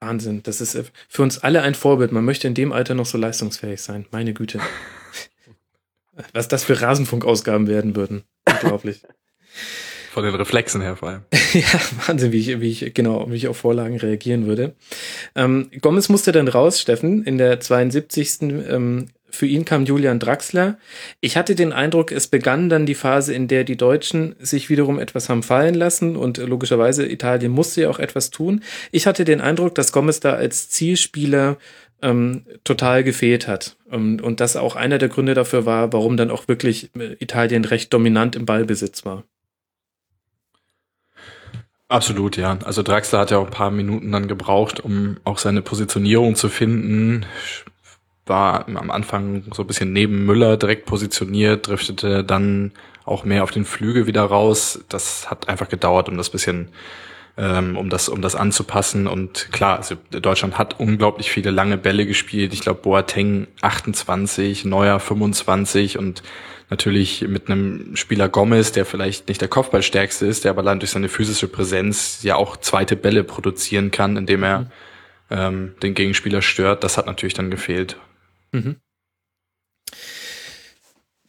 Wahnsinn. 0.00 0.42
Das 0.44 0.60
ist 0.60 0.76
äh, 0.76 0.84
für 1.08 1.22
uns 1.22 1.42
alle 1.42 1.62
ein 1.62 1.74
Vorbild. 1.74 2.12
Man 2.12 2.24
möchte 2.24 2.46
in 2.46 2.54
dem 2.54 2.72
Alter 2.72 2.94
noch 2.94 3.06
so 3.06 3.18
leistungsfähig 3.18 3.82
sein. 3.82 4.06
Meine 4.12 4.32
Güte. 4.32 4.60
Was 6.32 6.46
das 6.46 6.62
für 6.62 6.80
Rasenfunkausgaben 6.80 7.66
werden 7.66 7.96
würden. 7.96 8.24
Unglaublich. 8.48 9.02
Von 10.12 10.24
den 10.24 10.34
Reflexen 10.34 10.82
her 10.82 10.96
vor 10.96 11.08
allem. 11.08 11.22
ja, 11.54 11.80
Wahnsinn, 12.06 12.32
wie 12.32 12.38
ich, 12.40 12.60
wie 12.60 12.70
ich, 12.70 12.92
genau, 12.92 13.30
wie 13.30 13.36
ich 13.36 13.48
auf 13.48 13.56
Vorlagen 13.56 13.96
reagieren 13.96 14.46
würde. 14.46 14.74
Ähm, 15.34 15.70
Gomez 15.80 16.10
musste 16.10 16.32
dann 16.32 16.48
raus, 16.48 16.78
Steffen, 16.78 17.24
in 17.24 17.38
der 17.38 17.60
72. 17.60 18.42
Ähm, 18.42 19.06
für 19.30 19.46
ihn 19.46 19.64
kam 19.64 19.86
Julian 19.86 20.18
Draxler. 20.18 20.76
Ich 21.22 21.38
hatte 21.38 21.54
den 21.54 21.72
Eindruck, 21.72 22.12
es 22.12 22.26
begann 22.26 22.68
dann 22.68 22.84
die 22.84 22.94
Phase, 22.94 23.32
in 23.32 23.48
der 23.48 23.64
die 23.64 23.78
Deutschen 23.78 24.36
sich 24.38 24.68
wiederum 24.68 24.98
etwas 24.98 25.30
haben 25.30 25.42
fallen 25.42 25.72
lassen 25.72 26.16
und 26.16 26.36
logischerweise 26.36 27.10
Italien 27.10 27.50
musste 27.50 27.80
ja 27.80 27.88
auch 27.88 27.98
etwas 27.98 28.28
tun. 28.28 28.62
Ich 28.90 29.06
hatte 29.06 29.24
den 29.24 29.40
Eindruck, 29.40 29.74
dass 29.74 29.92
Gomez 29.92 30.20
da 30.20 30.34
als 30.34 30.68
Zielspieler 30.68 31.56
ähm, 32.02 32.44
total 32.64 33.02
gefehlt 33.02 33.48
hat. 33.48 33.76
Und, 33.88 34.20
und 34.20 34.40
das 34.40 34.56
auch 34.56 34.76
einer 34.76 34.98
der 34.98 35.08
Gründe 35.08 35.32
dafür 35.32 35.64
war, 35.64 35.90
warum 35.94 36.18
dann 36.18 36.30
auch 36.30 36.48
wirklich 36.48 36.90
äh, 36.98 37.16
Italien 37.18 37.64
recht 37.64 37.94
dominant 37.94 38.36
im 38.36 38.44
Ballbesitz 38.44 39.06
war. 39.06 39.24
Absolut, 41.92 42.38
ja. 42.38 42.56
Also 42.64 42.82
Draxler 42.82 43.18
hat 43.18 43.32
ja 43.32 43.36
auch 43.36 43.44
ein 43.44 43.50
paar 43.50 43.70
Minuten 43.70 44.10
dann 44.12 44.26
gebraucht, 44.26 44.80
um 44.80 45.18
auch 45.24 45.36
seine 45.36 45.60
Positionierung 45.60 46.36
zu 46.36 46.48
finden. 46.48 47.26
War 48.24 48.66
am 48.66 48.90
Anfang 48.90 49.44
so 49.52 49.62
ein 49.62 49.66
bisschen 49.66 49.92
neben 49.92 50.24
Müller 50.24 50.56
direkt 50.56 50.86
positioniert, 50.86 51.68
driftete 51.68 52.24
dann 52.24 52.72
auch 53.04 53.24
mehr 53.24 53.42
auf 53.42 53.50
den 53.50 53.66
Flügel 53.66 54.06
wieder 54.06 54.22
raus. 54.22 54.82
Das 54.88 55.30
hat 55.30 55.50
einfach 55.50 55.68
gedauert, 55.68 56.08
um 56.08 56.16
das 56.16 56.30
bisschen 56.30 56.70
ähm, 57.36 57.76
um 57.76 57.90
das, 57.90 58.08
um 58.08 58.22
das 58.22 58.36
anzupassen. 58.36 59.06
Und 59.06 59.52
klar, 59.52 59.76
also 59.76 59.96
Deutschland 60.12 60.56
hat 60.56 60.80
unglaublich 60.80 61.30
viele 61.30 61.50
lange 61.50 61.76
Bälle 61.76 62.06
gespielt. 62.06 62.54
Ich 62.54 62.60
glaube, 62.60 62.80
Boateng 62.80 63.48
28, 63.60 64.64
Neuer 64.64 64.98
25 64.98 65.98
und 65.98 66.22
natürlich 66.72 67.28
mit 67.28 67.50
einem 67.50 67.96
Spieler 67.96 68.30
Gomez, 68.30 68.72
der 68.72 68.86
vielleicht 68.86 69.28
nicht 69.28 69.42
der 69.42 69.48
Kopfballstärkste 69.48 70.26
ist, 70.26 70.44
der 70.44 70.52
aber 70.52 70.62
allein 70.62 70.80
durch 70.80 70.90
seine 70.90 71.10
physische 71.10 71.46
Präsenz 71.46 72.22
ja 72.22 72.36
auch 72.36 72.56
zweite 72.56 72.96
Bälle 72.96 73.24
produzieren 73.24 73.90
kann, 73.90 74.16
indem 74.16 74.42
er 74.42 74.58
mhm. 74.60 74.66
ähm, 75.30 75.74
den 75.82 75.94
Gegenspieler 75.94 76.40
stört. 76.40 76.82
Das 76.82 76.96
hat 76.96 77.06
natürlich 77.06 77.34
dann 77.34 77.50
gefehlt. 77.50 77.98
Mhm. 78.52 78.76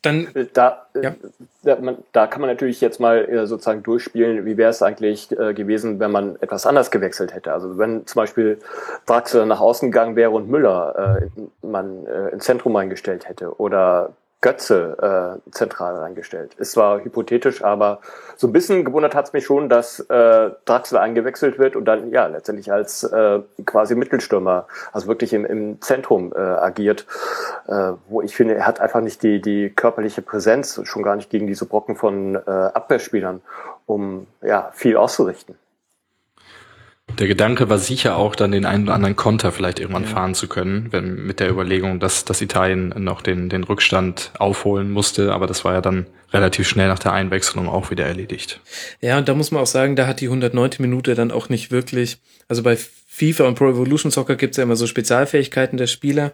Dann, 0.02 0.28
da, 0.54 0.88
äh, 0.96 1.04
ja. 1.04 1.16
da, 1.64 1.76
man, 1.78 1.98
da, 2.14 2.28
kann 2.28 2.42
man 2.42 2.50
natürlich 2.50 2.80
jetzt 2.82 3.00
mal 3.00 3.28
äh, 3.30 3.46
sozusagen 3.46 3.84
durchspielen, 3.84 4.46
wie 4.46 4.58
wäre 4.58 4.70
es 4.70 4.82
eigentlich 4.82 5.32
äh, 5.38 5.54
gewesen, 5.54 6.00
wenn 6.00 6.12
man 6.12 6.38
etwas 6.42 6.66
anders 6.66 6.90
gewechselt 6.90 7.34
hätte. 7.34 7.54
Also 7.54 7.78
wenn 7.78 8.06
zum 8.06 8.22
Beispiel 8.22 8.60
Draxler 9.06 9.46
nach 9.46 9.60
außen 9.60 9.92
gegangen 9.92 10.16
wäre 10.16 10.32
und 10.32 10.50
Müller 10.50 11.22
äh, 11.36 11.66
man 11.66 12.06
äh, 12.06 12.30
ins 12.30 12.46
Zentrum 12.46 12.76
eingestellt 12.76 13.28
hätte 13.28 13.60
oder 13.60 14.14
Götze 14.44 15.40
äh, 15.48 15.52
zentral 15.52 15.96
reingestellt. 15.96 16.52
Es 16.60 16.76
war 16.76 17.04
hypothetisch, 17.04 17.64
aber 17.64 18.02
so 18.36 18.46
ein 18.46 18.52
bisschen 18.52 18.84
gewundert 18.84 19.16
hat 19.16 19.28
es 19.28 19.34
mich 19.34 19.46
schon, 19.46 19.70
dass 19.70 20.02
äh, 20.02 20.52
Draxler 20.66 21.00
eingewechselt 21.02 21.58
wird 21.58 21.76
und 21.78 21.86
dann 21.86 22.12
ja 22.12 22.28
letztendlich 22.28 22.72
als 22.72 23.04
äh, 23.04 23.40
quasi 23.66 23.96
Mittelstürmer, 23.96 24.68
also 24.92 25.08
wirklich 25.08 25.34
im, 25.34 25.46
im 25.46 25.82
Zentrum 25.82 26.34
äh, 26.36 26.40
agiert, 26.40 27.08
äh, 27.68 27.94
wo 28.10 28.22
ich 28.22 28.36
finde, 28.36 28.56
er 28.56 28.68
hat 28.68 28.82
einfach 28.82 29.02
nicht 29.02 29.24
die, 29.24 29.42
die 29.42 29.70
körperliche 29.70 30.22
Präsenz, 30.22 30.80
schon 30.84 31.04
gar 31.04 31.16
nicht 31.16 31.30
gegen 31.30 31.48
diese 31.48 31.66
Brocken 31.66 31.96
von 31.96 32.36
äh, 32.36 32.40
Abwehrspielern, 32.50 33.42
um 33.86 34.28
ja 34.42 34.72
viel 34.74 34.98
auszurichten. 34.98 35.56
Der 37.20 37.28
Gedanke 37.28 37.70
war 37.70 37.78
sicher 37.78 38.18
auch, 38.18 38.36
dann 38.36 38.52
den 38.52 38.66
einen 38.66 38.86
oder 38.86 38.94
anderen 38.94 39.16
Konter 39.16 39.52
vielleicht 39.52 39.80
irgendwann 39.80 40.04
ja. 40.04 40.10
fahren 40.10 40.34
zu 40.34 40.48
können, 40.48 40.88
wenn, 40.92 41.26
mit 41.26 41.40
der 41.40 41.50
Überlegung, 41.50 42.00
dass, 42.00 42.26
dass 42.26 42.42
Italien 42.42 42.94
noch 42.98 43.22
den, 43.22 43.50
den 43.50 43.64
Rückstand 43.64 44.32
aufholen 44.40 44.90
musste. 44.90 45.34
Aber 45.34 45.46
das 45.46 45.64
war 45.64 45.74
ja 45.74 45.82
dann 45.82 46.08
relativ 46.32 46.68
schnell 46.68 46.88
nach 46.88 47.00
der 47.00 47.14
Einwechslung 47.14 47.70
auch 47.70 47.92
wieder 47.92 48.06
erledigt. 48.06 48.62
Ja, 49.02 49.18
und 49.18 49.28
da 49.28 49.36
muss 49.36 49.52
man 49.52 49.62
auch 49.62 49.68
sagen, 49.68 49.96
da 49.96 50.08
hat 50.08 50.22
die 50.22 50.26
109. 50.26 50.72
Minute 50.80 51.14
dann 51.14 51.32
auch 51.32 51.50
nicht 51.50 51.72
wirklich, 51.72 52.18
also 52.48 52.64
bei 52.64 52.76
FIFA 52.76 53.44
und 53.44 53.56
Pro 53.56 53.70
Evolution 53.70 54.12
Soccer 54.12 54.36
gibt 54.36 54.54
es 54.54 54.58
ja 54.58 54.64
immer 54.64 54.76
so 54.76 54.88
Spezialfähigkeiten 54.88 55.78
der 55.78 55.88
Spieler 55.88 56.34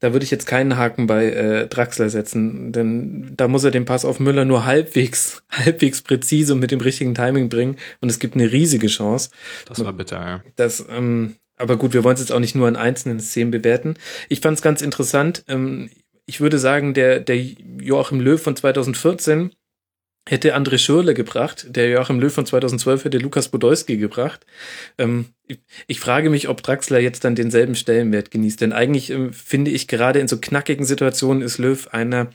da 0.00 0.12
würde 0.12 0.24
ich 0.24 0.30
jetzt 0.30 0.46
keinen 0.46 0.76
Haken 0.76 1.06
bei 1.06 1.26
äh, 1.30 1.66
Draxler 1.68 2.10
setzen, 2.10 2.72
denn 2.72 3.32
da 3.36 3.48
muss 3.48 3.64
er 3.64 3.70
den 3.70 3.84
Pass 3.84 4.04
auf 4.04 4.18
Müller 4.18 4.44
nur 4.44 4.64
halbwegs, 4.64 5.42
halbwegs 5.50 6.02
präzise 6.02 6.54
und 6.54 6.60
mit 6.60 6.70
dem 6.70 6.80
richtigen 6.80 7.14
Timing 7.14 7.48
bringen 7.48 7.76
und 8.00 8.10
es 8.10 8.18
gibt 8.18 8.34
eine 8.34 8.50
riesige 8.50 8.88
Chance. 8.88 9.30
Das 9.66 9.84
war 9.84 9.92
bitter, 9.92 10.18
ja. 10.18 10.42
Das, 10.56 10.84
ähm, 10.90 11.36
aber 11.56 11.76
gut, 11.76 11.92
wir 11.92 12.02
wollen 12.02 12.14
es 12.14 12.20
jetzt 12.20 12.32
auch 12.32 12.40
nicht 12.40 12.54
nur 12.54 12.66
an 12.66 12.76
einzelnen 12.76 13.20
Szenen 13.20 13.50
bewerten. 13.50 13.94
Ich 14.28 14.40
fand 14.40 14.56
es 14.56 14.62
ganz 14.62 14.82
interessant. 14.82 15.44
Ähm, 15.46 15.90
ich 16.24 16.40
würde 16.40 16.58
sagen, 16.58 16.94
der, 16.94 17.20
der 17.20 17.36
Joachim 17.38 18.20
Löw 18.20 18.40
von 18.40 18.56
2014 18.56 19.50
hätte 20.28 20.56
André 20.56 20.78
Schürle 20.78 21.14
gebracht, 21.14 21.66
der 21.70 21.88
Joachim 21.88 22.20
Löw 22.20 22.32
von 22.32 22.46
2012 22.46 23.04
hätte 23.04 23.18
Lukas 23.18 23.48
Podolski 23.48 23.96
gebracht. 23.96 24.46
Ähm, 24.98 25.26
ich 25.86 26.00
frage 26.00 26.30
mich, 26.30 26.48
ob 26.48 26.62
Draxler 26.62 27.00
jetzt 27.00 27.24
dann 27.24 27.34
denselben 27.34 27.74
Stellenwert 27.74 28.30
genießt, 28.30 28.60
denn 28.60 28.72
eigentlich 28.72 29.10
ähm, 29.10 29.32
finde 29.32 29.70
ich 29.70 29.88
gerade 29.88 30.20
in 30.20 30.28
so 30.28 30.38
knackigen 30.38 30.84
Situationen 30.84 31.42
ist 31.42 31.58
Löw 31.58 31.88
einer, 31.88 32.28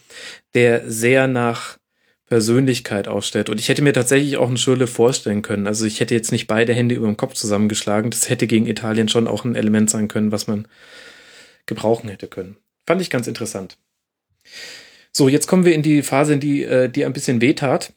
der 0.54 0.90
sehr 0.90 1.28
nach 1.28 1.78
Persönlichkeit 2.28 3.08
ausstellt. 3.08 3.50
Und 3.50 3.60
ich 3.60 3.70
hätte 3.70 3.84
mir 3.84 3.94
tatsächlich 3.94 4.38
auch 4.38 4.48
einen 4.48 4.58
Schürle 4.58 4.88
vorstellen 4.88 5.44
können. 5.44 5.68
Also 5.68 5.86
ich 5.86 6.00
hätte 6.00 6.16
jetzt 6.16 6.32
nicht 6.32 6.48
beide 6.48 6.74
Hände 6.74 6.96
über 6.96 7.06
dem 7.06 7.18
Kopf 7.18 7.36
zusammengeschlagen. 7.36 8.10
Das 8.10 8.30
hätte 8.30 8.48
gegen 8.48 8.66
Italien 8.66 9.10
schon 9.10 9.28
auch 9.28 9.46
ein 9.46 9.56
Element 9.56 9.92
sein 9.92 10.08
können, 10.08 10.32
was 10.32 10.48
man 10.48 10.68
gebrauchen 11.68 12.10
hätte 12.10 12.28
können. 12.28 12.58
Fand 12.88 13.02
ich 13.02 13.12
ganz 13.12 13.28
interessant. 13.28 13.78
So, 15.18 15.30
jetzt 15.30 15.48
kommen 15.48 15.64
wir 15.64 15.74
in 15.74 15.82
die 15.82 16.02
Phase, 16.02 16.34
in 16.34 16.42
die, 16.42 16.66
äh, 16.66 16.90
die 16.90 17.06
ein 17.06 17.14
bisschen 17.14 17.40
wehtat. 17.40 17.94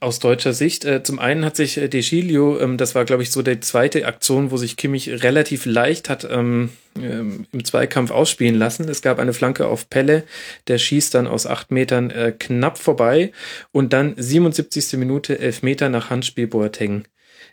Aus 0.00 0.18
deutscher 0.18 0.54
Sicht. 0.54 0.86
Äh, 0.86 1.02
zum 1.02 1.18
einen 1.18 1.44
hat 1.44 1.56
sich 1.56 1.76
äh, 1.76 1.88
De 1.88 2.00
Gilio, 2.00 2.58
ähm, 2.58 2.78
das 2.78 2.94
war, 2.94 3.04
glaube 3.04 3.22
ich, 3.22 3.30
so 3.30 3.42
die 3.42 3.60
zweite 3.60 4.06
Aktion, 4.06 4.50
wo 4.50 4.56
sich 4.56 4.78
Kimmich 4.78 5.10
relativ 5.22 5.66
leicht 5.66 6.08
hat 6.08 6.26
ähm, 6.30 6.70
ähm, 6.96 7.44
im 7.52 7.64
Zweikampf 7.66 8.10
ausspielen 8.10 8.54
lassen. 8.54 8.88
Es 8.88 9.02
gab 9.02 9.18
eine 9.18 9.34
Flanke 9.34 9.66
auf 9.66 9.90
Pelle, 9.90 10.24
der 10.68 10.78
schießt 10.78 11.14
dann 11.14 11.26
aus 11.26 11.46
acht 11.46 11.70
Metern 11.70 12.08
äh, 12.08 12.32
knapp 12.32 12.78
vorbei 12.78 13.32
und 13.70 13.92
dann 13.92 14.14
77. 14.16 14.98
Minute, 14.98 15.38
elf 15.38 15.62
Meter 15.62 15.90
nach 15.90 16.08
Handspiel 16.08 16.46
Boateng. 16.46 17.04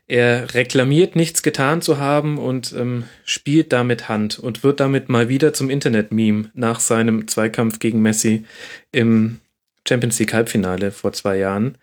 Er 0.09 0.55
reklamiert 0.55 1.15
nichts 1.15 1.43
getan 1.43 1.83
zu 1.83 1.99
haben 1.99 2.39
und 2.39 2.73
ähm, 2.73 3.03
spielt 3.25 3.71
damit 3.71 4.09
Hand 4.09 4.39
und 4.39 4.63
wird 4.63 4.79
damit 4.79 5.07
mal 5.07 5.29
wieder 5.29 5.53
zum 5.53 5.69
Internet-Meme 5.69 6.49
nach 6.55 6.79
seinem 6.79 7.27
Zweikampf 7.27 7.77
gegen 7.77 8.01
Messi 8.01 8.43
im 8.91 9.39
Champions 9.87 10.17
League 10.17 10.33
Halbfinale 10.33 10.89
vor 10.89 11.13
zwei 11.13 11.37
Jahren. 11.37 11.77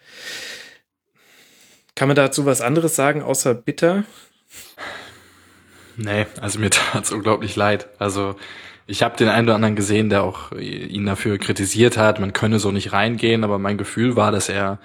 Kann 1.95 2.09
man 2.09 2.17
dazu 2.17 2.47
was 2.47 2.63
anderes 2.63 2.97
sagen, 2.97 3.23
außer 3.23 3.55
bitter? 3.55 4.03
Nee, 5.97 6.27
also 6.41 6.59
mir 6.59 6.71
tat 6.71 7.05
es 7.05 7.13
unglaublich 7.13 7.55
leid. 7.55 7.87
Also 8.01 8.35
ich 8.89 9.05
habe 9.05 9.17
den 9.17 9.29
einen 9.29 9.47
oder 9.47 9.55
anderen 9.55 9.77
gesehen, 9.77 10.11
der 10.11 10.25
auch 10.25 10.51
ihn 10.51 11.07
dafür 11.07 11.39
kritisiert 11.39 11.97
hat, 11.97 12.19
man 12.19 12.33
könne 12.33 12.59
so 12.59 12.73
nicht 12.73 12.93
reingehen, 12.93 13.45
aber 13.45 13.61
mein 13.61 13.79
Gefühl 13.79 14.17
war, 14.17 14.33
dass 14.33 14.49
er 14.49 14.81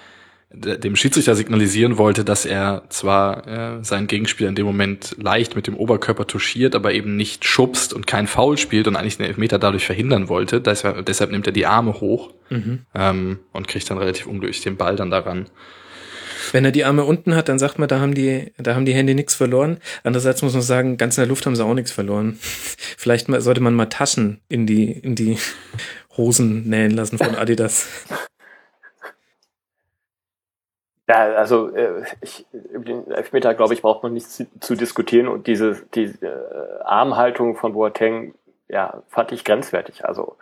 dem 0.53 0.95
Schiedsrichter 0.95 1.35
signalisieren 1.35 1.97
wollte, 1.97 2.25
dass 2.25 2.45
er 2.45 2.83
zwar 2.89 3.47
äh, 3.47 3.83
seinen 3.83 4.07
Gegenspieler 4.07 4.49
in 4.49 4.55
dem 4.55 4.65
Moment 4.65 5.15
leicht 5.17 5.55
mit 5.55 5.65
dem 5.65 5.77
Oberkörper 5.77 6.27
touchiert, 6.27 6.75
aber 6.75 6.93
eben 6.93 7.15
nicht 7.15 7.45
schubst 7.45 7.93
und 7.93 8.05
kein 8.05 8.27
Foul 8.27 8.57
spielt 8.57 8.87
und 8.87 8.95
eigentlich 8.95 9.17
den 9.17 9.25
Elfmeter 9.27 9.59
dadurch 9.59 9.85
verhindern 9.85 10.27
wollte. 10.27 10.59
Deshalb, 10.59 11.05
deshalb 11.05 11.31
nimmt 11.31 11.47
er 11.47 11.53
die 11.53 11.65
Arme 11.65 12.01
hoch 12.01 12.33
mhm. 12.49 12.79
ähm, 12.93 13.39
und 13.53 13.67
kriegt 13.69 13.89
dann 13.89 13.97
relativ 13.97 14.27
unglücklich 14.27 14.61
den 14.61 14.75
Ball 14.75 14.97
dann 14.97 15.09
daran. 15.09 15.47
Wenn 16.51 16.65
er 16.65 16.71
die 16.71 16.83
Arme 16.83 17.05
unten 17.05 17.35
hat, 17.35 17.47
dann 17.47 17.59
sagt 17.59 17.79
man, 17.79 17.87
da 17.87 17.99
haben 17.99 18.13
die, 18.13 18.51
da 18.57 18.75
haben 18.75 18.85
die 18.85 18.93
Hände 18.93 19.15
nichts 19.15 19.35
verloren. 19.35 19.77
Andererseits 20.03 20.41
muss 20.41 20.53
man 20.53 20.61
sagen, 20.61 20.97
ganz 20.97 21.17
in 21.17 21.21
der 21.21 21.29
Luft 21.29 21.45
haben 21.45 21.55
sie 21.55 21.63
auch 21.63 21.73
nichts 21.73 21.91
verloren. 21.91 22.37
Vielleicht 22.97 23.27
sollte 23.41 23.61
man 23.61 23.73
mal 23.73 23.85
Taschen 23.85 24.41
in 24.49 24.67
die, 24.67 24.91
in 24.91 25.15
die 25.15 25.37
Hosen 26.17 26.67
nähen 26.67 26.91
lassen 26.91 27.17
von 27.17 27.35
Adidas. 27.35 27.87
Ja, 31.11 31.33
also 31.33 31.75
äh, 31.75 32.03
ich, 32.21 32.45
über 32.71 32.85
den 32.85 33.11
Elfmeter, 33.11 33.53
glaube 33.53 33.73
ich, 33.73 33.81
braucht 33.81 34.01
man 34.01 34.13
nicht 34.13 34.31
zu, 34.31 34.47
zu 34.61 34.75
diskutieren 34.75 35.27
und 35.27 35.45
diese, 35.45 35.83
diese 35.93 36.25
äh, 36.25 36.83
Armhaltung 36.85 37.57
von 37.57 37.73
Boateng, 37.73 38.33
ja, 38.69 39.03
fand 39.09 39.33
ich 39.33 39.43
grenzwertig. 39.43 40.05
Also 40.05 40.37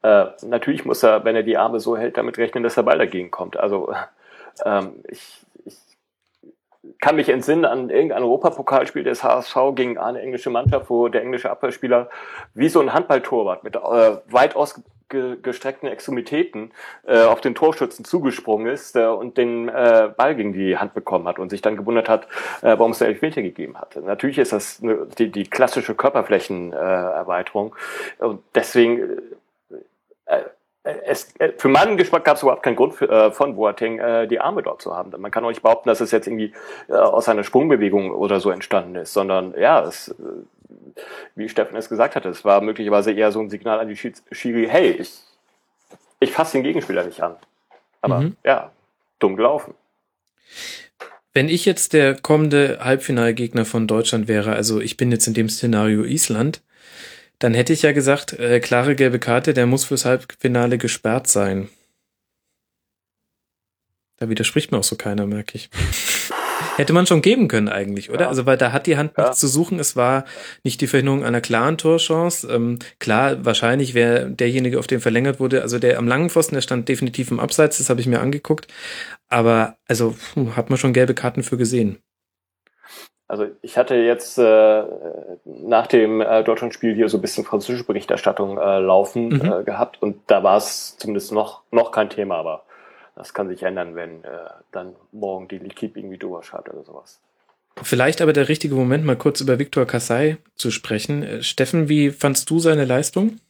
äh, 0.00 0.24
natürlich 0.40 0.86
muss 0.86 1.02
er, 1.02 1.26
wenn 1.26 1.36
er 1.36 1.42
die 1.42 1.58
Arme 1.58 1.80
so 1.80 1.98
hält, 1.98 2.16
damit 2.16 2.38
rechnen, 2.38 2.64
dass 2.64 2.76
der 2.76 2.84
Ball 2.84 2.96
dagegen 2.96 3.30
kommt. 3.30 3.58
Also 3.58 3.92
ähm, 4.64 5.04
ich, 5.06 5.44
ich 5.66 5.76
kann 6.98 7.16
mich 7.16 7.28
entsinnen 7.28 7.66
an 7.66 7.90
irgendein 7.90 8.22
Europapokalspiel 8.22 9.02
des 9.04 9.22
HSV 9.22 9.54
gegen 9.74 9.98
eine 9.98 10.22
englische 10.22 10.48
Mannschaft, 10.48 10.88
wo 10.88 11.08
der 11.08 11.20
englische 11.20 11.50
Abwehrspieler 11.50 12.08
wie 12.54 12.70
so 12.70 12.80
ein 12.80 12.94
Handballtorwart 12.94 13.64
mit 13.64 13.76
äh, 13.76 14.16
weit 14.28 14.56
aus 15.12 15.36
gestreckten 15.42 15.88
Extremitäten 15.88 16.72
äh, 17.06 17.22
auf 17.22 17.40
den 17.40 17.54
Torschützen 17.54 18.04
zugesprungen 18.04 18.66
ist 18.66 18.96
äh, 18.96 19.06
und 19.06 19.36
den 19.36 19.68
äh, 19.68 20.10
Ball 20.16 20.34
gegen 20.34 20.52
die 20.52 20.76
Hand 20.76 20.94
bekommen 20.94 21.28
hat 21.28 21.38
und 21.38 21.50
sich 21.50 21.62
dann 21.62 21.76
gewundert 21.76 22.08
hat, 22.08 22.26
äh, 22.62 22.76
warum 22.78 22.92
es 22.92 22.98
der 22.98 23.08
Elfmeter 23.08 23.42
gegeben 23.42 23.78
hat. 23.78 23.96
Natürlich 23.96 24.38
ist 24.38 24.52
das 24.52 24.80
eine, 24.82 25.06
die, 25.18 25.30
die 25.30 25.44
klassische 25.44 25.94
Körperflächenerweiterung 25.94 27.74
äh, 28.18 28.24
und 28.24 28.42
deswegen 28.54 29.18
äh, 30.26 30.42
es, 31.04 31.34
äh, 31.38 31.52
für 31.56 31.68
meinen 31.68 31.96
Geschmack 31.96 32.24
gab 32.24 32.36
es 32.36 32.42
überhaupt 32.42 32.62
keinen 32.62 32.76
Grund 32.76 32.94
für, 32.94 33.10
äh, 33.10 33.32
von 33.32 33.56
Boateng, 33.56 33.98
äh, 33.98 34.28
die 34.28 34.38
Arme 34.38 34.62
dort 34.62 34.82
zu 34.82 34.94
haben. 34.94 35.12
Man 35.20 35.30
kann 35.30 35.44
auch 35.44 35.48
nicht 35.48 35.62
behaupten, 35.62 35.88
dass 35.88 36.00
es 36.00 36.12
jetzt 36.12 36.28
irgendwie 36.28 36.52
äh, 36.88 36.92
aus 36.92 37.28
einer 37.28 37.42
Sprungbewegung 37.42 38.12
oder 38.12 38.38
so 38.38 38.50
entstanden 38.50 38.94
ist, 38.94 39.12
sondern 39.12 39.54
ja, 39.58 39.82
es, 39.82 40.08
äh, 40.08 40.14
wie 41.34 41.48
Steffen 41.48 41.76
es 41.76 41.88
gesagt 41.88 42.16
hatte, 42.16 42.28
es 42.28 42.44
war 42.44 42.60
möglicherweise 42.60 43.12
eher 43.12 43.32
so 43.32 43.40
ein 43.40 43.50
Signal 43.50 43.80
an 43.80 43.88
die 43.88 43.96
Schiri, 43.96 44.66
hey, 44.68 44.90
ich, 44.90 45.12
ich 46.20 46.32
fasse 46.32 46.52
den 46.52 46.62
Gegenspieler 46.62 47.04
nicht 47.04 47.20
an. 47.22 47.36
Aber 48.00 48.20
mhm. 48.20 48.36
ja, 48.44 48.72
dumm 49.18 49.36
gelaufen. 49.36 49.74
Wenn 51.32 51.48
ich 51.48 51.66
jetzt 51.66 51.92
der 51.92 52.14
kommende 52.14 52.78
Halbfinalgegner 52.80 53.64
von 53.64 53.86
Deutschland 53.86 54.26
wäre, 54.28 54.54
also 54.54 54.80
ich 54.80 54.96
bin 54.96 55.10
jetzt 55.12 55.26
in 55.26 55.34
dem 55.34 55.48
Szenario 55.48 56.04
Island, 56.04 56.62
Dann 57.38 57.52
hätte 57.54 57.72
ich 57.72 57.82
ja 57.82 57.92
gesagt, 57.92 58.32
äh, 58.34 58.60
klare 58.60 58.96
gelbe 58.96 59.18
Karte, 59.18 59.52
der 59.52 59.66
muss 59.66 59.84
fürs 59.84 60.04
Halbfinale 60.04 60.78
gesperrt 60.78 61.26
sein. 61.26 61.68
Da 64.16 64.30
widerspricht 64.30 64.72
mir 64.72 64.78
auch 64.78 64.84
so 64.84 64.96
keiner, 64.96 65.26
merke 65.26 65.56
ich. 65.56 65.68
Hätte 66.76 66.92
man 66.92 67.06
schon 67.06 67.22
geben 67.22 67.48
können 67.48 67.68
eigentlich, 67.68 68.10
oder? 68.10 68.22
Ja. 68.22 68.28
Also 68.28 68.44
weil 68.46 68.58
da 68.58 68.72
hat 68.72 68.86
die 68.86 68.96
Hand 68.96 69.12
ja. 69.16 69.24
nichts 69.24 69.40
zu 69.40 69.48
suchen. 69.48 69.78
Es 69.78 69.96
war 69.96 70.24
nicht 70.62 70.80
die 70.80 70.86
Verhinderung 70.86 71.24
einer 71.24 71.40
klaren 71.40 71.78
Torchance. 71.78 72.46
Ähm, 72.52 72.78
klar, 72.98 73.44
wahrscheinlich 73.44 73.94
wäre 73.94 74.30
derjenige, 74.30 74.78
auf 74.78 74.86
den 74.86 75.00
verlängert 75.00 75.40
wurde, 75.40 75.62
also 75.62 75.78
der 75.78 75.98
am 75.98 76.06
langen 76.06 76.30
Pfosten, 76.30 76.54
der 76.54 76.62
stand 76.62 76.88
definitiv 76.88 77.30
im 77.30 77.40
Abseits, 77.40 77.78
das 77.78 77.88
habe 77.88 78.00
ich 78.00 78.06
mir 78.06 78.20
angeguckt. 78.20 78.68
Aber 79.28 79.76
also 79.88 80.14
puh, 80.34 80.50
hat 80.54 80.70
man 80.70 80.78
schon 80.78 80.92
gelbe 80.92 81.14
Karten 81.14 81.42
für 81.42 81.56
gesehen. 81.56 81.98
Also 83.28 83.46
ich 83.60 83.76
hatte 83.76 83.96
jetzt 83.96 84.38
äh, 84.38 84.84
nach 85.44 85.88
dem 85.88 86.20
äh, 86.20 86.44
Deutschlandspiel 86.44 86.94
hier 86.94 87.08
so 87.08 87.18
ein 87.18 87.22
bisschen 87.22 87.44
französische 87.44 87.84
Berichterstattung 87.84 88.56
äh, 88.56 88.78
laufen 88.78 89.28
mhm. 89.30 89.52
äh, 89.52 89.64
gehabt 89.64 90.00
und 90.00 90.20
da 90.28 90.44
war 90.44 90.58
es 90.58 90.96
zumindest 90.98 91.32
noch 91.32 91.62
noch 91.72 91.90
kein 91.90 92.08
Thema, 92.08 92.36
aber 92.36 92.65
das 93.16 93.34
kann 93.34 93.48
sich 93.48 93.62
ändern, 93.62 93.96
wenn 93.96 94.22
äh, 94.24 94.28
dann 94.70 94.94
morgen 95.10 95.48
die 95.48 95.58
L'Equipe 95.58 95.98
irgendwie 95.98 96.18
drüber 96.18 96.42
schreibt 96.42 96.68
oder 96.68 96.84
sowas. 96.84 97.18
Vielleicht 97.82 98.20
aber 98.20 98.32
der 98.32 98.48
richtige 98.48 98.74
Moment, 98.74 99.04
mal 99.04 99.16
kurz 99.16 99.40
über 99.40 99.58
Viktor 99.58 99.86
Kassai 99.86 100.38
zu 100.54 100.70
sprechen. 100.70 101.22
Äh, 101.22 101.42
Steffen, 101.42 101.88
wie 101.88 102.10
fandst 102.10 102.48
du 102.50 102.58
seine 102.58 102.84
Leistung? 102.84 103.40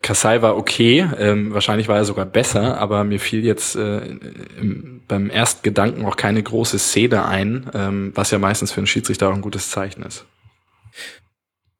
Kassai 0.00 0.42
war 0.42 0.56
okay, 0.56 1.06
ähm, 1.18 1.54
wahrscheinlich 1.54 1.86
war 1.86 1.96
er 1.96 2.04
sogar 2.04 2.26
besser, 2.26 2.78
aber 2.78 3.04
mir 3.04 3.20
fiel 3.20 3.44
jetzt 3.44 3.76
äh, 3.76 3.98
im, 3.98 5.02
beim 5.06 5.30
ersten 5.30 5.62
Gedanken 5.62 6.04
auch 6.06 6.16
keine 6.16 6.42
große 6.42 6.78
Szene 6.78 7.24
ein, 7.24 7.70
ähm, 7.72 8.10
was 8.14 8.32
ja 8.32 8.38
meistens 8.38 8.72
für 8.72 8.78
einen 8.78 8.88
Schiedsrichter 8.88 9.28
auch 9.28 9.34
ein 9.34 9.42
gutes 9.42 9.70
Zeichen 9.70 10.02
ist. 10.02 10.26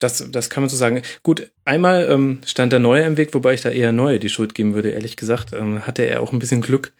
Das, 0.02 0.24
das 0.30 0.50
kann 0.50 0.62
man 0.62 0.70
so 0.70 0.76
sagen. 0.76 1.02
Gut, 1.22 1.50
einmal 1.64 2.08
ähm, 2.10 2.40
stand 2.44 2.72
der 2.72 2.80
Neue 2.80 3.04
im 3.04 3.16
Weg, 3.16 3.34
wobei 3.34 3.54
ich 3.54 3.60
da 3.60 3.70
eher 3.70 3.92
Neue 3.92 4.18
die 4.18 4.28
Schuld 4.28 4.54
geben 4.54 4.74
würde, 4.74 4.90
ehrlich 4.90 5.16
gesagt. 5.16 5.52
Ähm, 5.52 5.86
hatte 5.86 6.02
er 6.02 6.22
auch 6.22 6.32
ein 6.32 6.38
bisschen 6.38 6.60
Glück, 6.60 6.92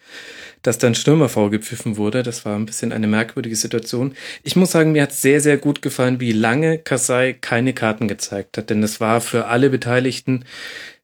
dass 0.61 0.77
dann 0.77 0.95
Stürmerfall 0.95 1.49
gepfiffen 1.49 1.97
wurde. 1.97 2.23
Das 2.23 2.45
war 2.45 2.55
ein 2.55 2.65
bisschen 2.65 2.93
eine 2.93 3.07
merkwürdige 3.07 3.55
Situation. 3.55 4.15
Ich 4.43 4.55
muss 4.55 4.71
sagen, 4.71 4.93
mir 4.93 5.03
hat 5.03 5.11
sehr, 5.11 5.41
sehr 5.41 5.57
gut 5.57 5.81
gefallen, 5.81 6.21
wie 6.21 6.31
lange 6.31 6.77
Kasai 6.77 7.33
keine 7.33 7.73
Karten 7.73 8.07
gezeigt 8.07 8.57
hat. 8.57 8.69
Denn 8.69 8.81
das 8.81 9.01
war 9.01 9.19
für 9.19 9.47
alle 9.47 9.69
Beteiligten 9.69 10.45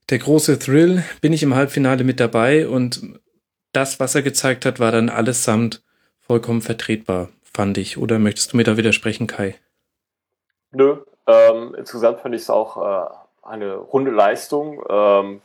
der 0.10 0.20
große 0.20 0.58
Thrill. 0.58 1.04
Bin 1.20 1.34
ich 1.34 1.44
im 1.44 1.56
Halbfinale 1.56 2.04
mit 2.04 2.20
dabei 2.20 2.68
und 2.68 3.02
das, 3.74 4.00
was 4.00 4.16
er 4.16 4.22
gezeigt 4.22 4.66
hat, 4.66 4.80
war 4.80 4.92
dann 4.92 5.10
allesamt 5.10 5.84
vollkommen 6.20 6.62
vertretbar, 6.62 7.30
fand 7.44 7.78
ich. 7.78 7.98
Oder 7.98 8.20
möchtest 8.20 8.54
du 8.54 8.58
mir 8.58 8.64
da 8.64 8.78
widersprechen, 8.78 9.28
Kai? 9.28 9.56
Nö, 10.72 10.98
ähm, 11.28 11.76
insgesamt 11.78 12.22
fand 12.22 12.36
ich 12.36 12.42
es 12.42 12.50
auch 12.50 12.78
äh, 12.78 13.10
eine 13.44 13.76
runde 13.76 14.12
Leistung. 14.12 14.84
Ähm, 14.90 15.42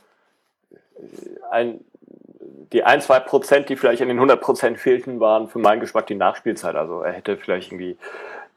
ein, 1.51 1.79
die 2.71 2.83
ein, 2.83 3.01
zwei 3.01 3.19
Prozent, 3.19 3.69
die 3.69 3.75
vielleicht 3.75 4.01
in 4.01 4.07
den 4.07 4.17
100 4.17 4.41
Prozent 4.41 4.79
fehlten, 4.79 5.19
waren 5.19 5.47
für 5.47 5.59
meinen 5.59 5.79
Geschmack 5.79 6.07
die 6.07 6.15
Nachspielzeit. 6.15 6.75
Also 6.75 7.01
er 7.01 7.13
hätte 7.13 7.37
vielleicht 7.37 7.71
irgendwie 7.71 7.97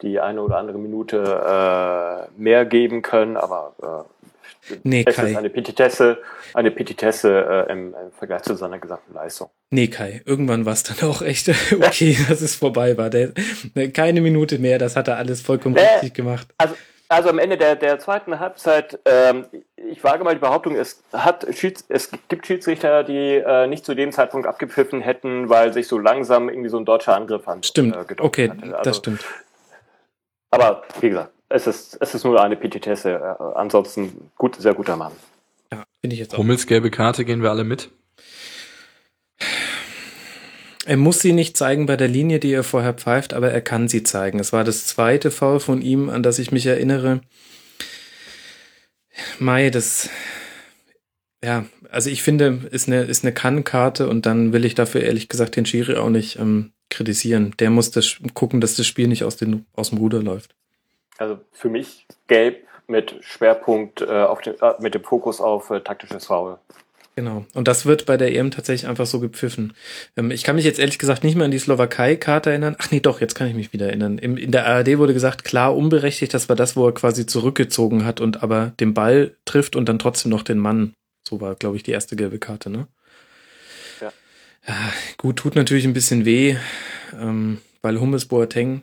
die 0.03 0.21
eine 0.21 0.43
oder 0.43 0.59
andere 0.59 0.79
Minute 0.79 2.29
äh, 2.37 2.41
mehr 2.41 2.65
geben 2.65 3.03
können, 3.03 3.37
aber 3.37 3.75
äh, 3.83 4.77
nee, 4.85 5.05
es 5.07 5.19
ist 5.19 5.37
eine 5.37 5.51
Petitesse, 5.51 6.19
eine 6.55 6.71
Petitesse 6.71 7.67
äh, 7.69 7.73
im, 7.73 7.89
im, 7.89 8.13
Vergleich 8.17 8.43
zu 8.43 8.55
seiner 8.55 8.79
gesamten 8.79 9.15
Leistung. 9.15 9.51
Nee, 9.71 9.89
Kai, 9.89 10.23
irgendwann 10.25 10.65
war 10.65 10.73
es 10.73 10.85
dann 10.85 11.09
auch 11.09 11.21
echt 11.23 11.49
okay, 11.73 12.17
dass 12.29 12.41
es 12.41 12.55
vorbei 12.55 12.97
war. 12.97 13.11
Der, 13.11 13.33
keine 13.93 14.21
Minute 14.21 14.59
mehr, 14.59 14.79
das 14.79 14.95
hat 14.95 15.09
er 15.09 15.17
alles 15.17 15.41
vollkommen 15.41 15.77
äh, 15.77 15.81
richtig 15.81 16.15
gemacht. 16.15 16.47
Also 16.59 16.75
also 17.09 17.31
am 17.31 17.39
Ende 17.39 17.57
der, 17.57 17.77
der 17.77 17.99
zweiten 17.99 18.39
Halbzeit, 18.39 18.99
ähm, 19.05 19.47
ich 19.77 20.05
wage 20.05 20.25
mal 20.25 20.35
die 20.35 20.41
Behauptung, 20.41 20.77
es, 20.77 21.03
hat 21.13 21.47
Schieds, 21.57 21.85
es 21.89 22.11
gibt 22.29 22.47
Schiedsrichter, 22.47 23.03
die 23.03 23.37
äh, 23.37 23.67
nicht 23.67 23.85
zu 23.85 23.95
dem 23.95 24.13
Zeitpunkt 24.13 24.47
abgepfiffen 24.47 25.01
hätten, 25.01 25.49
weil 25.49 25.73
sich 25.73 25.89
so 25.89 25.99
langsam 25.99 26.49
irgendwie 26.49 26.69
so 26.69 26.79
ein 26.79 26.85
deutscher 26.85 27.17
Angriff 27.17 27.49
an. 27.49 27.63
Stimmt, 27.63 27.97
äh, 27.97 28.15
okay. 28.19 28.51
Also, 28.51 28.77
das 28.83 28.97
stimmt. 28.99 29.25
Aber 30.51 30.83
wie 31.01 31.09
gesagt, 31.11 31.33
es 31.49 31.67
ist, 31.67 31.99
es 32.01 32.15
ist 32.15 32.25
nur 32.25 32.43
eine 32.43 32.57
Petitesse. 32.57 33.13
Äh, 33.13 33.43
ansonsten 33.55 34.31
gut, 34.37 34.57
sehr 34.57 34.75
guter 34.75 34.97
Mann. 34.97 35.13
Ja, 35.73 35.85
finde 36.01 36.15
ich 36.15 36.21
jetzt 36.21 36.35
auch. 36.35 36.39
Hummels 36.39 36.67
gelbe 36.67 36.91
Karte 36.91 37.25
gehen 37.25 37.43
wir 37.43 37.51
alle 37.51 37.65
mit. 37.65 37.91
Er 40.89 40.97
muss 40.97 41.21
sie 41.21 41.35
nicht 41.35 41.55
zeigen 41.55 41.85
bei 41.85 41.99
der 41.99 42.09
Linie, 42.09 42.39
die 42.39 42.51
er 42.51 42.65
vorher 42.65 42.95
pfeift, 42.95 43.35
aber 43.35 43.51
er 43.51 43.61
kann 43.61 43.89
sie 43.89 44.05
zeigen. 44.05 44.41
Es 44.41 44.55
war 44.55 44.65
das 44.65 44.87
zweite 44.87 45.31
Foul 45.31 45.61
von 45.61 45.83
ihm, 45.83 46.09
an 46.09 46.23
das 46.23 46.39
ich 46.39 46.51
mich 46.51 46.65
erinnere. 46.65 47.21
Mai, 49.39 49.69
das, 49.69 50.09
ja, 51.45 51.67
also 51.91 52.09
ich 52.09 52.23
finde, 52.23 52.61
ist 52.71 52.87
eine, 52.87 53.03
ist 53.03 53.23
eine 53.23 53.35
Kann-Karte 53.35 54.09
und 54.09 54.25
dann 54.25 54.55
will 54.55 54.65
ich 54.65 54.75
dafür 54.75 55.03
ehrlich 55.03 55.29
gesagt 55.29 55.57
den 55.57 55.67
Schiri 55.67 55.97
auch 55.97 56.09
nicht 56.09 56.39
ähm, 56.39 56.73
kritisieren. 56.89 57.55
Der 57.59 57.69
muss 57.69 57.91
das 57.91 58.17
gucken, 58.33 58.63
dass 58.63 58.75
das 58.75 58.87
Spiel 58.87 59.09
nicht 59.09 59.25
aus, 59.25 59.37
den, 59.37 59.67
aus 59.75 59.91
dem 59.91 59.99
Ruder 59.99 60.23
läuft. 60.23 60.55
Also 61.19 61.39
für 61.53 61.69
mich 61.69 62.07
gelb 62.29 62.67
mit 62.87 63.15
Schwerpunkt 63.21 64.01
äh, 64.01 64.07
auf 64.07 64.41
den, 64.41 64.59
äh, 64.63 64.73
mit 64.79 64.95
dem 64.95 65.05
Fokus 65.05 65.43
auf 65.43 65.69
äh, 65.69 65.81
taktisches 65.81 66.25
Foul. 66.25 66.59
Genau. 67.19 67.45
Und 67.53 67.67
das 67.67 67.85
wird 67.85 68.07
bei 68.07 68.17
der 68.17 68.33
EM 68.33 68.53
tatsächlich 68.53 68.89
einfach 68.89 69.05
so 69.05 69.19
gepfiffen. 69.19 69.73
Ähm, 70.17 70.31
ich 70.31 70.45
kann 70.45 70.55
mich 70.55 70.65
jetzt 70.65 70.79
ehrlich 70.79 71.01
gesagt 71.01 71.25
nicht 71.25 71.35
mehr 71.35 71.47
an 71.47 71.51
die 71.51 71.59
Slowakei-Karte 71.59 72.51
erinnern. 72.51 72.77
Ach 72.79 72.93
nee, 72.93 73.01
doch, 73.01 73.21
jetzt 73.21 73.35
kann 73.35 73.49
ich 73.49 73.55
mich 73.55 73.73
wieder 73.73 73.89
erinnern. 73.89 74.19
Im, 74.19 74.37
in 74.37 74.53
der 74.53 74.67
ARD 74.69 74.99
wurde 74.99 75.15
gesagt, 75.15 75.43
klar, 75.43 75.77
unberechtigt, 75.77 76.33
das 76.33 76.49
war 76.49 76.55
das, 76.55 76.77
wo 76.77 76.87
er 76.87 76.95
quasi 76.95 77.27
zurückgezogen 77.27 78.05
hat 78.05 78.21
und 78.21 78.45
aber 78.45 78.73
den 78.79 78.95
Ball 78.95 79.35
trifft 79.47 79.75
und 79.75 79.89
dann 79.89 79.99
trotzdem 79.99 80.31
noch 80.31 80.45
den 80.45 80.59
Mann. 80.59 80.95
So 81.27 81.41
war, 81.41 81.57
glaube 81.57 81.75
ich, 81.77 81.83
die 81.83 81.91
erste 81.91 82.15
gelbe 82.15 82.39
Karte, 82.39 82.71
ne? 82.71 82.87
Ja. 84.01 84.13
ja 84.69 84.93
gut, 85.17 85.39
tut 85.39 85.57
natürlich 85.57 85.87
ein 85.87 85.95
bisschen 85.95 86.25
weh, 86.25 86.55
ähm, 87.21 87.59
weil 87.83 87.99
Hummels 87.99 88.27
Boateng 88.27 88.83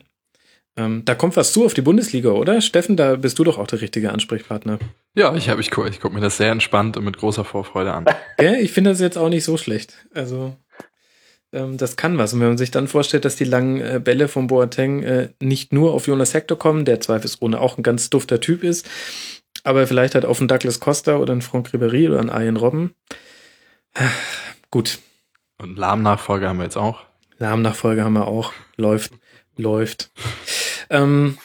ähm, 0.76 1.04
da 1.04 1.14
kommt 1.14 1.36
was 1.36 1.52
zu 1.52 1.64
auf 1.64 1.74
die 1.74 1.82
Bundesliga, 1.82 2.30
oder? 2.30 2.60
Steffen, 2.60 2.96
da 2.96 3.16
bist 3.16 3.38
du 3.38 3.44
doch 3.44 3.58
auch 3.58 3.66
der 3.66 3.80
richtige 3.80 4.12
Ansprechpartner. 4.12 4.78
Ja, 5.14 5.34
ich 5.34 5.48
habe 5.48 5.60
ich 5.60 5.70
gucke 5.70 5.88
ich 5.88 6.00
guck 6.00 6.12
mir 6.12 6.20
das 6.20 6.36
sehr 6.36 6.50
entspannt 6.52 6.96
und 6.96 7.04
mit 7.04 7.16
großer 7.16 7.44
Vorfreude 7.44 7.92
an. 7.92 8.04
Ja, 8.40 8.52
ich 8.52 8.72
finde 8.72 8.90
das 8.90 9.00
jetzt 9.00 9.16
auch 9.16 9.30
nicht 9.30 9.44
so 9.44 9.56
schlecht. 9.56 9.94
Also 10.12 10.54
ähm, 11.52 11.78
das 11.78 11.96
kann 11.96 12.18
was. 12.18 12.34
Und 12.34 12.40
wenn 12.40 12.48
man 12.48 12.58
sich 12.58 12.70
dann 12.70 12.88
vorstellt, 12.88 13.24
dass 13.24 13.36
die 13.36 13.44
langen 13.44 13.80
äh, 13.80 14.00
Bälle 14.02 14.28
von 14.28 14.48
Boateng 14.48 15.02
äh, 15.02 15.28
nicht 15.40 15.72
nur 15.72 15.94
auf 15.94 16.06
Jonas 16.06 16.34
Hector 16.34 16.58
kommen, 16.58 16.84
der 16.84 17.00
zweifelsohne 17.00 17.58
auch 17.58 17.78
ein 17.78 17.82
ganz 17.82 18.10
dufter 18.10 18.40
Typ 18.40 18.62
ist, 18.62 18.86
aber 19.64 19.86
vielleicht 19.86 20.14
halt 20.14 20.26
auf 20.26 20.40
einen 20.40 20.48
Douglas 20.48 20.80
Costa 20.80 21.16
oder 21.16 21.32
einen 21.32 21.42
Franck 21.42 21.70
Ribéry 21.70 22.08
oder 22.08 22.20
einen 22.20 22.28
Ian 22.28 22.56
Robben. 22.56 22.94
Gut. 24.70 24.98
Und 25.58 25.78
Lahmnachfolge 25.78 26.46
haben 26.46 26.58
wir 26.58 26.64
jetzt 26.64 26.76
auch. 26.76 27.04
Lahmnachfolge 27.38 28.04
haben 28.04 28.12
wir 28.12 28.28
auch. 28.28 28.52
Läuft. 28.76 29.12
Läuft. 29.56 30.10
Ähm, 30.90 31.38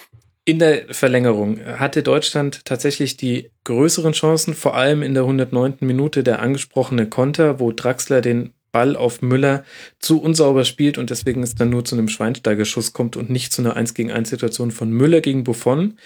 in 0.44 0.60
der 0.60 0.94
Verlängerung 0.94 1.60
hatte 1.64 2.02
Deutschland 2.02 2.66
tatsächlich 2.66 3.16
die 3.16 3.52
größeren 3.64 4.14
Chancen, 4.14 4.56
vor 4.56 4.76
allem 4.76 5.04
in 5.04 5.14
der 5.14 5.24
109. 5.24 5.78
Minute 5.82 6.24
der 6.24 6.42
angesprochene 6.42 7.08
Konter, 7.08 7.60
wo 7.60 7.72
Draxler 7.72 8.22
den 8.22 8.54
Ball 8.72 8.96
auf 8.96 9.22
Müller 9.22 9.64
zu 10.00 10.22
unsauber 10.22 10.66
spielt 10.66 10.98
und 10.98 11.10
deswegen 11.10 11.44
es 11.44 11.56
dann 11.56 11.70
nur 11.70 11.86
zu 11.86 11.96
einem 11.96 12.08
Schweinsteigerschuss 12.08 12.94
kommt 12.94 13.18
und 13.18 13.30
nicht 13.30 13.54
zu 13.54 13.62
einer 13.62 13.76
1 13.76 13.94
gegen 13.94 14.12
1 14.12 14.30
Situation 14.30 14.72
von 14.72 14.90
Müller 14.92 15.22
gegen 15.22 15.44
Buffon. 15.44 15.98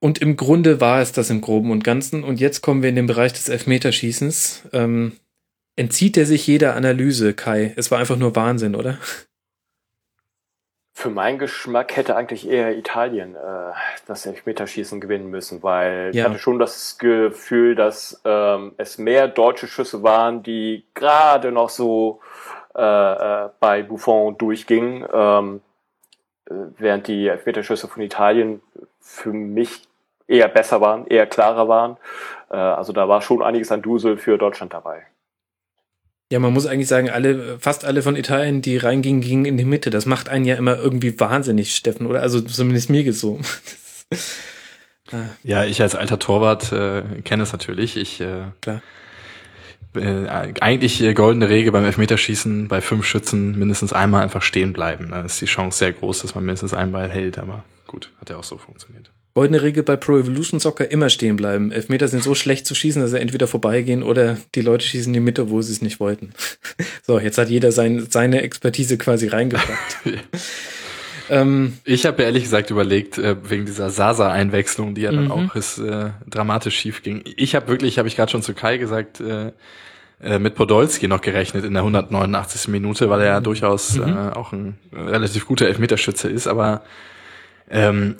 Und 0.00 0.18
im 0.18 0.36
Grunde 0.36 0.80
war 0.80 1.00
es 1.00 1.12
das 1.12 1.30
im 1.30 1.40
Groben 1.40 1.70
und 1.70 1.84
Ganzen. 1.84 2.24
Und 2.24 2.38
jetzt 2.38 2.60
kommen 2.60 2.82
wir 2.82 2.90
in 2.90 2.96
den 2.96 3.06
Bereich 3.06 3.32
des 3.32 3.48
Elfmeterschießens. 3.48 4.64
Ähm, 4.72 5.12
entzieht 5.76 6.18
er 6.18 6.26
sich 6.26 6.46
jeder 6.46 6.76
Analyse, 6.76 7.32
Kai? 7.32 7.72
Es 7.76 7.90
war 7.90 7.98
einfach 7.98 8.18
nur 8.18 8.36
Wahnsinn, 8.36 8.74
oder? 8.74 8.98
Für 10.96 11.10
meinen 11.10 11.38
Geschmack 11.40 11.96
hätte 11.96 12.14
eigentlich 12.14 12.48
eher 12.48 12.76
Italien 12.78 13.34
äh, 13.34 13.72
das 14.06 14.26
Elfmeterschießen 14.26 15.00
gewinnen 15.00 15.28
müssen, 15.28 15.62
weil 15.64 16.12
ja. 16.14 16.22
ich 16.22 16.28
hatte 16.28 16.38
schon 16.38 16.60
das 16.60 16.98
Gefühl, 16.98 17.74
dass 17.74 18.22
ähm, 18.24 18.72
es 18.76 18.96
mehr 18.96 19.26
deutsche 19.26 19.66
Schüsse 19.66 20.04
waren, 20.04 20.44
die 20.44 20.84
gerade 20.94 21.50
noch 21.50 21.68
so 21.68 22.20
äh, 22.76 22.80
äh, 22.80 23.48
bei 23.58 23.82
Buffon 23.82 24.38
durchgingen, 24.38 25.04
ähm, 25.12 25.60
äh, 26.46 26.54
während 26.78 27.08
die 27.08 27.26
Elfmeterschüsse 27.26 27.88
von 27.88 28.00
Italien 28.00 28.62
für 29.00 29.32
mich 29.32 29.88
eher 30.28 30.48
besser 30.48 30.80
waren, 30.80 31.08
eher 31.08 31.26
klarer 31.26 31.66
waren. 31.66 31.96
Äh, 32.50 32.56
also 32.56 32.92
da 32.92 33.08
war 33.08 33.20
schon 33.20 33.42
einiges 33.42 33.72
an 33.72 33.82
Dusel 33.82 34.16
für 34.16 34.38
Deutschland 34.38 34.72
dabei. 34.72 35.04
Ja, 36.34 36.40
man 36.40 36.52
muss 36.52 36.66
eigentlich 36.66 36.88
sagen, 36.88 37.10
alle, 37.10 37.60
fast 37.60 37.84
alle 37.84 38.02
von 38.02 38.16
Italien, 38.16 38.60
die 38.60 38.76
reingingen, 38.76 39.20
gingen 39.20 39.44
in 39.44 39.56
die 39.56 39.64
Mitte. 39.64 39.90
Das 39.90 40.04
macht 40.04 40.28
einen 40.28 40.44
ja 40.44 40.56
immer 40.56 40.76
irgendwie 40.76 41.20
wahnsinnig, 41.20 41.76
Steffen, 41.76 42.08
oder? 42.08 42.22
Also 42.22 42.40
zumindest 42.40 42.90
mir 42.90 43.04
geht's 43.04 43.20
so. 43.20 43.38
ja, 45.44 45.64
ich 45.64 45.80
als 45.80 45.94
alter 45.94 46.18
Torwart 46.18 46.72
äh, 46.72 47.02
kenne 47.22 47.44
es 47.44 47.52
natürlich. 47.52 47.96
Ich 47.96 48.20
äh, 48.20 48.46
Klar. 48.62 48.82
Äh, 49.94 50.26
eigentlich 50.60 51.00
äh, 51.02 51.14
goldene 51.14 51.48
Regel 51.48 51.70
beim 51.70 51.84
Elfmeterschießen 51.84 52.66
bei 52.66 52.80
fünf 52.80 53.06
Schützen 53.06 53.56
mindestens 53.56 53.92
einmal 53.92 54.24
einfach 54.24 54.42
stehen 54.42 54.72
bleiben. 54.72 55.10
Da 55.12 55.20
ist 55.22 55.40
die 55.40 55.46
Chance 55.46 55.78
sehr 55.78 55.92
groß, 55.92 56.22
dass 56.22 56.34
man 56.34 56.44
mindestens 56.44 56.74
einen 56.74 56.90
Ball 56.90 57.08
hält, 57.08 57.38
aber 57.38 57.62
gut. 57.86 58.10
Hat 58.20 58.28
ja 58.28 58.38
auch 58.38 58.42
so 58.42 58.58
funktioniert. 58.58 59.12
Goldene 59.34 59.62
Regel 59.62 59.82
bei 59.82 59.96
Pro 59.96 60.16
Evolution 60.16 60.60
Soccer 60.60 60.88
immer 60.92 61.10
stehen 61.10 61.34
bleiben. 61.34 61.72
Elfmeter 61.72 62.06
sind 62.06 62.22
so 62.22 62.36
schlecht 62.36 62.66
zu 62.66 62.74
schießen, 62.76 63.02
dass 63.02 63.10
sie 63.10 63.18
entweder 63.18 63.48
vorbeigehen 63.48 64.04
oder 64.04 64.38
die 64.54 64.60
Leute 64.60 64.86
schießen 64.86 65.10
in 65.10 65.14
die 65.14 65.20
Mitte, 65.20 65.50
wo 65.50 65.60
sie 65.60 65.72
es 65.72 65.82
nicht 65.82 66.00
wollten. 66.00 66.32
So, 67.06 67.18
jetzt 67.18 67.36
hat 67.36 67.50
jeder 67.50 67.70
sein, 67.70 68.06
seine 68.08 68.40
Expertise 68.40 68.96
quasi 68.96 69.28
reingebracht. 69.28 69.98
ähm, 71.30 71.74
ich 71.84 72.06
habe 72.06 72.22
ehrlich 72.22 72.44
gesagt 72.44 72.70
überlegt, 72.70 73.18
äh, 73.18 73.36
wegen 73.44 73.66
dieser 73.66 73.90
Sasa-Einwechslung, 73.90 74.94
die 74.94 75.02
ja 75.02 75.12
dann 75.12 75.26
mhm. 75.26 75.30
auch 75.30 75.54
ist, 75.54 75.78
äh, 75.78 76.10
dramatisch 76.26 76.78
schief 76.78 77.02
ging. 77.02 77.22
Ich 77.36 77.54
habe 77.54 77.68
wirklich, 77.68 77.98
habe 77.98 78.08
ich 78.08 78.16
gerade 78.16 78.32
schon 78.32 78.42
zu 78.42 78.54
Kai 78.54 78.78
gesagt, 78.78 79.20
äh, 79.20 79.52
äh, 80.22 80.38
mit 80.38 80.54
Podolski 80.54 81.06
noch 81.06 81.20
gerechnet 81.20 81.66
in 81.66 81.74
der 81.74 81.82
189. 81.82 82.68
Minute, 82.68 83.10
weil 83.10 83.20
er 83.20 83.26
ja 83.26 83.40
mhm. 83.40 83.44
durchaus 83.44 83.96
mhm. 83.96 84.04
äh, 84.04 84.30
auch 84.30 84.52
ein 84.52 84.78
relativ 84.92 85.46
guter 85.46 85.66
Elfmeterschütze 85.66 86.30
ist, 86.30 86.46
aber 86.46 86.82
ähm, 87.70 88.16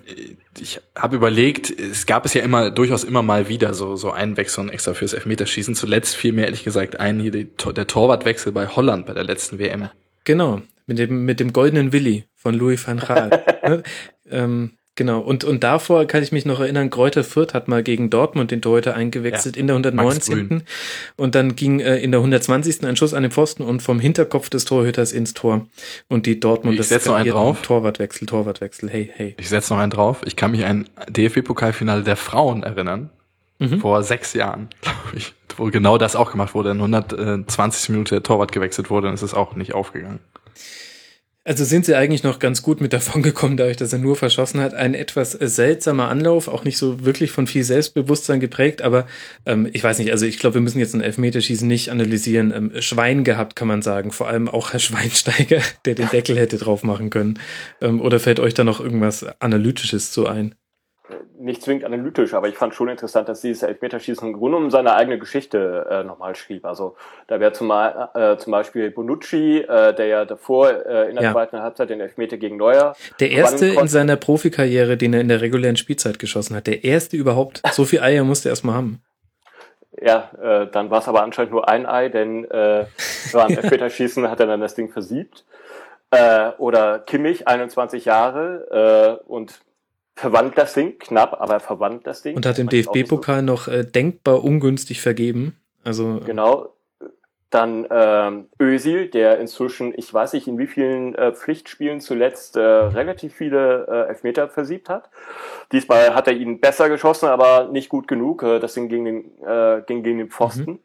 ich 0.59 0.81
habe 0.97 1.17
überlegt, 1.17 1.71
es 1.71 2.07
gab 2.07 2.25
es 2.25 2.35
ja 2.35 2.43
immer 2.43 2.71
durchaus 2.71 3.05
immer 3.05 3.23
mal 3.23 3.49
wieder 3.49 3.75
so 3.75 3.97
so 3.97 4.11
Einwechslungen 4.11 4.73
extra 4.73 4.95
fürs 4.95 5.13
Elfmeterschießen. 5.13 5.75
Zuletzt 5.75 6.17
fiel 6.17 6.33
mir 6.33 6.45
ehrlich 6.45 6.65
gesagt 6.65 7.01
ein 7.01 7.21
hier 7.21 7.31
die, 7.31 7.47
der 7.47 7.87
Torwartwechsel 7.87 8.53
bei 8.53 8.69
Holland 8.69 9.07
bei 9.07 9.15
der 9.15 9.25
letzten 9.25 9.59
WM. 9.59 9.89
Genau, 10.25 10.63
mit 10.87 10.99
dem 10.99 11.25
mit 11.25 11.41
dem 11.41 11.53
goldenen 11.53 11.93
Willi 11.93 12.25
von 12.35 12.55
Louis 12.55 12.87
van 12.87 12.99
Gaal. 12.99 13.45
Ne? 13.65 13.83
ähm, 14.31 14.73
Genau, 14.97 15.19
und, 15.19 15.43
und 15.43 15.65
davor 15.65 16.07
kann 16.07 16.23
ich 16.23 16.31
mich 16.31 16.45
noch 16.45 16.61
erinnern, 16.61 16.89
Kräuter 16.89 17.25
Fürth 17.25 17.53
hat 17.53 17.67
mal 17.67 17.83
gegen 17.83 18.11
Dortmund 18.11 18.53
den 18.53 18.63
Torhüter 18.63 18.95
eingewechselt 18.95 19.57
ja, 19.57 19.61
in 19.61 19.67
der 19.67 19.75
119. 19.75 20.63
Und 21.17 21.35
dann 21.35 21.57
ging 21.57 21.81
äh, 21.81 21.97
in 21.99 22.13
der 22.13 22.21
120. 22.21 22.85
ein 22.85 22.95
Schuss 22.95 23.13
an 23.13 23.23
den 23.23 23.33
Pfosten 23.33 23.65
und 23.65 23.83
vom 23.83 23.99
Hinterkopf 23.99 24.51
des 24.51 24.65
Torhüters 24.67 25.11
ins 25.11 25.35
Tor. 25.35 25.67
Und 26.09 26.27
die 26.27 26.39
Dortmund 26.39 26.79
Ich 26.79 26.87
setze 26.87 27.09
noch 27.09 27.17
einen 27.17 27.31
drauf. 27.31 27.63
Torwartwechsel, 27.63 28.29
Torwartwechsel, 28.29 28.89
hey, 28.89 29.11
hey. 29.13 29.35
Ich 29.41 29.49
setze 29.49 29.73
noch 29.73 29.81
einen 29.81 29.91
drauf. 29.91 30.21
Ich 30.27 30.37
kann 30.37 30.53
mich 30.53 30.65
an 30.65 30.89
ein 30.95 31.13
DFB-Pokalfinale 31.13 32.05
der 32.05 32.17
Frauen 32.17 32.63
erinnern. 32.63 33.11
Mhm. 33.59 33.81
Vor 33.81 34.05
sechs 34.05 34.33
Jahren, 34.33 34.69
glaube 34.81 35.17
ich, 35.17 35.35
wo 35.57 35.65
genau 35.67 35.99
das 35.99 36.15
auch 36.15 36.31
gemacht 36.31 36.55
wurde. 36.55 36.71
In 36.71 36.81
120 36.81 37.89
Minuten 37.89 38.11
der 38.11 38.23
Torwart 38.23 38.53
gewechselt 38.53 38.91
wurde, 38.91 39.09
dann 39.09 39.15
ist 39.15 39.23
es 39.23 39.35
auch 39.35 39.57
nicht 39.57 39.75
aufgegangen. 39.75 40.21
Also 41.47 41.65
sind 41.65 41.85
sie 41.85 41.95
eigentlich 41.95 42.23
noch 42.23 42.39
ganz 42.39 42.63
gut 42.63 42.81
mit 42.81 42.95
davon 42.95 43.23
gekommen, 43.23 43.59
dadurch, 43.59 43.77
dass 43.77 43.93
er 43.93 43.99
nur 43.99 44.17
verschossen 44.17 44.61
hat. 44.61 44.73
Ein 44.73 44.95
etwas 44.95 45.33
seltsamer 45.33 46.09
Anlauf, 46.09 46.49
auch 46.49 46.65
nicht 46.65 46.79
so 46.79 47.05
wirklich 47.05 47.33
von 47.33 47.47
viel 47.47 47.65
Selbstbewusstsein 47.65 48.41
geprägt, 48.41 48.81
aber 48.81 49.07
ähm, 49.45 49.69
ich 49.73 49.85
weiß 49.85 49.99
nicht, 49.99 50.11
also 50.11 50.25
ich 50.25 50.39
glaube, 50.39 50.55
wir 50.55 50.61
müssen 50.63 50.79
jetzt 50.79 50.95
ein 50.95 51.03
Elfmeterschießen 51.03 51.69
nicht 51.69 51.91
analysieren. 51.91 52.53
Ähm, 52.55 52.73
Schwein 52.81 53.25
gehabt, 53.25 53.57
kann 53.57 53.69
man 53.69 53.83
sagen. 53.83 54.11
Vor 54.11 54.29
allem 54.29 54.49
auch 54.49 54.73
Herr 54.73 54.81
Schweinsteiger, 54.81 55.61
der 55.85 55.95
den 55.95 56.09
Deckel 56.09 56.39
hätte 56.39 56.57
drauf 56.57 56.83
machen 56.83 57.11
können. 57.11 57.39
Ähm, 57.83 58.01
oder 58.01 58.21
fällt 58.21 58.41
euch 58.41 58.55
da 58.55 58.65
noch 58.65 58.81
irgendwas 58.81 59.25
Analytisches 59.41 60.13
zu 60.13 60.27
ein? 60.27 60.55
Nicht 61.39 61.63
zwingend 61.63 61.85
analytisch, 61.85 62.35
aber 62.35 62.49
ich 62.49 62.57
fand 62.57 62.75
schon 62.75 62.89
interessant, 62.89 63.29
dass 63.29 63.41
dieses 63.41 63.63
Elfmeterschießen 63.63 64.29
im 64.29 64.35
Grunde 64.35 64.57
um 64.57 64.71
seine 64.71 64.95
eigene 64.95 65.19
Geschichte 65.19 65.87
äh, 65.91 66.05
nochmal 66.05 66.37
schrieb. 66.37 66.65
Also 66.65 66.97
da 67.27 67.41
wäre 67.41 67.53
zum, 67.53 67.71
äh, 67.71 68.37
zum 68.39 68.51
Beispiel 68.51 68.91
Bonucci, 68.91 69.59
äh, 69.59 69.95
der 69.95 70.07
ja 70.07 70.25
davor 70.25 70.71
äh, 70.71 71.09
in 71.09 71.17
der 71.17 71.25
ja. 71.25 71.33
zweiten 71.33 71.61
Halbzeit 71.61 71.91
den 71.91 72.01
Elfmeter 72.01 72.37
gegen 72.37 72.57
Neuer. 72.57 72.95
Der 73.21 73.31
erste 73.31 73.67
in 73.67 73.89
seiner 73.89 74.17
Profikarriere, 74.17 74.97
den 74.97 75.13
er 75.15 75.21
in 75.21 75.29
der 75.29 75.41
regulären 75.41 75.77
Spielzeit 75.77 76.19
geschossen 76.19 76.57
hat. 76.57 76.67
Der 76.67 76.85
erste 76.85 77.17
überhaupt. 77.17 77.63
So 77.73 77.85
viel 77.85 78.01
Eier 78.01 78.25
musste 78.25 78.49
er 78.49 78.53
erstmal 78.53 78.77
haben. 78.77 79.03
Ja, 80.01 80.31
äh, 80.43 80.67
dann 80.71 80.91
war 80.91 81.01
es 81.01 81.09
aber 81.09 81.23
anscheinend 81.23 81.53
nur 81.53 81.69
ein 81.69 81.87
Ei, 81.87 82.09
denn 82.09 82.45
äh, 82.51 82.87
beim 83.33 83.51
Elfmeterschießen 83.51 84.29
hat 84.29 84.41
er 84.41 84.47
dann 84.47 84.61
das 84.61 84.75
Ding 84.75 84.91
versiebt. 84.91 85.45
Äh, 86.11 86.51
oder 86.59 86.99
Kimmich, 87.01 87.49
21 87.49 88.05
Jahre 88.05 89.21
äh, 89.21 89.31
und 89.31 89.61
verwandt 90.15 90.57
das 90.57 90.75
Ding, 90.75 90.99
knapp, 90.99 91.41
aber 91.41 91.61
verwandt 91.61 92.07
das 92.07 92.23
Ding. 92.23 92.37
Und 92.37 92.47
hat 92.47 92.59
im 92.59 92.69
DFB-Pokal 92.69 93.43
noch 93.43 93.69
äh, 93.69 93.85
denkbar 93.85 94.45
ungünstig 94.45 95.01
vergeben. 95.01 95.57
Also 95.83 96.19
äh, 96.19 96.27
genau. 96.27 96.71
Dann 97.51 97.87
ähm, 97.89 98.49
Özil, 98.61 99.09
der 99.09 99.39
inzwischen, 99.39 99.95
ich 99.97 100.13
weiß 100.13 100.33
nicht 100.33 100.49
in 100.49 100.59
wie 100.59 100.67
vielen 100.67 101.15
äh, 101.15 101.33
Pflichtspielen 101.33 102.01
zuletzt 102.01 102.57
äh, 102.57 102.61
relativ 102.61 103.33
viele 103.33 103.87
äh, 103.87 104.09
Elfmeter 104.09 104.49
versiebt 104.49 104.89
hat. 104.89 105.09
Diesmal 105.71 106.17
hat 106.17 106.27
er 106.27 106.35
ihn 106.35 106.59
besser 106.59 106.89
geschossen, 106.89 107.29
aber 107.29 107.69
nicht 107.69 107.89
gut 107.89 108.09
genug. 108.09 108.43
Äh, 108.43 108.59
das 108.59 108.75
Ding 108.75 108.89
ging, 108.89 109.05
den, 109.05 109.25
äh, 109.47 109.83
ging 109.87 110.03
gegen 110.03 110.19
den 110.19 110.31
Pfosten. 110.31 110.71
Mhm. 110.73 110.79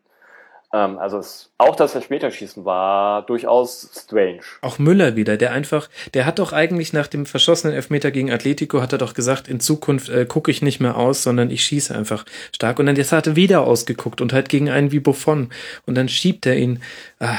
Ähm, 0.72 1.00
also 1.00 1.18
es, 1.18 1.52
auch 1.58 1.76
das 1.76 1.96
Elfmeterschießen 1.96 2.64
war 2.64 3.26
durchaus 3.26 3.90
strange. 3.96 4.42
Auch 4.62 4.78
Müller 4.78 5.16
wieder, 5.16 5.38
der 5.38 5.52
einfach, 5.52 5.90
der 6.14 6.26
hat 6.26 6.40
doch 6.40 6.54
eigentlich 6.54 6.94
nach 6.94 7.08
dem 7.08 7.26
verschossenen 7.26 7.76
Elfmeter 7.76 8.12
gegen 8.12 8.32
Atletico, 8.32 8.82
hat 8.82 8.92
er 8.92 9.00
doch 9.00 9.14
gesagt, 9.14 9.48
in 9.48 9.60
Zukunft 9.60 10.10
äh, 10.10 10.26
gucke 10.26 10.52
ich 10.52 10.62
nicht 10.62 10.80
mehr 10.80 10.96
aus, 10.98 11.24
sondern 11.24 11.50
ich 11.50 11.64
schieße 11.64 11.96
einfach 11.96 12.26
stark. 12.54 12.80
Und 12.80 12.86
dann 12.86 12.96
jetzt 12.96 13.12
hat 13.12 13.28
er 13.28 13.36
wieder 13.36 13.62
ausgeguckt 13.62 14.22
und 14.22 14.32
halt 14.32 14.50
gegen 14.50 14.70
einen 14.70 14.92
wie 14.92 15.00
Buffon. 15.00 15.50
Und 15.86 15.96
dann 15.96 16.08
schiebt 16.08 16.46
er 16.46 16.56
ihn. 16.56 16.84
Ah, 17.20 17.38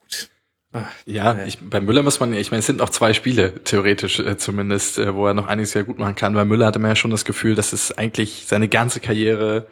gut. 0.00 0.30
Ja, 1.04 1.34
ja. 1.34 1.44
Ich, 1.44 1.58
bei 1.60 1.80
Müller 1.80 2.02
muss 2.02 2.18
man, 2.18 2.32
ich 2.32 2.50
meine, 2.50 2.60
es 2.60 2.66
sind 2.66 2.78
noch 2.78 2.90
zwei 2.90 3.12
Spiele, 3.12 3.62
theoretisch 3.64 4.20
äh, 4.20 4.38
zumindest, 4.38 4.98
äh, 4.98 5.14
wo 5.14 5.26
er 5.26 5.34
noch 5.34 5.48
einiges 5.48 5.72
sehr 5.72 5.84
gut 5.84 5.98
machen 5.98 6.14
kann. 6.14 6.32
Bei 6.32 6.46
Müller 6.46 6.66
hatte 6.66 6.78
man 6.78 6.92
ja 6.92 6.96
schon 6.96 7.10
das 7.10 7.26
Gefühl, 7.26 7.54
dass 7.54 7.74
es 7.74 7.96
eigentlich 7.96 8.44
seine 8.46 8.68
ganze 8.68 9.00
Karriere 9.00 9.66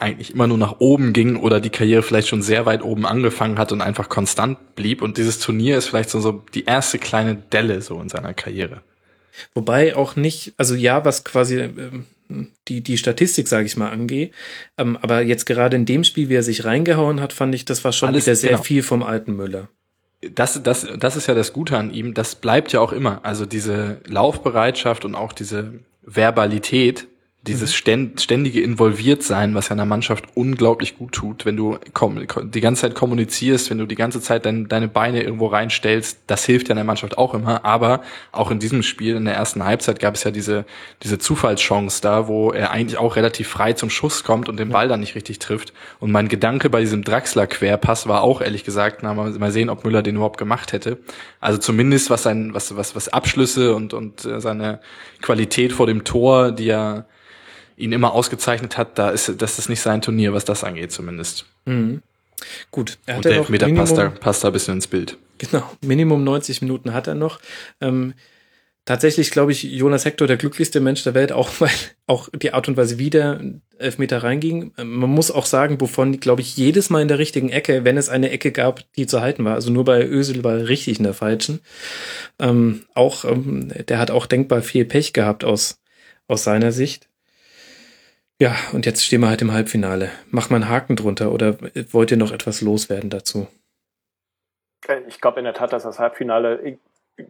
eigentlich 0.00 0.32
immer 0.32 0.46
nur 0.46 0.58
nach 0.58 0.80
oben 0.80 1.12
ging 1.12 1.36
oder 1.36 1.60
die 1.60 1.70
Karriere 1.70 2.02
vielleicht 2.02 2.28
schon 2.28 2.42
sehr 2.42 2.66
weit 2.66 2.82
oben 2.82 3.06
angefangen 3.06 3.58
hat 3.58 3.72
und 3.72 3.80
einfach 3.82 4.08
konstant 4.08 4.74
blieb. 4.74 5.02
Und 5.02 5.18
dieses 5.18 5.38
Turnier 5.38 5.76
ist 5.76 5.86
vielleicht 5.86 6.10
so, 6.10 6.20
so 6.20 6.42
die 6.54 6.64
erste 6.64 6.98
kleine 6.98 7.36
Delle 7.36 7.82
so 7.82 8.00
in 8.00 8.08
seiner 8.08 8.34
Karriere. 8.34 8.82
Wobei 9.54 9.96
auch 9.96 10.16
nicht, 10.16 10.54
also 10.56 10.74
ja, 10.74 11.04
was 11.04 11.24
quasi 11.24 11.60
ähm, 11.60 12.06
die, 12.68 12.82
die 12.82 12.98
Statistik, 12.98 13.48
sage 13.48 13.66
ich 13.66 13.76
mal, 13.76 13.90
angeht. 13.90 14.32
Ähm, 14.78 14.98
aber 15.00 15.22
jetzt 15.22 15.46
gerade 15.46 15.76
in 15.76 15.86
dem 15.86 16.04
Spiel, 16.04 16.28
wie 16.28 16.34
er 16.34 16.42
sich 16.42 16.64
reingehauen 16.64 17.20
hat, 17.20 17.32
fand 17.32 17.54
ich, 17.54 17.64
das 17.64 17.84
war 17.84 17.92
schon 17.92 18.08
Alles, 18.08 18.26
wieder 18.26 18.36
sehr 18.36 18.50
genau. 18.50 18.62
viel 18.62 18.82
vom 18.82 19.02
alten 19.02 19.36
Müller. 19.36 19.68
Das, 20.34 20.62
das, 20.62 20.86
das 20.98 21.16
ist 21.16 21.26
ja 21.28 21.34
das 21.34 21.52
Gute 21.52 21.78
an 21.78 21.92
ihm. 21.92 22.14
Das 22.14 22.34
bleibt 22.34 22.72
ja 22.72 22.80
auch 22.80 22.92
immer. 22.92 23.20
Also 23.24 23.46
diese 23.46 24.00
Laufbereitschaft 24.06 25.04
und 25.04 25.14
auch 25.14 25.32
diese 25.32 25.80
Verbalität, 26.02 27.06
dieses 27.42 27.74
ständige 27.74 28.60
Involviertsein, 28.60 29.54
was 29.54 29.70
ja 29.70 29.72
einer 29.72 29.86
Mannschaft 29.86 30.26
unglaublich 30.34 30.98
gut 30.98 31.12
tut, 31.12 31.46
wenn 31.46 31.56
du 31.56 31.78
die 32.44 32.60
ganze 32.60 32.82
Zeit 32.82 32.94
kommunizierst, 32.94 33.70
wenn 33.70 33.78
du 33.78 33.86
die 33.86 33.94
ganze 33.94 34.20
Zeit 34.20 34.44
dein, 34.44 34.68
deine 34.68 34.88
Beine 34.88 35.22
irgendwo 35.22 35.46
reinstellst, 35.46 36.18
das 36.26 36.44
hilft 36.44 36.68
ja 36.68 36.74
einer 36.74 36.84
Mannschaft 36.84 37.16
auch 37.16 37.32
immer. 37.32 37.64
Aber 37.64 38.02
auch 38.30 38.50
in 38.50 38.58
diesem 38.58 38.82
Spiel, 38.82 39.16
in 39.16 39.24
der 39.24 39.36
ersten 39.36 39.64
Halbzeit, 39.64 40.00
gab 40.00 40.16
es 40.16 40.24
ja 40.24 40.30
diese, 40.30 40.66
diese 41.02 41.18
Zufallschance 41.18 42.02
da, 42.02 42.28
wo 42.28 42.50
er 42.50 42.72
eigentlich 42.72 42.98
auch 42.98 43.16
relativ 43.16 43.48
frei 43.48 43.72
zum 43.72 43.88
Schuss 43.88 44.22
kommt 44.22 44.50
und 44.50 44.58
den 44.58 44.68
Ball 44.68 44.88
dann 44.88 45.00
nicht 45.00 45.14
richtig 45.14 45.38
trifft. 45.38 45.72
Und 45.98 46.12
mein 46.12 46.28
Gedanke 46.28 46.68
bei 46.68 46.80
diesem 46.80 47.04
Draxler-Querpass 47.04 48.06
war 48.06 48.22
auch 48.22 48.42
ehrlich 48.42 48.64
gesagt, 48.64 49.02
na, 49.02 49.14
mal 49.14 49.50
sehen, 49.50 49.70
ob 49.70 49.82
Müller 49.84 50.02
den 50.02 50.16
überhaupt 50.16 50.38
gemacht 50.38 50.74
hätte. 50.74 50.98
Also 51.40 51.56
zumindest 51.56 52.10
was 52.10 52.22
sein, 52.22 52.52
was, 52.52 52.76
was, 52.76 52.94
was 52.94 53.08
Abschlüsse 53.08 53.74
und, 53.74 53.94
und 53.94 54.26
äh, 54.26 54.42
seine 54.42 54.80
Qualität 55.22 55.72
vor 55.72 55.86
dem 55.86 56.04
Tor, 56.04 56.52
die 56.52 56.66
ja 56.66 57.06
ihn 57.80 57.92
immer 57.92 58.12
ausgezeichnet 58.12 58.76
hat, 58.76 58.98
da 58.98 59.10
ist 59.10 59.34
das 59.38 59.58
ist 59.58 59.68
nicht 59.68 59.80
sein 59.80 60.02
Turnier, 60.02 60.32
was 60.32 60.44
das 60.44 60.64
angeht 60.64 60.92
zumindest. 60.92 61.46
Mhm. 61.64 62.02
Gut. 62.70 62.98
Er 63.06 63.14
hat 63.14 63.18
Und 63.18 63.24
der 63.26 63.38
Elfmeter 63.38 63.68
passt 63.72 63.96
da, 63.96 64.08
passt 64.08 64.44
da 64.44 64.48
ein 64.48 64.52
bisschen 64.52 64.74
ins 64.74 64.86
Bild. 64.86 65.18
Genau, 65.38 65.62
Minimum 65.80 66.22
90 66.22 66.62
Minuten 66.62 66.92
hat 66.92 67.06
er 67.06 67.14
noch. 67.14 67.40
Ähm, 67.80 68.14
tatsächlich, 68.84 69.30
glaube 69.30 69.52
ich, 69.52 69.62
Jonas 69.62 70.04
Hector 70.04 70.26
der 70.26 70.36
glücklichste 70.36 70.80
Mensch 70.80 71.02
der 71.02 71.14
Welt, 71.14 71.32
auch 71.32 71.50
weil 71.58 71.70
auch 72.06 72.28
die 72.34 72.52
Art 72.52 72.68
und 72.68 72.76
Weise, 72.76 72.98
wie 72.98 73.10
der 73.10 73.40
Elfmeter 73.78 74.22
reinging. 74.22 74.72
Ähm, 74.78 74.96
man 74.96 75.10
muss 75.10 75.30
auch 75.30 75.46
sagen, 75.46 75.80
wovon, 75.80 76.20
glaube 76.20 76.42
ich, 76.42 76.56
jedes 76.56 76.90
Mal 76.90 77.02
in 77.02 77.08
der 77.08 77.18
richtigen 77.18 77.50
Ecke, 77.50 77.84
wenn 77.84 77.96
es 77.96 78.08
eine 78.08 78.30
Ecke 78.30 78.52
gab, 78.52 78.84
die 78.94 79.06
zu 79.06 79.20
halten 79.20 79.44
war. 79.44 79.54
Also 79.54 79.70
nur 79.70 79.84
bei 79.84 80.06
Ösel 80.06 80.44
war 80.44 80.58
er 80.58 80.68
richtig 80.68 80.98
in 80.98 81.04
der 81.04 81.14
falschen. 81.14 81.60
Ähm, 82.38 82.82
auch, 82.94 83.24
ähm, 83.24 83.72
der 83.88 83.98
hat 83.98 84.10
auch 84.10 84.26
denkbar 84.26 84.62
viel 84.62 84.84
Pech 84.84 85.12
gehabt 85.12 85.44
aus, 85.44 85.80
aus 86.28 86.44
seiner 86.44 86.72
Sicht. 86.72 87.09
Ja, 88.40 88.56
und 88.72 88.86
jetzt 88.86 89.04
stehen 89.04 89.20
wir 89.20 89.28
halt 89.28 89.42
im 89.42 89.52
Halbfinale. 89.52 90.10
Mach 90.30 90.48
mal 90.48 90.56
einen 90.56 90.70
Haken 90.70 90.96
drunter 90.96 91.30
oder 91.30 91.58
wollt 91.92 92.10
ihr 92.10 92.16
noch 92.16 92.32
etwas 92.32 92.62
loswerden 92.62 93.10
dazu? 93.10 93.46
Ich 95.08 95.20
glaube 95.20 95.40
in 95.40 95.44
der 95.44 95.52
Tat, 95.52 95.74
dass 95.74 95.82
das 95.82 95.98
Halbfinale, 95.98 96.78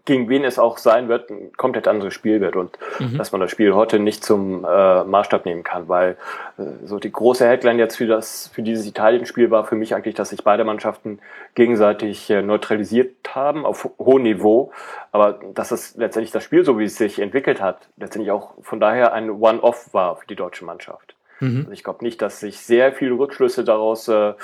gegen 0.04 0.28
wen 0.28 0.44
es 0.44 0.58
auch 0.58 0.78
sein 0.78 1.08
wird, 1.08 1.30
ein 1.30 1.52
komplett 1.56 1.88
anderes 1.88 2.14
Spiel 2.14 2.40
wird 2.40 2.56
und 2.56 2.78
mhm. 2.98 3.18
dass 3.18 3.32
man 3.32 3.40
das 3.40 3.50
Spiel 3.50 3.74
heute 3.74 3.98
nicht 3.98 4.24
zum 4.24 4.64
äh, 4.64 5.04
Maßstab 5.04 5.44
nehmen 5.44 5.62
kann, 5.62 5.88
weil 5.88 6.16
äh, 6.58 6.62
so 6.84 6.98
die 6.98 7.12
große 7.12 7.46
Headline 7.46 7.78
jetzt 7.78 7.96
für 7.96 8.06
das 8.06 8.50
für 8.52 8.62
dieses 8.62 8.86
Italien-Spiel 8.86 9.50
war 9.50 9.64
für 9.64 9.76
mich 9.76 9.94
eigentlich, 9.94 10.14
dass 10.14 10.30
sich 10.30 10.44
beide 10.44 10.64
Mannschaften 10.64 11.18
gegenseitig 11.54 12.30
äh, 12.30 12.42
neutralisiert 12.42 13.16
haben 13.34 13.66
auf 13.66 13.88
hohem 13.98 14.22
Niveau, 14.22 14.72
aber 15.12 15.40
dass 15.54 15.70
es 15.70 15.96
letztendlich 15.96 16.32
das 16.32 16.44
Spiel, 16.44 16.64
so 16.64 16.78
wie 16.78 16.84
es 16.84 16.96
sich 16.96 17.18
entwickelt 17.18 17.60
hat, 17.60 17.88
letztendlich 17.96 18.30
auch 18.30 18.54
von 18.62 18.80
daher 18.80 19.12
ein 19.12 19.30
One-Off 19.30 19.92
war 19.92 20.16
für 20.16 20.26
die 20.26 20.36
deutsche 20.36 20.64
Mannschaft. 20.64 21.14
Mhm. 21.40 21.60
Also 21.60 21.72
ich 21.72 21.84
glaube 21.84 22.04
nicht, 22.04 22.22
dass 22.22 22.40
sich 22.40 22.58
sehr 22.58 22.92
viele 22.92 23.18
Rückschlüsse 23.18 23.64
daraus 23.64 24.08
äh, 24.08 24.34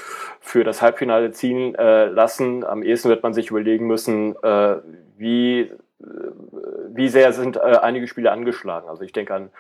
für 0.41 0.65
das 0.65 0.83
Halbfinale 0.83 1.31
ziehen 1.31 1.75
äh, 1.75 2.07
lassen. 2.07 2.65
Am 2.65 2.83
ehesten 2.83 3.09
wird 3.09 3.23
man 3.23 3.35
sich 3.35 3.51
überlegen 3.51 3.87
müssen, 3.87 4.35
äh, 4.43 4.77
wie 5.17 5.71
wie 5.99 7.09
sehr 7.09 7.33
sind 7.33 7.57
äh, 7.57 7.61
einige 7.61 8.07
Spiele 8.07 8.31
angeschlagen? 8.31 8.89
Also 8.89 9.03
ich 9.03 9.13
denke 9.13 9.35
an 9.35 9.51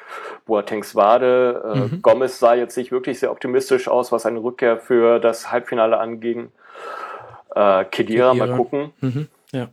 Boatengs 0.44 0.94
Wade. 0.94 1.62
Äh, 1.74 1.78
mhm. 1.78 2.02
Gomez 2.02 2.38
sah 2.38 2.54
jetzt 2.54 2.76
nicht 2.76 2.92
wirklich 2.92 3.18
sehr 3.18 3.30
optimistisch 3.30 3.88
aus, 3.88 4.12
was 4.12 4.26
eine 4.26 4.42
Rückkehr 4.42 4.78
für 4.78 5.18
das 5.18 5.50
Halbfinale 5.50 5.98
anging. 5.98 6.52
Äh, 7.54 7.84
Kedira, 7.84 8.32
Kedira. 8.32 8.34
mal 8.34 8.56
gucken. 8.56 8.92
Mhm. 9.00 9.28
Ja. 9.52 9.68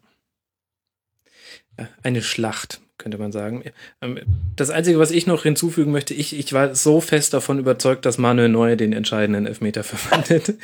Eine 2.03 2.22
Schlacht, 2.22 2.82
könnte 3.04 3.18
man 3.18 3.34
sagen. 3.34 3.64
Ähm, 4.01 4.20
das 4.56 4.70
Einzige, 4.70 4.97
was 4.97 5.12
ich 5.12 5.28
noch 5.28 5.43
hinzufügen 5.43 5.91
möchte, 5.91 6.14
ich, 6.14 6.38
ich 6.39 6.54
war 6.54 6.74
so 6.74 7.01
fest 7.01 7.34
davon 7.34 7.60
überzeugt, 7.60 8.06
dass 8.06 8.18
Manuel 8.18 8.49
Neuer 8.49 8.78
den 8.78 8.93
entscheidenden 8.93 9.45
Elfmeter 9.45 9.84
verwandelt. 9.84 10.56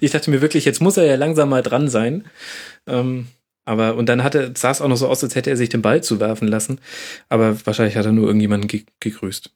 ich 0.00 0.10
dachte 0.10 0.30
mir 0.30 0.40
wirklich, 0.40 0.64
jetzt 0.64 0.80
muss 0.80 0.96
er 0.96 1.04
ja 1.04 1.16
langsam 1.16 1.50
mal 1.50 1.62
dran 1.62 1.88
sein. 1.88 2.24
Ähm, 2.86 3.28
aber, 3.64 3.94
und 3.94 4.08
dann 4.08 4.24
hatte, 4.24 4.52
sah 4.56 4.70
es 4.70 4.80
auch 4.80 4.88
noch 4.88 4.96
so 4.96 5.06
aus, 5.06 5.22
als 5.22 5.36
hätte 5.36 5.50
er 5.50 5.56
sich 5.56 5.68
den 5.68 5.82
Ball 5.82 6.02
zuwerfen 6.02 6.48
lassen. 6.48 6.80
Aber 7.28 7.64
wahrscheinlich 7.64 7.96
hat 7.96 8.06
er 8.06 8.12
nur 8.12 8.26
irgendjemanden 8.26 8.66
ge 8.66 8.84
gegrüßt. 8.98 9.50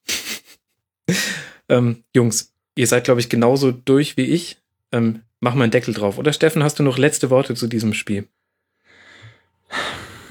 ähm, 1.71 2.05
Jungs, 2.15 2.53
ihr 2.77 2.87
seid, 2.87 3.05
glaube 3.05 3.21
ich, 3.21 3.31
genauso 3.31 3.73
durch 3.73 4.17
wie 4.17 4.27
ich. 4.27 4.59
Ähm, 4.93 5.23
mach 5.41 5.55
mal 5.55 5.65
einen 5.65 5.73
Deckel 5.73 5.95
drauf. 5.95 6.19
Oder 6.19 6.33
Steffen, 6.33 6.63
hast 6.63 6.79
du 6.79 6.83
noch 6.83 6.99
letzte 6.99 7.31
Worte 7.31 7.55
zu 7.55 7.67
diesem 7.67 7.95
Spiel? 7.95 8.29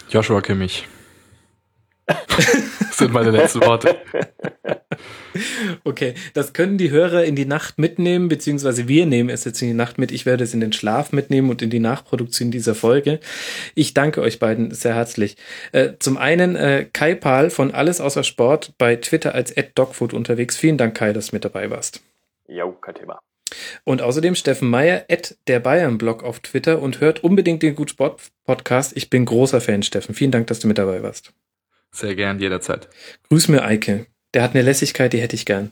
Joshua 0.09 0.41
Kimmich. 0.41 0.87
Das 2.37 2.97
sind 2.97 3.11
meine 3.11 3.31
letzten 3.31 3.61
Worte. 3.61 3.97
Okay, 5.83 6.13
das 6.33 6.53
können 6.53 6.77
die 6.77 6.91
Hörer 6.91 7.25
in 7.25 7.35
die 7.35 7.45
Nacht 7.45 7.77
mitnehmen, 7.77 8.29
beziehungsweise 8.29 8.87
wir 8.87 9.05
nehmen 9.05 9.29
es 9.29 9.43
jetzt 9.43 9.61
in 9.61 9.67
die 9.67 9.73
Nacht 9.73 9.97
mit. 9.97 10.11
Ich 10.11 10.25
werde 10.25 10.43
es 10.43 10.53
in 10.53 10.61
den 10.61 10.73
Schlaf 10.73 11.11
mitnehmen 11.11 11.49
und 11.49 11.61
in 11.61 11.69
die 11.69 11.79
Nachproduktion 11.79 12.51
dieser 12.51 12.75
Folge. 12.75 13.19
Ich 13.75 13.93
danke 13.93 14.21
euch 14.21 14.39
beiden 14.39 14.71
sehr 14.71 14.95
herzlich. 14.95 15.35
Äh, 15.71 15.93
zum 15.99 16.17
einen 16.17 16.55
äh, 16.55 16.87
Kai 16.91 17.15
Pahl 17.15 17.49
von 17.49 17.73
Alles 17.73 17.99
außer 18.01 18.23
Sport 18.23 18.73
bei 18.77 18.95
Twitter 18.95 19.35
als 19.35 19.53
@dogfood 19.75 20.13
unterwegs. 20.13 20.57
Vielen 20.57 20.77
Dank, 20.77 20.95
Kai, 20.95 21.13
dass 21.13 21.27
du 21.27 21.35
mit 21.35 21.45
dabei 21.45 21.69
warst. 21.69 22.01
Jo, 22.47 22.71
kein 22.71 22.95
Thema. 22.95 23.19
Und 23.83 24.01
außerdem 24.01 24.35
Steffen 24.35 24.69
Meyer, 24.69 25.05
at 25.09 25.35
der 25.47 25.59
Bayern-Blog 25.59 26.23
auf 26.23 26.39
Twitter 26.39 26.81
und 26.81 26.99
hört 26.99 27.23
unbedingt 27.23 27.61
den 27.63 27.75
Gut 27.75 27.91
Sport 27.91 28.21
Podcast. 28.45 28.95
Ich 28.95 29.09
bin 29.09 29.25
großer 29.25 29.61
Fan, 29.61 29.83
Steffen. 29.83 30.15
Vielen 30.15 30.31
Dank, 30.31 30.47
dass 30.47 30.59
du 30.59 30.67
mit 30.67 30.77
dabei 30.77 31.03
warst. 31.03 31.33
Sehr 31.95 32.13
gern, 32.13 32.39
jederzeit. 32.39 32.89
Grüß 33.29 33.47
mir, 33.47 33.63
Eike. 33.63 34.05
Der 34.33 34.43
hat 34.43 34.53
eine 34.53 34.63
Lässigkeit, 34.63 35.13
die 35.13 35.21
hätte 35.21 35.35
ich 35.35 35.45
gern. 35.45 35.71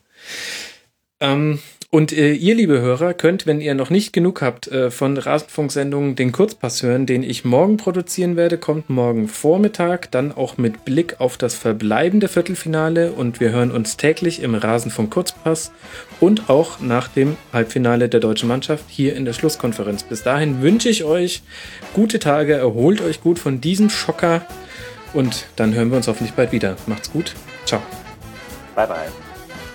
Ähm, 1.20 1.60
und 1.90 2.14
äh, 2.14 2.32
ihr, 2.32 2.56
liebe 2.56 2.80
Hörer, 2.80 3.14
könnt, 3.14 3.46
wenn 3.46 3.60
ihr 3.60 3.76
noch 3.76 3.90
nicht 3.90 4.14
genug 4.14 4.42
habt 4.42 4.70
äh, 4.70 4.90
von 4.90 5.18
Rasenfunksendungen, 5.18 6.16
den 6.16 6.32
Kurzpass 6.32 6.82
hören, 6.82 7.06
den 7.06 7.24
ich 7.24 7.44
morgen 7.44 7.76
produzieren 7.76 8.38
werde, 8.38 8.58
kommt 8.58 8.90
morgen 8.90 9.28
Vormittag, 9.28 10.12
dann 10.12 10.32
auch 10.32 10.58
mit 10.58 10.86
Blick 10.86 11.20
auf 11.20 11.38
das 11.38 11.56
verbleibende 11.56 12.30
Viertelfinale 12.30 13.12
und 13.12 13.42
wir 13.42 13.52
hören 13.52 13.72
uns 13.72 13.98
täglich 13.98 14.42
im 14.42 14.56
Rasenfunk 14.56 15.12
Kurzpass 15.12 15.74
und 16.22 16.50
auch 16.50 16.80
nach 16.80 17.10
dem 17.10 17.36
Halbfinale 17.52 18.08
der 18.08 18.22
deutschen 18.22 18.48
Mannschaft 18.48 18.86
hier 18.88 19.18
in 19.18 19.26
der 19.26 19.34
Schlusskonferenz. 19.34 20.04
Bis 20.04 20.24
dahin 20.24 20.62
wünsche 20.62 20.88
ich 20.88 21.04
euch 21.04 21.44
gute 21.94 22.20
Tage, 22.20 22.54
erholt 22.54 23.02
euch 23.02 23.20
gut 23.20 23.40
von 23.40 23.60
diesem 23.60 23.90
Schocker 23.90 24.48
und 25.14 25.46
dann 25.56 25.74
hören 25.74 25.90
wir 25.90 25.98
uns 25.98 26.08
hoffentlich 26.08 26.34
bald 26.34 26.52
wieder. 26.52 26.76
Macht's 26.88 27.12
gut. 27.12 27.36
Ciao. 27.66 27.82
Bye 28.76 28.88
bye. 28.88 29.12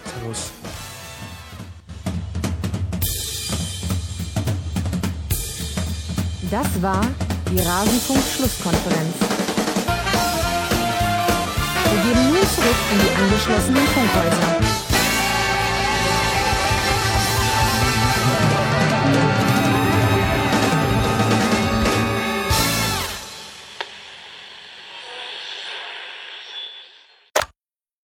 Servus. 0.05 0.51
Das 6.51 6.83
war 6.83 7.07
die 7.51 7.61
Rasenfunk-Schlusskonferenz. 7.61 9.15
Wir 11.91 12.03
gehen 12.03 12.29
nun 12.29 12.37
zurück 12.37 12.77
in 12.93 12.99
die 13.01 13.23
angeschlossenen 13.23 13.87
Funkhäuser. 13.87 14.68